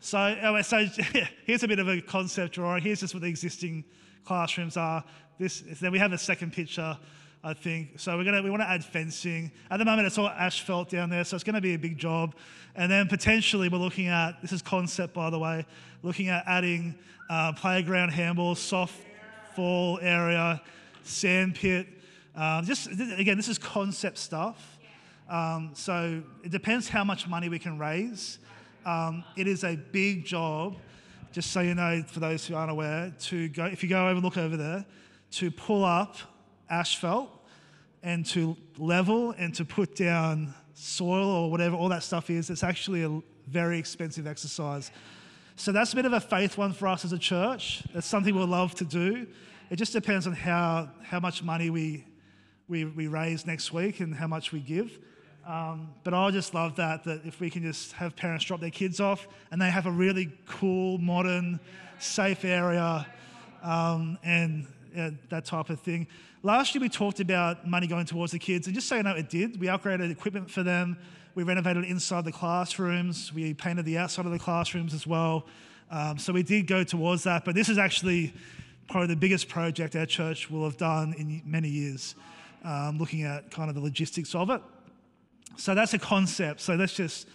So, 0.00 0.60
so 0.62 0.86
here's 1.44 1.62
a 1.62 1.68
bit 1.68 1.78
of 1.78 1.88
a 1.88 2.00
concept 2.00 2.54
drawing. 2.54 2.82
Here's 2.82 3.00
just 3.00 3.14
what 3.14 3.22
the 3.22 3.28
existing 3.28 3.84
classrooms 4.24 4.76
are. 4.76 5.04
This, 5.40 5.64
then 5.80 5.90
we 5.90 5.98
have 5.98 6.12
a 6.12 6.18
second 6.18 6.52
picture, 6.52 6.96
I 7.42 7.54
think. 7.54 7.98
So 7.98 8.16
we're 8.16 8.24
gonna 8.24 8.42
we 8.42 8.50
want 8.50 8.62
to 8.62 8.68
add 8.68 8.84
fencing. 8.84 9.50
At 9.70 9.78
the 9.78 9.86
moment, 9.86 10.06
it's 10.06 10.18
all 10.18 10.28
asphalt 10.28 10.90
down 10.90 11.08
there, 11.08 11.24
so 11.24 11.34
it's 11.34 11.44
going 11.44 11.54
to 11.54 11.62
be 11.62 11.72
a 11.72 11.78
big 11.78 11.96
job. 11.96 12.34
And 12.76 12.92
then 12.92 13.08
potentially 13.08 13.70
we're 13.70 13.78
looking 13.78 14.08
at 14.08 14.40
this 14.42 14.52
is 14.52 14.60
concept 14.60 15.14
by 15.14 15.30
the 15.30 15.38
way, 15.38 15.64
looking 16.02 16.28
at 16.28 16.44
adding 16.46 16.94
uh, 17.30 17.54
playground 17.54 18.10
handball, 18.10 18.54
soft 18.54 18.94
softball 19.56 19.98
area, 20.02 20.60
sand 21.04 21.54
pit. 21.54 21.86
Um, 22.36 22.64
just 22.64 22.88
again, 22.88 23.38
this 23.38 23.48
is 23.48 23.58
concept 23.58 24.18
stuff. 24.18 24.78
Um, 25.28 25.70
so 25.74 26.22
it 26.42 26.50
depends 26.50 26.88
how 26.88 27.04
much 27.04 27.28
money 27.28 27.48
we 27.48 27.58
can 27.58 27.78
raise. 27.78 28.38
Um, 28.84 29.24
it 29.36 29.46
is 29.46 29.64
a 29.64 29.76
big 29.76 30.24
job, 30.24 30.76
just 31.32 31.50
so 31.52 31.60
you 31.60 31.74
know, 31.74 32.02
for 32.06 32.20
those 32.20 32.46
who 32.46 32.54
aren't 32.54 32.70
aware, 32.70 33.12
to 33.20 33.48
go, 33.48 33.64
if 33.64 33.82
you 33.82 33.88
go 33.88 34.08
over, 34.08 34.20
look 34.20 34.36
over 34.36 34.56
there, 34.56 34.84
to 35.32 35.50
pull 35.50 35.84
up 35.84 36.16
asphalt 36.68 37.30
and 38.02 38.24
to 38.26 38.56
level 38.78 39.32
and 39.32 39.54
to 39.54 39.64
put 39.64 39.94
down 39.94 40.54
soil 40.74 41.28
or 41.28 41.50
whatever 41.50 41.76
all 41.76 41.88
that 41.88 42.02
stuff 42.02 42.30
is, 42.30 42.50
it's 42.50 42.62
actually 42.62 43.02
a 43.04 43.20
very 43.46 43.78
expensive 43.78 44.26
exercise. 44.26 44.90
So 45.56 45.72
that's 45.72 45.92
a 45.92 45.96
bit 45.96 46.06
of 46.06 46.12
a 46.12 46.20
faith 46.20 46.56
one 46.56 46.72
for 46.72 46.88
us 46.88 47.04
as 47.04 47.12
a 47.12 47.18
church. 47.18 47.82
That's 47.92 48.06
something 48.06 48.34
we'll 48.34 48.46
love 48.46 48.74
to 48.76 48.84
do. 48.84 49.26
It 49.68 49.76
just 49.76 49.92
depends 49.92 50.26
on 50.26 50.32
how, 50.32 50.90
how 51.02 51.20
much 51.20 51.42
money 51.42 51.68
we, 51.68 52.06
we, 52.68 52.86
we 52.86 53.06
raise 53.08 53.46
next 53.46 53.72
week 53.72 54.00
and 54.00 54.14
how 54.14 54.26
much 54.26 54.52
we 54.52 54.60
give. 54.60 54.98
Um, 55.46 55.90
but 56.04 56.14
I 56.14 56.30
just 56.30 56.54
love 56.54 56.76
that, 56.76 57.04
that 57.04 57.22
if 57.24 57.40
we 57.40 57.50
can 57.50 57.62
just 57.62 57.92
have 57.92 58.16
parents 58.16 58.44
drop 58.44 58.60
their 58.60 58.70
kids 58.70 59.00
off 59.00 59.26
and 59.50 59.60
they 59.60 59.70
have 59.70 59.86
a 59.86 59.90
really 59.90 60.30
cool, 60.46 60.98
modern, 60.98 61.60
safe 61.98 62.44
area 62.44 63.06
um, 63.62 64.18
and 64.22 64.66
uh, 64.96 65.10
that 65.28 65.44
type 65.44 65.70
of 65.70 65.80
thing. 65.80 66.06
Last 66.42 66.74
year 66.74 66.80
we 66.80 66.88
talked 66.88 67.20
about 67.20 67.66
money 67.66 67.86
going 67.86 68.06
towards 68.06 68.32
the 68.32 68.38
kids, 68.38 68.66
and 68.66 68.74
just 68.74 68.88
so 68.88 68.96
you 68.96 69.02
know, 69.02 69.14
it 69.14 69.28
did. 69.28 69.60
We 69.60 69.66
upgraded 69.66 70.10
equipment 70.10 70.50
for 70.50 70.62
them. 70.62 70.96
We 71.34 71.42
renovated 71.42 71.84
inside 71.84 72.24
the 72.24 72.32
classrooms. 72.32 73.32
We 73.32 73.54
painted 73.54 73.84
the 73.84 73.98
outside 73.98 74.26
of 74.26 74.32
the 74.32 74.38
classrooms 74.38 74.94
as 74.94 75.06
well. 75.06 75.46
Um, 75.90 76.18
so 76.18 76.32
we 76.32 76.42
did 76.42 76.66
go 76.66 76.84
towards 76.84 77.24
that. 77.24 77.44
But 77.44 77.54
this 77.54 77.68
is 77.68 77.78
actually 77.78 78.32
probably 78.88 79.08
the 79.08 79.16
biggest 79.16 79.48
project 79.48 79.94
our 79.96 80.06
church 80.06 80.50
will 80.50 80.64
have 80.64 80.76
done 80.76 81.14
in 81.16 81.42
many 81.44 81.68
years, 81.68 82.14
um, 82.64 82.98
looking 82.98 83.22
at 83.22 83.50
kind 83.50 83.68
of 83.68 83.74
the 83.74 83.80
logistics 83.80 84.34
of 84.34 84.50
it. 84.50 84.60
So 85.56 85.74
that's 85.74 85.94
a 85.94 85.98
concept. 85.98 86.60
So 86.60 86.76
that's 86.76 86.94
just 86.94 87.28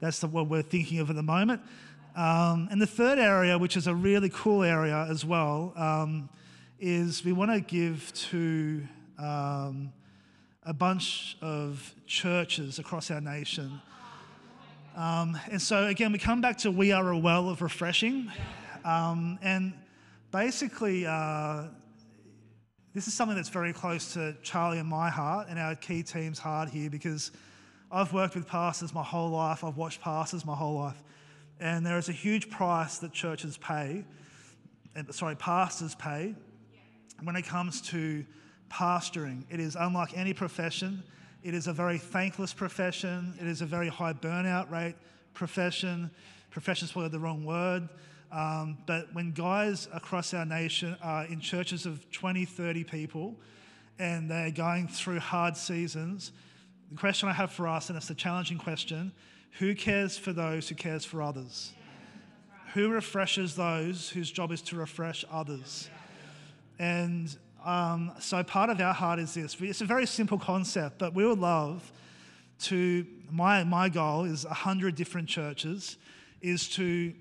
that's 0.00 0.20
the, 0.20 0.28
what 0.28 0.48
we're 0.48 0.62
thinking 0.62 0.98
of 0.98 1.10
at 1.10 1.16
the 1.16 1.22
moment. 1.22 1.62
Um, 2.16 2.68
and 2.70 2.80
the 2.80 2.86
third 2.86 3.18
area, 3.18 3.56
which 3.58 3.76
is 3.76 3.86
a 3.86 3.94
really 3.94 4.30
cool 4.32 4.62
area 4.62 5.06
as 5.08 5.24
well, 5.24 5.72
um, 5.76 6.28
is 6.80 7.22
we 7.24 7.32
want 7.32 7.50
to 7.50 7.60
give 7.60 8.10
to 8.14 8.82
um, 9.18 9.92
a 10.64 10.72
bunch 10.72 11.36
of 11.42 11.94
churches 12.06 12.78
across 12.78 13.10
our 13.10 13.20
nation. 13.20 13.82
Um, 14.96 15.38
and 15.50 15.60
so, 15.60 15.86
again, 15.86 16.10
we 16.10 16.18
come 16.18 16.40
back 16.40 16.56
to 16.58 16.70
we 16.70 16.90
are 16.90 17.10
a 17.10 17.18
well 17.18 17.50
of 17.50 17.60
refreshing. 17.60 18.32
Um, 18.82 19.38
and 19.42 19.74
basically, 20.32 21.06
uh, 21.06 21.64
this 22.94 23.06
is 23.06 23.12
something 23.12 23.36
that's 23.36 23.50
very 23.50 23.74
close 23.74 24.14
to 24.14 24.34
Charlie 24.42 24.78
and 24.78 24.88
my 24.88 25.10
heart 25.10 25.48
and 25.50 25.58
our 25.58 25.74
key 25.74 26.02
team's 26.02 26.38
heart 26.38 26.70
here 26.70 26.88
because 26.88 27.30
I've 27.92 28.14
worked 28.14 28.34
with 28.34 28.46
pastors 28.46 28.94
my 28.94 29.04
whole 29.04 29.28
life, 29.28 29.64
I've 29.64 29.76
watched 29.76 30.00
pastors 30.00 30.46
my 30.46 30.56
whole 30.56 30.76
life, 30.76 31.02
and 31.60 31.84
there 31.84 31.98
is 31.98 32.08
a 32.08 32.12
huge 32.12 32.48
price 32.48 32.98
that 32.98 33.12
churches 33.12 33.58
pay, 33.58 34.04
sorry, 35.10 35.36
pastors 35.36 35.94
pay, 35.94 36.34
when 37.22 37.36
it 37.36 37.46
comes 37.46 37.80
to 37.82 38.24
pastoring. 38.70 39.44
It 39.50 39.60
is 39.60 39.76
unlike 39.76 40.16
any 40.16 40.32
profession. 40.32 41.02
It 41.42 41.54
is 41.54 41.66
a 41.66 41.72
very 41.72 41.98
thankless 41.98 42.52
profession. 42.52 43.34
It 43.40 43.46
is 43.46 43.62
a 43.62 43.66
very 43.66 43.88
high 43.88 44.12
burnout 44.12 44.70
rate 44.70 44.94
profession. 45.34 46.10
Profession 46.50 46.86
is 46.86 46.92
probably 46.92 47.10
the 47.10 47.18
wrong 47.18 47.44
word. 47.44 47.88
Um, 48.32 48.78
but 48.86 49.12
when 49.12 49.32
guys 49.32 49.88
across 49.92 50.34
our 50.34 50.44
nation 50.44 50.96
are 51.02 51.24
in 51.24 51.40
churches 51.40 51.86
of 51.86 52.10
20, 52.12 52.44
30 52.44 52.84
people 52.84 53.36
and 53.98 54.30
they're 54.30 54.52
going 54.52 54.86
through 54.86 55.18
hard 55.18 55.56
seasons, 55.56 56.32
the 56.90 56.96
question 56.96 57.28
I 57.28 57.32
have 57.32 57.52
for 57.52 57.68
us, 57.68 57.88
and 57.88 57.96
it's 57.96 58.10
a 58.10 58.14
challenging 58.14 58.58
question 58.58 59.12
who 59.58 59.74
cares 59.74 60.16
for 60.16 60.32
those 60.32 60.68
who 60.68 60.74
cares 60.74 61.04
for 61.04 61.22
others? 61.22 61.72
Who 62.74 62.90
refreshes 62.90 63.56
those 63.56 64.08
whose 64.08 64.30
job 64.30 64.52
is 64.52 64.62
to 64.62 64.76
refresh 64.76 65.24
others? 65.30 65.90
And 66.80 67.36
um, 67.62 68.10
so 68.20 68.42
part 68.42 68.70
of 68.70 68.80
our 68.80 68.94
heart 68.94 69.18
is 69.18 69.34
this. 69.34 69.54
It's 69.60 69.82
a 69.82 69.84
very 69.84 70.06
simple 70.06 70.38
concept, 70.38 70.98
but 70.98 71.14
we 71.14 71.26
would 71.26 71.38
love 71.38 71.92
to, 72.60 73.06
my, 73.30 73.64
my 73.64 73.90
goal 73.90 74.24
is 74.24 74.46
100 74.46 74.94
different 74.94 75.28
churches, 75.28 75.98
is 76.40 76.70
to, 76.70 77.12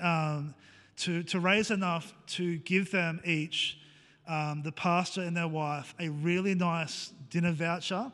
um, 0.00 0.54
to, 0.98 1.24
to 1.24 1.40
raise 1.40 1.72
enough 1.72 2.14
to 2.28 2.58
give 2.58 2.92
them 2.92 3.20
each, 3.24 3.80
um, 4.28 4.62
the 4.62 4.70
pastor 4.70 5.22
and 5.22 5.36
their 5.36 5.48
wife, 5.48 5.92
a 5.98 6.08
really 6.08 6.54
nice 6.54 7.12
dinner 7.30 7.50
voucher 7.50 8.12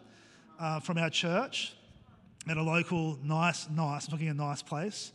uh, 0.58 0.80
from 0.80 0.96
our 0.96 1.10
church 1.10 1.74
at 2.48 2.56
a 2.56 2.62
local 2.62 3.18
nice, 3.22 3.68
nice, 3.68 4.06
I'm 4.06 4.12
talking 4.12 4.28
a 4.28 4.34
nice 4.34 4.62
place, 4.62 5.12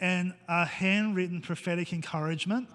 and 0.00 0.32
a 0.48 0.64
handwritten 0.64 1.42
prophetic 1.42 1.92
encouragement 1.92 2.68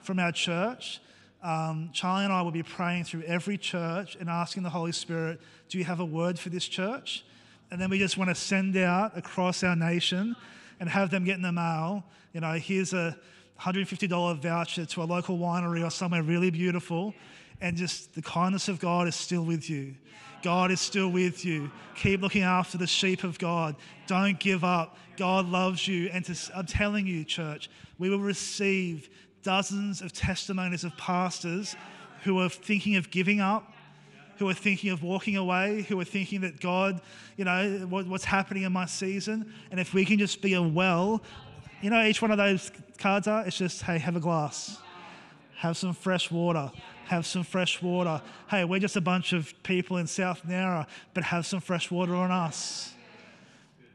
from 0.00 0.18
our 0.18 0.32
church. 0.32 1.00
Um, 1.46 1.90
Charlie 1.92 2.24
and 2.24 2.32
I 2.32 2.42
will 2.42 2.50
be 2.50 2.64
praying 2.64 3.04
through 3.04 3.22
every 3.22 3.56
church 3.56 4.16
and 4.18 4.28
asking 4.28 4.64
the 4.64 4.70
Holy 4.70 4.90
Spirit, 4.90 5.40
Do 5.68 5.78
you 5.78 5.84
have 5.84 6.00
a 6.00 6.04
word 6.04 6.40
for 6.40 6.48
this 6.48 6.66
church? 6.66 7.24
And 7.70 7.80
then 7.80 7.88
we 7.88 8.00
just 8.00 8.18
want 8.18 8.30
to 8.30 8.34
send 8.34 8.76
out 8.76 9.16
across 9.16 9.62
our 9.62 9.76
nation 9.76 10.34
and 10.80 10.88
have 10.88 11.12
them 11.12 11.24
get 11.24 11.36
in 11.36 11.42
the 11.42 11.52
mail. 11.52 12.02
You 12.32 12.40
know, 12.40 12.54
here's 12.54 12.92
a 12.94 13.16
$150 13.60 14.42
voucher 14.42 14.86
to 14.86 15.02
a 15.02 15.04
local 15.04 15.38
winery 15.38 15.86
or 15.86 15.90
somewhere 15.90 16.24
really 16.24 16.50
beautiful. 16.50 17.14
And 17.60 17.76
just 17.76 18.16
the 18.16 18.22
kindness 18.22 18.68
of 18.68 18.80
God 18.80 19.06
is 19.06 19.14
still 19.14 19.44
with 19.44 19.70
you. 19.70 19.94
God 20.42 20.72
is 20.72 20.80
still 20.80 21.10
with 21.10 21.44
you. 21.44 21.70
Keep 21.94 22.22
looking 22.22 22.42
after 22.42 22.76
the 22.76 22.88
sheep 22.88 23.22
of 23.22 23.38
God. 23.38 23.76
Don't 24.08 24.38
give 24.40 24.64
up. 24.64 24.98
God 25.16 25.46
loves 25.46 25.86
you. 25.86 26.08
And 26.12 26.24
to, 26.24 26.36
I'm 26.56 26.66
telling 26.66 27.06
you, 27.06 27.24
church, 27.24 27.70
we 27.98 28.10
will 28.10 28.18
receive 28.18 29.08
dozens 29.46 30.02
of 30.02 30.12
testimonies 30.12 30.84
of 30.84 30.92
pastors 30.96 31.76
who 32.24 32.40
are 32.40 32.50
thinking 32.50 32.96
of 32.96 33.04
giving 33.10 33.40
up, 33.40 33.64
who 34.38 34.48
are 34.48 34.58
thinking 34.66 34.90
of 34.90 35.02
walking 35.02 35.36
away, 35.36 35.86
who 35.88 35.98
are 36.00 36.04
thinking 36.16 36.40
that 36.40 36.60
God, 36.60 37.00
you 37.36 37.44
know, 37.44 37.86
what, 37.88 38.06
what's 38.06 38.24
happening 38.24 38.64
in 38.64 38.72
my 38.72 38.86
season. 38.86 39.52
And 39.70 39.78
if 39.78 39.94
we 39.94 40.04
can 40.04 40.18
just 40.18 40.42
be 40.42 40.54
a 40.54 40.62
well 40.62 41.22
You 41.82 41.90
know, 41.90 42.02
each 42.04 42.22
one 42.22 42.30
of 42.30 42.38
those 42.38 42.72
cards 42.98 43.28
are, 43.28 43.46
it's 43.46 43.58
just, 43.58 43.82
hey, 43.82 43.98
have 43.98 44.16
a 44.16 44.20
glass, 44.20 44.78
have 45.56 45.76
some 45.76 45.92
fresh 45.92 46.30
water, 46.30 46.72
have 47.04 47.26
some 47.26 47.44
fresh 47.44 47.82
water. 47.82 48.22
Hey, 48.48 48.64
we're 48.64 48.80
just 48.80 48.96
a 48.96 49.00
bunch 49.00 49.34
of 49.34 49.52
people 49.62 49.98
in 49.98 50.06
South 50.06 50.42
Nowra, 50.46 50.86
but 51.12 51.22
have 51.24 51.44
some 51.44 51.60
fresh 51.60 51.90
water 51.90 52.14
on 52.14 52.30
us. 52.30 52.94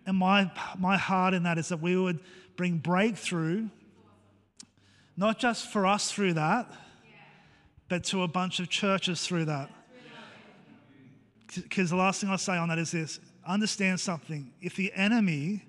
And 0.06 0.16
my, 0.16 0.52
my 0.78 0.96
heart 0.96 1.34
in 1.34 1.44
that 1.44 1.58
is 1.58 1.70
that 1.70 1.82
we 1.82 1.98
would 1.98 2.20
bring 2.56 2.78
breakthrough, 2.78 3.68
not 5.22 5.38
just 5.38 5.68
for 5.68 5.86
us 5.86 6.12
through 6.12 6.34
that, 6.34 6.68
but 7.88 8.04
to 8.04 8.24
a 8.24 8.28
bunch 8.28 8.60
of 8.60 8.70
churches 8.70 9.24
through 9.24 9.46
that. 9.46 9.70
Because 11.54 11.92
the 11.92 11.96
last 11.96 12.20
thing 12.20 12.30
I'll 12.32 12.40
say 12.40 12.58
on 12.58 12.70
that 12.70 12.80
is 12.80 12.92
this 12.92 13.20
understand 13.46 14.00
something. 14.00 14.52
If 14.62 14.76
the 14.76 14.92
enemy, 14.96 15.64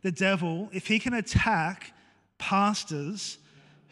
the 0.00 0.10
devil, 0.10 0.70
if 0.72 0.86
he 0.86 0.98
can 0.98 1.12
attack 1.12 1.92
pastors, 2.38 3.36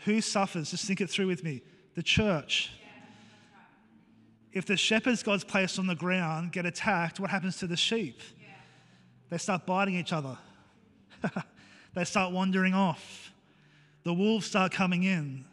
who 0.07 0.23
suffers? 0.23 0.71
Just 0.71 0.87
think 0.87 1.03
it 1.03 1.11
through 1.11 1.27
with 1.27 1.45
me. 1.45 1.61
The 1.97 2.03
church. 2.03 2.73
If 4.55 4.65
the 4.65 4.77
shepherds 4.79 5.23
God's 5.23 5.45
placed 5.45 5.79
on 5.79 5.87
the 5.87 5.95
ground 5.95 6.53
get 6.53 6.65
attacked, 6.65 7.21
what 7.21 7.29
happens 7.29 7.59
to 7.59 7.67
the 7.67 7.77
sheep? 7.77 8.23
They 9.29 9.37
start 9.37 9.67
biting 9.67 9.97
each 9.97 10.15
other. 10.15 10.39
they 11.95 12.05
start 12.05 12.33
wandering 12.33 12.73
off. 12.73 13.34
The 14.05 14.15
wolves 14.15 14.47
start 14.47 14.73
coming 14.73 15.03
in. 15.05 15.45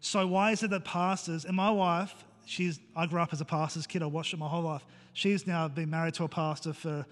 So 0.00 0.26
why 0.26 0.52
is 0.52 0.62
it 0.62 0.70
that 0.70 0.84
pastors 0.84 1.44
and 1.44 1.56
my 1.56 1.70
wife, 1.70 2.24
she's 2.46 2.78
I 2.94 3.06
grew 3.06 3.20
up 3.20 3.32
as 3.32 3.40
a 3.40 3.44
pastor's 3.44 3.86
kid, 3.86 4.02
I 4.02 4.06
watched 4.06 4.32
it 4.32 4.38
my 4.38 4.48
whole 4.48 4.62
life. 4.62 4.84
She's 5.12 5.46
now 5.46 5.66
been 5.68 5.90
married 5.90 6.14
to 6.14 6.24
a 6.24 6.28
pastor 6.28 6.72
for 6.72 7.04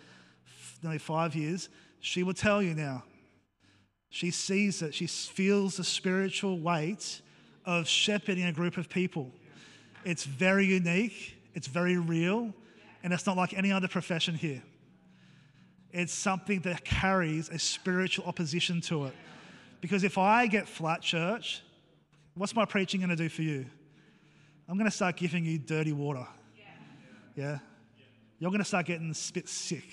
nearly 0.83 0.99
five 0.99 1.35
years. 1.35 1.69
She 2.01 2.23
will 2.23 2.35
tell 2.35 2.63
you 2.63 2.75
now. 2.75 3.03
She 4.11 4.31
sees 4.31 4.83
it. 4.83 4.95
She 4.95 5.07
feels 5.07 5.79
the 5.79 5.85
spiritual 5.85 6.61
weight 6.61 7.21
of 7.65 7.89
shepherding 7.89 8.45
a 8.45 8.53
group 8.53 8.77
of 8.77 8.89
people. 8.89 9.33
It's 10.05 10.25
very 10.25 10.67
unique. 10.67 11.37
It's 11.55 11.67
very 11.67 11.97
real, 11.97 12.53
and 13.03 13.15
it's 13.15 13.27
not 13.27 13.37
like 13.39 13.55
any 13.55 13.73
other 13.73 13.89
profession 13.89 14.35
here. 14.35 14.63
It's 15.91 16.13
something 16.13 16.61
that 16.61 16.85
carries 16.85 17.49
a 17.49 17.59
spiritual 17.59 18.27
opposition 18.27 18.83
to 18.83 19.07
it. 19.07 19.15
Because 19.81 20.05
if 20.05 20.19
I 20.19 20.47
get 20.47 20.69
flat, 20.69 21.03
church, 21.03 21.63
what's 22.35 22.55
my 22.55 22.65
preaching 22.65 23.01
going 23.01 23.11
to 23.11 23.17
do 23.17 23.29
for 23.29 23.43
you? 23.43 23.67
I'm 24.69 24.77
going 24.77 24.91
to 24.91 24.97
start 24.97 25.17
giving 25.17 25.45
you 25.45 25.59
dirty 25.59 25.93
water. 25.93 26.27
Yeah? 27.35 27.59
You're 28.39 28.51
going 28.51 28.63
to 28.63 28.65
start 28.65 28.87
getting 28.87 29.15
spit 29.15 29.49
sick. 29.49 29.89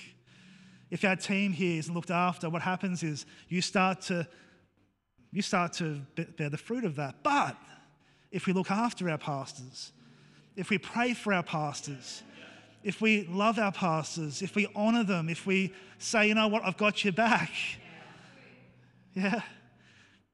If 0.89 1.03
our 1.03 1.15
team 1.15 1.51
here 1.53 1.79
isn't 1.79 1.93
looked 1.93 2.11
after, 2.11 2.49
what 2.49 2.61
happens 2.61 3.03
is 3.03 3.25
you 3.49 3.61
start 3.61 4.01
to 4.03 4.27
you 5.31 5.41
start 5.41 5.73
to 5.73 5.99
bear 6.37 6.49
the 6.49 6.57
fruit 6.57 6.83
of 6.83 6.95
that. 6.97 7.15
But 7.23 7.57
if 8.31 8.45
we 8.45 8.53
look 8.53 8.69
after 8.69 9.09
our 9.09 9.17
pastors, 9.17 9.91
if 10.55 10.69
we 10.69 10.77
pray 10.77 11.15
for 11.15 11.33
our 11.33 11.41
pastors, 11.41 12.21
if 12.83 13.01
we 13.01 13.25
love 13.27 13.57
our 13.57 13.71
pastors, 13.71 14.43
if 14.43 14.55
we 14.55 14.67
honor 14.75 15.03
them, 15.03 15.29
if 15.29 15.47
we 15.47 15.73
say, 15.97 16.27
you 16.27 16.35
know 16.35 16.47
what, 16.47 16.63
I've 16.63 16.77
got 16.77 17.03
your 17.03 17.13
back. 17.13 17.51
Yeah. 19.15 19.41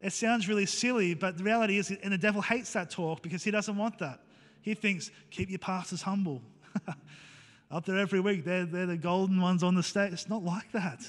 It 0.01 0.13
sounds 0.13 0.47
really 0.47 0.65
silly, 0.65 1.13
but 1.13 1.37
the 1.37 1.43
reality 1.43 1.77
is, 1.77 1.91
and 1.91 2.13
the 2.13 2.17
devil 2.17 2.41
hates 2.41 2.71
that 2.73 2.89
talk 2.89 3.21
because 3.21 3.43
he 3.43 3.51
doesn't 3.51 3.75
want 3.75 3.99
that. 3.99 4.21
He 4.61 4.73
thinks, 4.73 5.11
keep 5.29 5.49
your 5.49 5.59
pastors 5.59 6.01
humble. 6.01 6.41
Up 7.71 7.85
there 7.85 7.97
every 7.97 8.19
week, 8.19 8.45
they're, 8.45 8.65
they're 8.65 8.85
the 8.85 8.97
golden 8.97 9.41
ones 9.41 9.61
on 9.61 9.75
the 9.75 9.83
stage. 9.83 10.13
It's 10.13 10.29
not 10.29 10.43
like 10.43 10.71
that. 10.71 11.01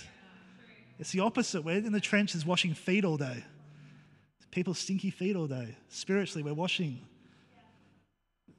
It's 0.98 1.12
the 1.12 1.20
opposite. 1.20 1.64
We're 1.64 1.78
in 1.78 1.92
the 1.92 2.00
trenches 2.00 2.44
washing 2.44 2.74
feet 2.74 3.04
all 3.04 3.16
day. 3.16 3.44
People's 4.50 4.78
stinky 4.78 5.10
feet 5.10 5.36
all 5.36 5.46
day. 5.46 5.76
Spiritually, 5.88 6.42
we're 6.42 6.54
washing. 6.54 7.00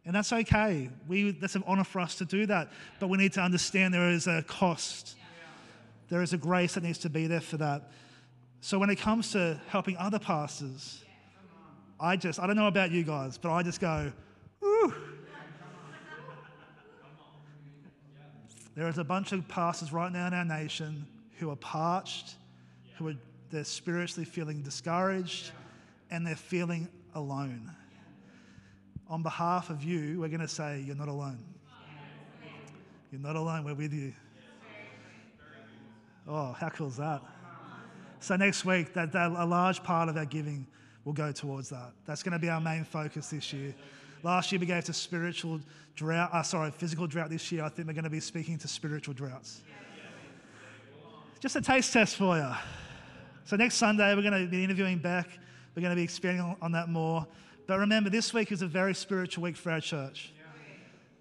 And 0.05 0.15
that's 0.15 0.33
okay. 0.33 0.89
We, 1.07 1.31
that's 1.31 1.55
an 1.55 1.63
honor 1.67 1.83
for 1.83 1.99
us 1.99 2.15
to 2.15 2.25
do 2.25 2.45
that. 2.47 2.71
But 2.99 3.09
we 3.09 3.17
need 3.17 3.33
to 3.33 3.41
understand 3.41 3.93
there 3.93 4.09
is 4.09 4.27
a 4.27 4.43
cost. 4.43 5.15
There 6.09 6.21
is 6.21 6.33
a 6.33 6.37
grace 6.37 6.73
that 6.73 6.83
needs 6.83 6.99
to 6.99 7.09
be 7.09 7.27
there 7.27 7.41
for 7.41 7.57
that. 7.57 7.91
So 8.61 8.79
when 8.79 8.89
it 8.89 8.97
comes 8.97 9.31
to 9.31 9.59
helping 9.67 9.97
other 9.97 10.19
pastors, 10.19 11.03
I 11.99 12.15
just, 12.15 12.39
I 12.39 12.47
don't 12.47 12.55
know 12.55 12.67
about 12.67 12.91
you 12.91 13.03
guys, 13.03 13.37
but 13.37 13.51
I 13.51 13.63
just 13.63 13.79
go, 13.79 14.11
ooh. 14.63 14.93
There 18.73 18.87
is 18.87 18.97
a 18.97 19.03
bunch 19.03 19.33
of 19.33 19.45
pastors 19.49 19.91
right 19.91 20.11
now 20.11 20.27
in 20.27 20.33
our 20.33 20.45
nation 20.45 21.05
who 21.37 21.49
are 21.49 21.57
parched, 21.57 22.35
who 22.97 23.09
are 23.09 23.15
they're 23.49 23.65
spiritually 23.65 24.23
feeling 24.23 24.61
discouraged, 24.61 25.51
and 26.09 26.25
they're 26.25 26.37
feeling 26.37 26.87
alone 27.15 27.69
on 29.11 29.21
behalf 29.21 29.69
of 29.69 29.83
you, 29.83 30.21
we're 30.21 30.29
going 30.29 30.39
to 30.39 30.47
say, 30.47 30.81
You're 30.87 30.95
not 30.95 31.09
alone. 31.09 31.37
You're 33.11 33.19
not 33.19 33.35
alone. 33.35 33.65
We're 33.65 33.75
with 33.75 33.93
you. 33.93 34.13
Oh, 36.25 36.53
how 36.53 36.69
cool 36.69 36.87
is 36.87 36.95
that? 36.95 37.21
So, 38.21 38.35
next 38.35 38.65
week, 38.65 38.93
that, 38.93 39.11
that, 39.13 39.31
a 39.31 39.45
large 39.45 39.81
part 39.81 40.07
of 40.07 40.15
our 40.15 40.25
giving 40.25 40.67
will 41.05 41.13
go 41.13 41.31
towards 41.31 41.69
that. 41.69 41.91
That's 42.05 42.21
going 42.21 42.33
to 42.33 42.39
be 42.39 42.49
our 42.49 42.61
main 42.61 42.83
focus 42.83 43.31
this 43.31 43.51
year. 43.51 43.73
Last 44.21 44.51
year, 44.51 44.59
we 44.59 44.67
gave 44.67 44.83
to 44.85 44.93
spiritual 44.93 45.59
drought, 45.95 46.29
uh, 46.31 46.43
sorry, 46.43 46.69
physical 46.69 47.07
drought. 47.07 47.31
This 47.31 47.51
year, 47.51 47.63
I 47.63 47.69
think 47.69 47.87
we're 47.87 47.95
going 47.95 48.03
to 48.03 48.11
be 48.11 48.19
speaking 48.19 48.59
to 48.59 48.67
spiritual 48.67 49.15
droughts. 49.15 49.61
Just 51.39 51.55
a 51.55 51.61
taste 51.61 51.91
test 51.91 52.15
for 52.15 52.37
you. 52.37 52.51
So, 53.45 53.55
next 53.55 53.77
Sunday, 53.77 54.13
we're 54.13 54.21
going 54.21 54.45
to 54.45 54.47
be 54.47 54.63
interviewing 54.63 54.99
Beck. 54.99 55.27
We're 55.75 55.81
going 55.81 55.95
to 55.95 55.99
be 55.99 56.03
expanding 56.03 56.55
on 56.61 56.71
that 56.73 56.89
more. 56.89 57.25
But 57.65 57.79
remember, 57.79 58.11
this 58.11 58.35
week 58.35 58.51
is 58.51 58.61
a 58.61 58.67
very 58.67 58.93
spiritual 58.93 59.45
week 59.45 59.57
for 59.57 59.71
our 59.71 59.81
church. 59.81 60.31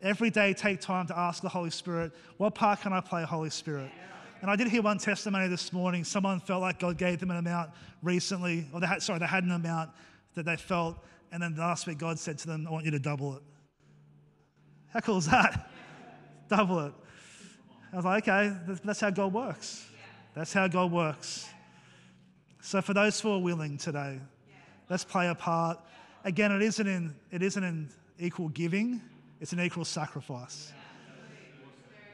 Every 0.03 0.29
day, 0.29 0.53
take 0.53 0.83
time 0.83 1.07
to 1.07 1.19
ask 1.19 1.43
the 1.43 1.49
Holy 1.49 1.71
Spirit, 1.71 2.13
what 2.37 2.55
part 2.55 2.83
can 2.83 2.93
I 2.93 3.01
play, 3.01 3.23
Holy 3.23 3.49
Spirit? 3.49 3.91
And 4.41 4.51
I 4.51 4.57
did 4.57 4.69
hear 4.69 4.83
one 4.83 4.99
testimony 4.99 5.49
this 5.49 5.73
morning. 5.73 6.03
Someone 6.05 6.41
felt 6.41 6.63
like 6.63 6.79
God 6.79 6.97
gave 6.97 7.21
them 7.21 7.31
an 7.31 7.37
amount 7.37 7.71
recently, 8.03 8.67
or 8.73 8.81
they 8.81 8.87
had, 8.87 9.03
sorry, 9.03 9.19
they 9.19 9.27
had 9.27 9.45
an 9.45 9.51
amount 9.51 9.91
that 10.35 10.45
they 10.45 10.57
felt, 10.57 10.97
and 11.31 11.43
then 11.43 11.57
last 11.57 11.87
week 11.87 11.99
God 11.99 12.19
said 12.19 12.39
to 12.39 12.47
them, 12.47 12.67
I 12.67 12.71
want 12.71 12.85
you 12.85 12.91
to 12.93 12.99
double 12.99 13.37
it. 13.37 13.43
How 14.93 15.01
cool 15.01 15.19
is 15.19 15.27
that? 15.27 15.71
double 16.49 16.81
it. 16.81 16.93
I 17.93 17.97
was 17.97 18.05
like, 18.05 18.29
okay, 18.29 18.57
that's 18.85 19.01
how 19.01 19.11
God 19.11 19.33
works. 19.33 19.87
That's 20.35 20.53
how 20.53 20.69
God 20.69 20.91
works. 20.91 21.49
So 22.63 22.81
for 22.81 22.95
those 22.95 23.21
who 23.21 23.33
are 23.33 23.39
willing 23.39 23.77
today, 23.77 24.21
let's 24.89 25.05
play 25.05 25.29
a 25.29 25.35
part 25.35 25.79
again, 26.25 26.53
it 26.53 26.63
isn't 26.63 26.87
in, 26.87 27.15
it 27.31 27.43
isn't 27.43 27.63
in 27.63 27.89
equal 28.19 28.49
giving, 28.49 29.01
it's 29.41 29.53
an 29.53 29.61
equal 29.61 29.85
sacrifice. 29.85 30.73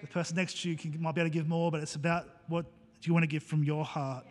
The 0.06 0.12
person 0.12 0.36
next 0.36 0.62
to 0.62 0.70
you 0.70 0.76
can, 0.76 1.00
might 1.02 1.16
be 1.16 1.20
able 1.20 1.30
to 1.30 1.34
give 1.34 1.48
more, 1.48 1.72
but 1.72 1.82
it's 1.82 1.96
about 1.96 2.28
what 2.46 2.64
you 3.02 3.12
want 3.12 3.24
to 3.24 3.26
give 3.26 3.42
from 3.42 3.64
your 3.64 3.84
heart 3.84 4.24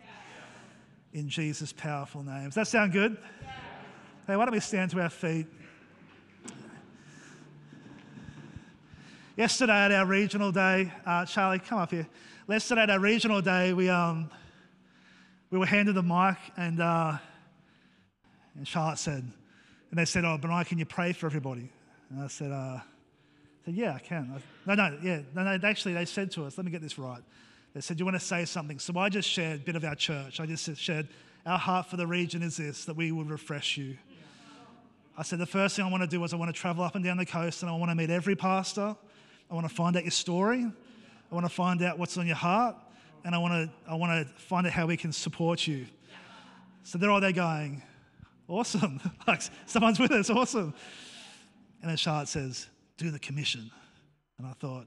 in 1.12 1.28
Jesus' 1.28 1.70
powerful 1.70 2.22
name. 2.22 2.46
Does 2.46 2.54
that 2.54 2.66
sound 2.66 2.92
good? 2.92 3.18
Hey, 4.26 4.36
why 4.36 4.46
don't 4.46 4.52
we 4.52 4.60
stand 4.60 4.90
to 4.92 5.00
our 5.02 5.10
feet? 5.10 5.46
Yesterday 9.36 9.84
at 9.84 9.92
our 9.92 10.06
regional 10.06 10.50
day, 10.50 10.90
uh, 11.04 11.26
Charlie, 11.26 11.58
come 11.58 11.78
up 11.78 11.90
here. 11.90 12.08
Yesterday 12.48 12.82
at 12.82 12.90
our 12.90 12.98
regional 12.98 13.42
day, 13.42 13.74
we, 13.74 13.90
um, 13.90 14.30
we 15.50 15.58
were 15.58 15.66
handed 15.66 15.94
the 15.94 16.02
mic, 16.02 16.38
and, 16.56 16.80
uh, 16.80 17.18
and 18.56 18.66
Charlotte 18.66 18.98
said, 18.98 19.30
and 19.90 19.98
they 19.98 20.06
said, 20.06 20.24
Oh, 20.24 20.38
Benai, 20.40 20.66
can 20.66 20.78
you 20.78 20.86
pray 20.86 21.12
for 21.12 21.26
everybody? 21.26 21.70
And 22.08 22.22
I 22.22 22.28
said, 22.28 22.50
uh, 22.50 22.78
said 23.66 23.74
Yeah, 23.74 23.94
I 23.94 23.98
can. 23.98 24.32
I, 24.34 24.74
no, 24.74 24.88
no, 24.88 24.98
yeah. 25.02 25.20
No, 25.34 25.44
no, 25.44 25.68
actually, 25.68 25.94
they 25.94 26.04
said 26.06 26.30
to 26.32 26.44
us, 26.44 26.56
Let 26.56 26.64
me 26.64 26.70
get 26.70 26.80
this 26.80 26.98
right. 26.98 27.20
They 27.74 27.82
said, 27.82 27.98
you 27.98 28.06
want 28.06 28.18
to 28.18 28.24
say 28.24 28.46
something? 28.46 28.78
So 28.78 28.98
I 28.98 29.10
just 29.10 29.28
shared 29.28 29.60
a 29.60 29.62
bit 29.64 29.76
of 29.76 29.84
our 29.84 29.94
church. 29.94 30.40
I 30.40 30.46
just 30.46 30.76
shared, 30.76 31.08
Our 31.44 31.58
heart 31.58 31.86
for 31.86 31.96
the 31.96 32.06
region 32.06 32.42
is 32.42 32.56
this, 32.56 32.86
that 32.86 32.96
we 32.96 33.12
would 33.12 33.28
refresh 33.28 33.76
you. 33.76 33.98
I 35.18 35.22
said, 35.22 35.38
The 35.40 35.46
first 35.46 35.76
thing 35.76 35.84
I 35.84 35.90
want 35.90 36.02
to 36.02 36.08
do 36.08 36.22
is 36.24 36.32
I 36.32 36.36
want 36.36 36.54
to 36.54 36.58
travel 36.58 36.84
up 36.84 36.94
and 36.94 37.04
down 37.04 37.18
the 37.18 37.26
coast 37.26 37.62
and 37.62 37.70
I 37.70 37.76
want 37.76 37.90
to 37.90 37.94
meet 37.94 38.10
every 38.10 38.36
pastor. 38.36 38.96
I 39.50 39.54
want 39.54 39.68
to 39.68 39.74
find 39.74 39.96
out 39.96 40.04
your 40.04 40.10
story. 40.10 40.64
I 41.30 41.34
want 41.34 41.44
to 41.44 41.52
find 41.52 41.82
out 41.82 41.98
what's 41.98 42.16
on 42.16 42.26
your 42.26 42.36
heart. 42.36 42.76
And 43.24 43.34
I 43.34 43.38
want 43.38 43.52
to, 43.52 43.90
I 43.90 43.94
want 43.94 44.26
to 44.26 44.32
find 44.34 44.66
out 44.66 44.72
how 44.72 44.86
we 44.86 44.96
can 44.96 45.12
support 45.12 45.66
you. 45.66 45.86
So 46.84 46.98
there 46.98 47.10
are 47.10 47.20
they 47.20 47.32
going, 47.32 47.82
Awesome. 48.48 49.00
like 49.26 49.42
someone's 49.66 49.98
with 49.98 50.12
us. 50.12 50.30
Awesome. 50.30 50.72
And 51.82 51.90
then 51.90 51.96
Charlotte 51.96 52.28
says, 52.28 52.68
Do 52.96 53.10
the 53.10 53.18
commission. 53.18 53.70
And 54.38 54.46
I 54.46 54.52
thought, 54.52 54.86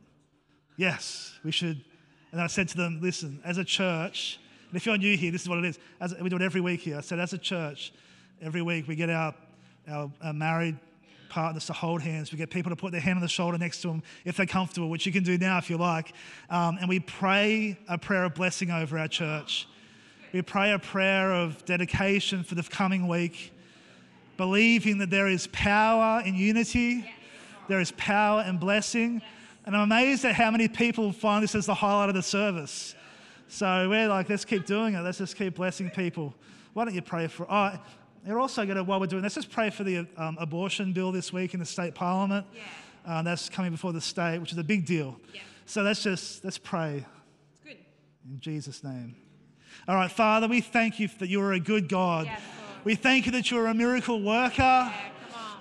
Yes, 0.78 1.34
we 1.44 1.52
should. 1.52 1.84
And 2.32 2.40
I 2.40 2.48
said 2.48 2.70
to 2.70 2.78
them, 2.78 3.00
Listen, 3.02 3.42
as 3.44 3.58
a 3.58 3.64
church, 3.64 4.40
and 4.70 4.78
if 4.78 4.86
you're 4.86 4.98
new 4.98 5.18
here, 5.18 5.32
this 5.32 5.42
is 5.42 5.50
what 5.50 5.58
it 5.58 5.66
is. 5.66 5.80
As, 6.00 6.16
we 6.22 6.30
do 6.30 6.36
it 6.36 6.42
every 6.42 6.62
week 6.62 6.82
here. 6.82 6.98
I 6.98 7.02
said, 7.02 7.20
As 7.20 7.34
a 7.34 7.38
church, 7.38 7.92
every 8.42 8.62
week 8.62 8.88
we 8.88 8.96
get 8.96 9.10
our, 9.10 9.34
our, 9.90 10.12
our 10.24 10.34
married 10.34 10.78
partners 11.30 11.66
to 11.68 11.74
hold 11.74 12.02
hands. 12.02 12.32
We 12.32 12.38
get 12.38 12.50
people 12.50 12.70
to 12.72 12.76
put 12.76 12.92
their 12.92 13.02
hand 13.02 13.18
on 13.18 13.22
the 13.22 13.28
shoulder 13.28 13.58
next 13.58 13.82
to 13.82 13.88
them 13.88 14.04
if 14.26 14.38
they're 14.38 14.46
comfortable, 14.46 14.90
which 14.90 15.06
you 15.06 15.12
can 15.12 15.24
do 15.24 15.38
now 15.38 15.58
if 15.58 15.70
you 15.70 15.78
like. 15.78 16.14
Um, 16.50 16.78
and 16.80 16.90
we 16.90 17.00
pray 17.00 17.78
a 17.88 17.98
prayer 17.98 18.26
of 18.26 18.36
blessing 18.36 18.72
over 18.72 18.98
our 18.98 19.08
church. 19.08 19.68
We 20.34 20.42
pray 20.42 20.72
a 20.72 20.80
prayer 20.80 21.34
of 21.34 21.66
dedication 21.66 22.44
for 22.44 22.56
the 22.56 22.64
coming 22.64 23.08
week, 23.08 23.52
believing 24.38 25.00
that 25.00 25.10
there 25.10 25.28
is 25.28 25.48
power 25.48 26.22
in 26.24 26.36
unity, 26.36 27.10
there 27.70 27.80
is 27.80 27.92
power 27.92 28.42
and 28.46 28.60
blessing. 28.60 29.22
And 29.66 29.76
I'm 29.76 29.84
amazed 29.84 30.26
at 30.26 30.36
how 30.36 30.52
many 30.52 30.68
people 30.68 31.12
find 31.12 31.44
this 31.44 31.56
as 31.56 31.68
the 31.68 31.74
highlight 31.76 32.10
of 32.10 32.16
the 32.16 32.24
service. 32.24 32.96
So 33.48 33.88
we're 33.90 34.08
like, 34.08 34.28
let's 34.30 34.44
keep 34.44 34.66
doing 34.66 34.96
it. 34.96 35.02
Let's 35.02 35.20
just 35.20 35.36
keep 35.38 35.56
blessing 35.56 35.90
people. 35.92 36.34
Why 36.74 36.86
don't 36.86 36.94
you 36.96 37.02
pray 37.02 37.28
for? 37.28 37.46
Oh, 37.50 37.78
you're 38.26 38.40
also 38.40 38.66
going 38.66 38.78
to, 38.78 38.84
while 38.84 39.00
we're 39.00 39.06
doing, 39.08 39.24
let's 39.24 39.36
just 39.36 39.52
pray 39.52 39.70
for 39.70 39.84
the 39.84 40.08
um, 40.18 40.38
abortion 40.40 40.92
bill 40.92 41.12
this 41.12 41.32
week 41.32 41.54
in 41.54 41.60
the 41.60 41.66
state 41.66 41.96
parliament. 41.96 42.46
Yeah. 42.54 42.62
Uh, 43.06 43.22
that's 43.22 43.48
coming 43.50 43.72
before 43.72 43.94
the 43.94 44.02
state, 44.02 44.40
which 44.40 44.52
is 44.52 44.58
a 44.58 44.64
big 44.64 44.86
deal. 44.86 45.20
Yeah. 45.34 45.42
So 45.66 45.84
let's 45.84 46.04
just 46.04 46.44
let's 46.44 46.58
pray 46.58 47.06
It's 47.54 47.64
good. 47.64 47.78
in 48.30 48.40
Jesus' 48.40 48.84
name. 48.84 49.16
All 49.88 49.96
right, 49.96 50.12
Father, 50.12 50.48
we 50.48 50.62
thank 50.62 51.00
you 51.00 51.08
that 51.20 51.30
you 51.30 51.42
are 51.42 51.54
a 51.54 51.60
good 51.60 51.88
God. 51.88 52.26
Lord. 52.26 52.38
we 52.84 52.96
thank 52.96 53.26
you 53.26 53.32
that 53.34 53.50
you're 53.52 53.68
a 53.68 53.74
miracle 53.74 54.22
worker. 54.22 54.56
Yeah. 54.62 54.94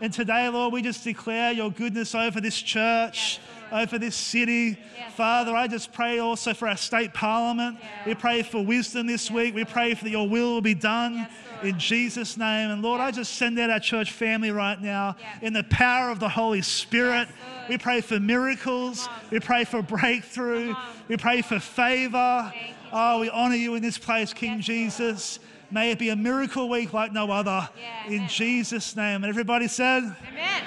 And 0.00 0.12
today, 0.12 0.48
Lord, 0.48 0.72
we 0.72 0.82
just 0.82 1.02
declare 1.02 1.52
your 1.52 1.70
goodness 1.70 2.14
over 2.14 2.40
this 2.40 2.60
church, 2.60 3.40
Yes, 3.70 3.82
over 3.82 3.98
this 3.98 4.14
city. 4.14 4.78
Yes, 4.96 5.12
Father, 5.14 5.54
I 5.54 5.66
just 5.66 5.92
pray 5.92 6.20
also 6.20 6.54
for 6.54 6.68
our 6.68 6.76
state 6.76 7.12
parliament. 7.12 7.78
Yeah. 7.80 7.88
We 8.06 8.14
pray 8.14 8.42
for 8.42 8.64
wisdom 8.64 9.06
this 9.08 9.30
week. 9.30 9.54
We 9.54 9.64
pray 9.64 9.94
for 9.94 10.04
that 10.04 10.10
your 10.10 10.28
will 10.28 10.54
will 10.54 10.60
be 10.60 10.74
done 10.74 11.14
Yes, 11.16 11.30
in 11.64 11.78
Jesus' 11.80 12.36
name. 12.36 12.70
And 12.70 12.80
Lord, 12.80 13.00
I 13.00 13.10
just 13.10 13.34
send 13.34 13.58
out 13.58 13.70
our 13.70 13.80
church 13.80 14.12
family 14.12 14.52
right 14.52 14.80
now 14.80 15.16
in 15.42 15.52
the 15.52 15.64
power 15.64 16.10
of 16.10 16.20
the 16.20 16.28
Holy 16.28 16.62
Spirit. 16.62 17.26
Yes, 17.28 17.68
we 17.68 17.78
pray 17.78 18.00
for 18.00 18.20
miracles. 18.20 19.08
We 19.30 19.40
pray 19.40 19.64
for 19.64 19.82
breakthrough. 19.82 20.74
We 21.08 21.16
pray 21.16 21.42
for 21.42 21.58
favor. 21.58 22.52
Oh, 22.92 23.20
we 23.20 23.28
honor 23.30 23.56
you 23.56 23.74
in 23.74 23.82
this 23.82 23.98
place, 23.98 24.32
King 24.32 24.58
Yes. 24.58 24.64
Jesus. 24.64 25.40
May 25.70 25.90
it 25.90 25.98
be 25.98 26.08
a 26.08 26.16
miracle 26.16 26.68
week 26.68 26.92
like 26.92 27.12
no 27.12 27.30
other. 27.30 27.68
Yeah, 27.78 28.06
in 28.06 28.14
amen. 28.14 28.28
Jesus' 28.28 28.96
name. 28.96 29.16
And 29.16 29.26
everybody 29.26 29.68
said, 29.68 30.02
Amen. 30.30 30.62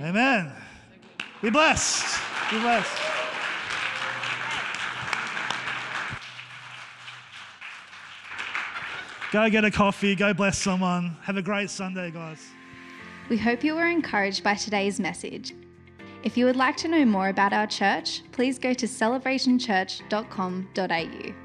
Amen. 0.00 0.52
Be 1.40 1.50
blessed. 1.50 2.20
Be 2.50 2.58
blessed. 2.58 2.90
Go 9.30 9.48
get 9.48 9.64
a 9.64 9.70
coffee. 9.70 10.16
Go 10.16 10.34
bless 10.34 10.58
someone. 10.58 11.16
Have 11.22 11.36
a 11.36 11.42
great 11.42 11.70
Sunday, 11.70 12.10
guys. 12.10 12.44
We 13.28 13.38
hope 13.38 13.62
you 13.62 13.76
were 13.76 13.86
encouraged 13.86 14.42
by 14.42 14.54
today's 14.54 14.98
message. 14.98 15.54
If 16.24 16.36
you 16.36 16.46
would 16.46 16.56
like 16.56 16.76
to 16.78 16.88
know 16.88 17.04
more 17.04 17.28
about 17.28 17.52
our 17.52 17.68
church, 17.68 18.24
please 18.32 18.58
go 18.58 18.74
to 18.74 18.86
celebrationchurch.com.au. 18.86 21.39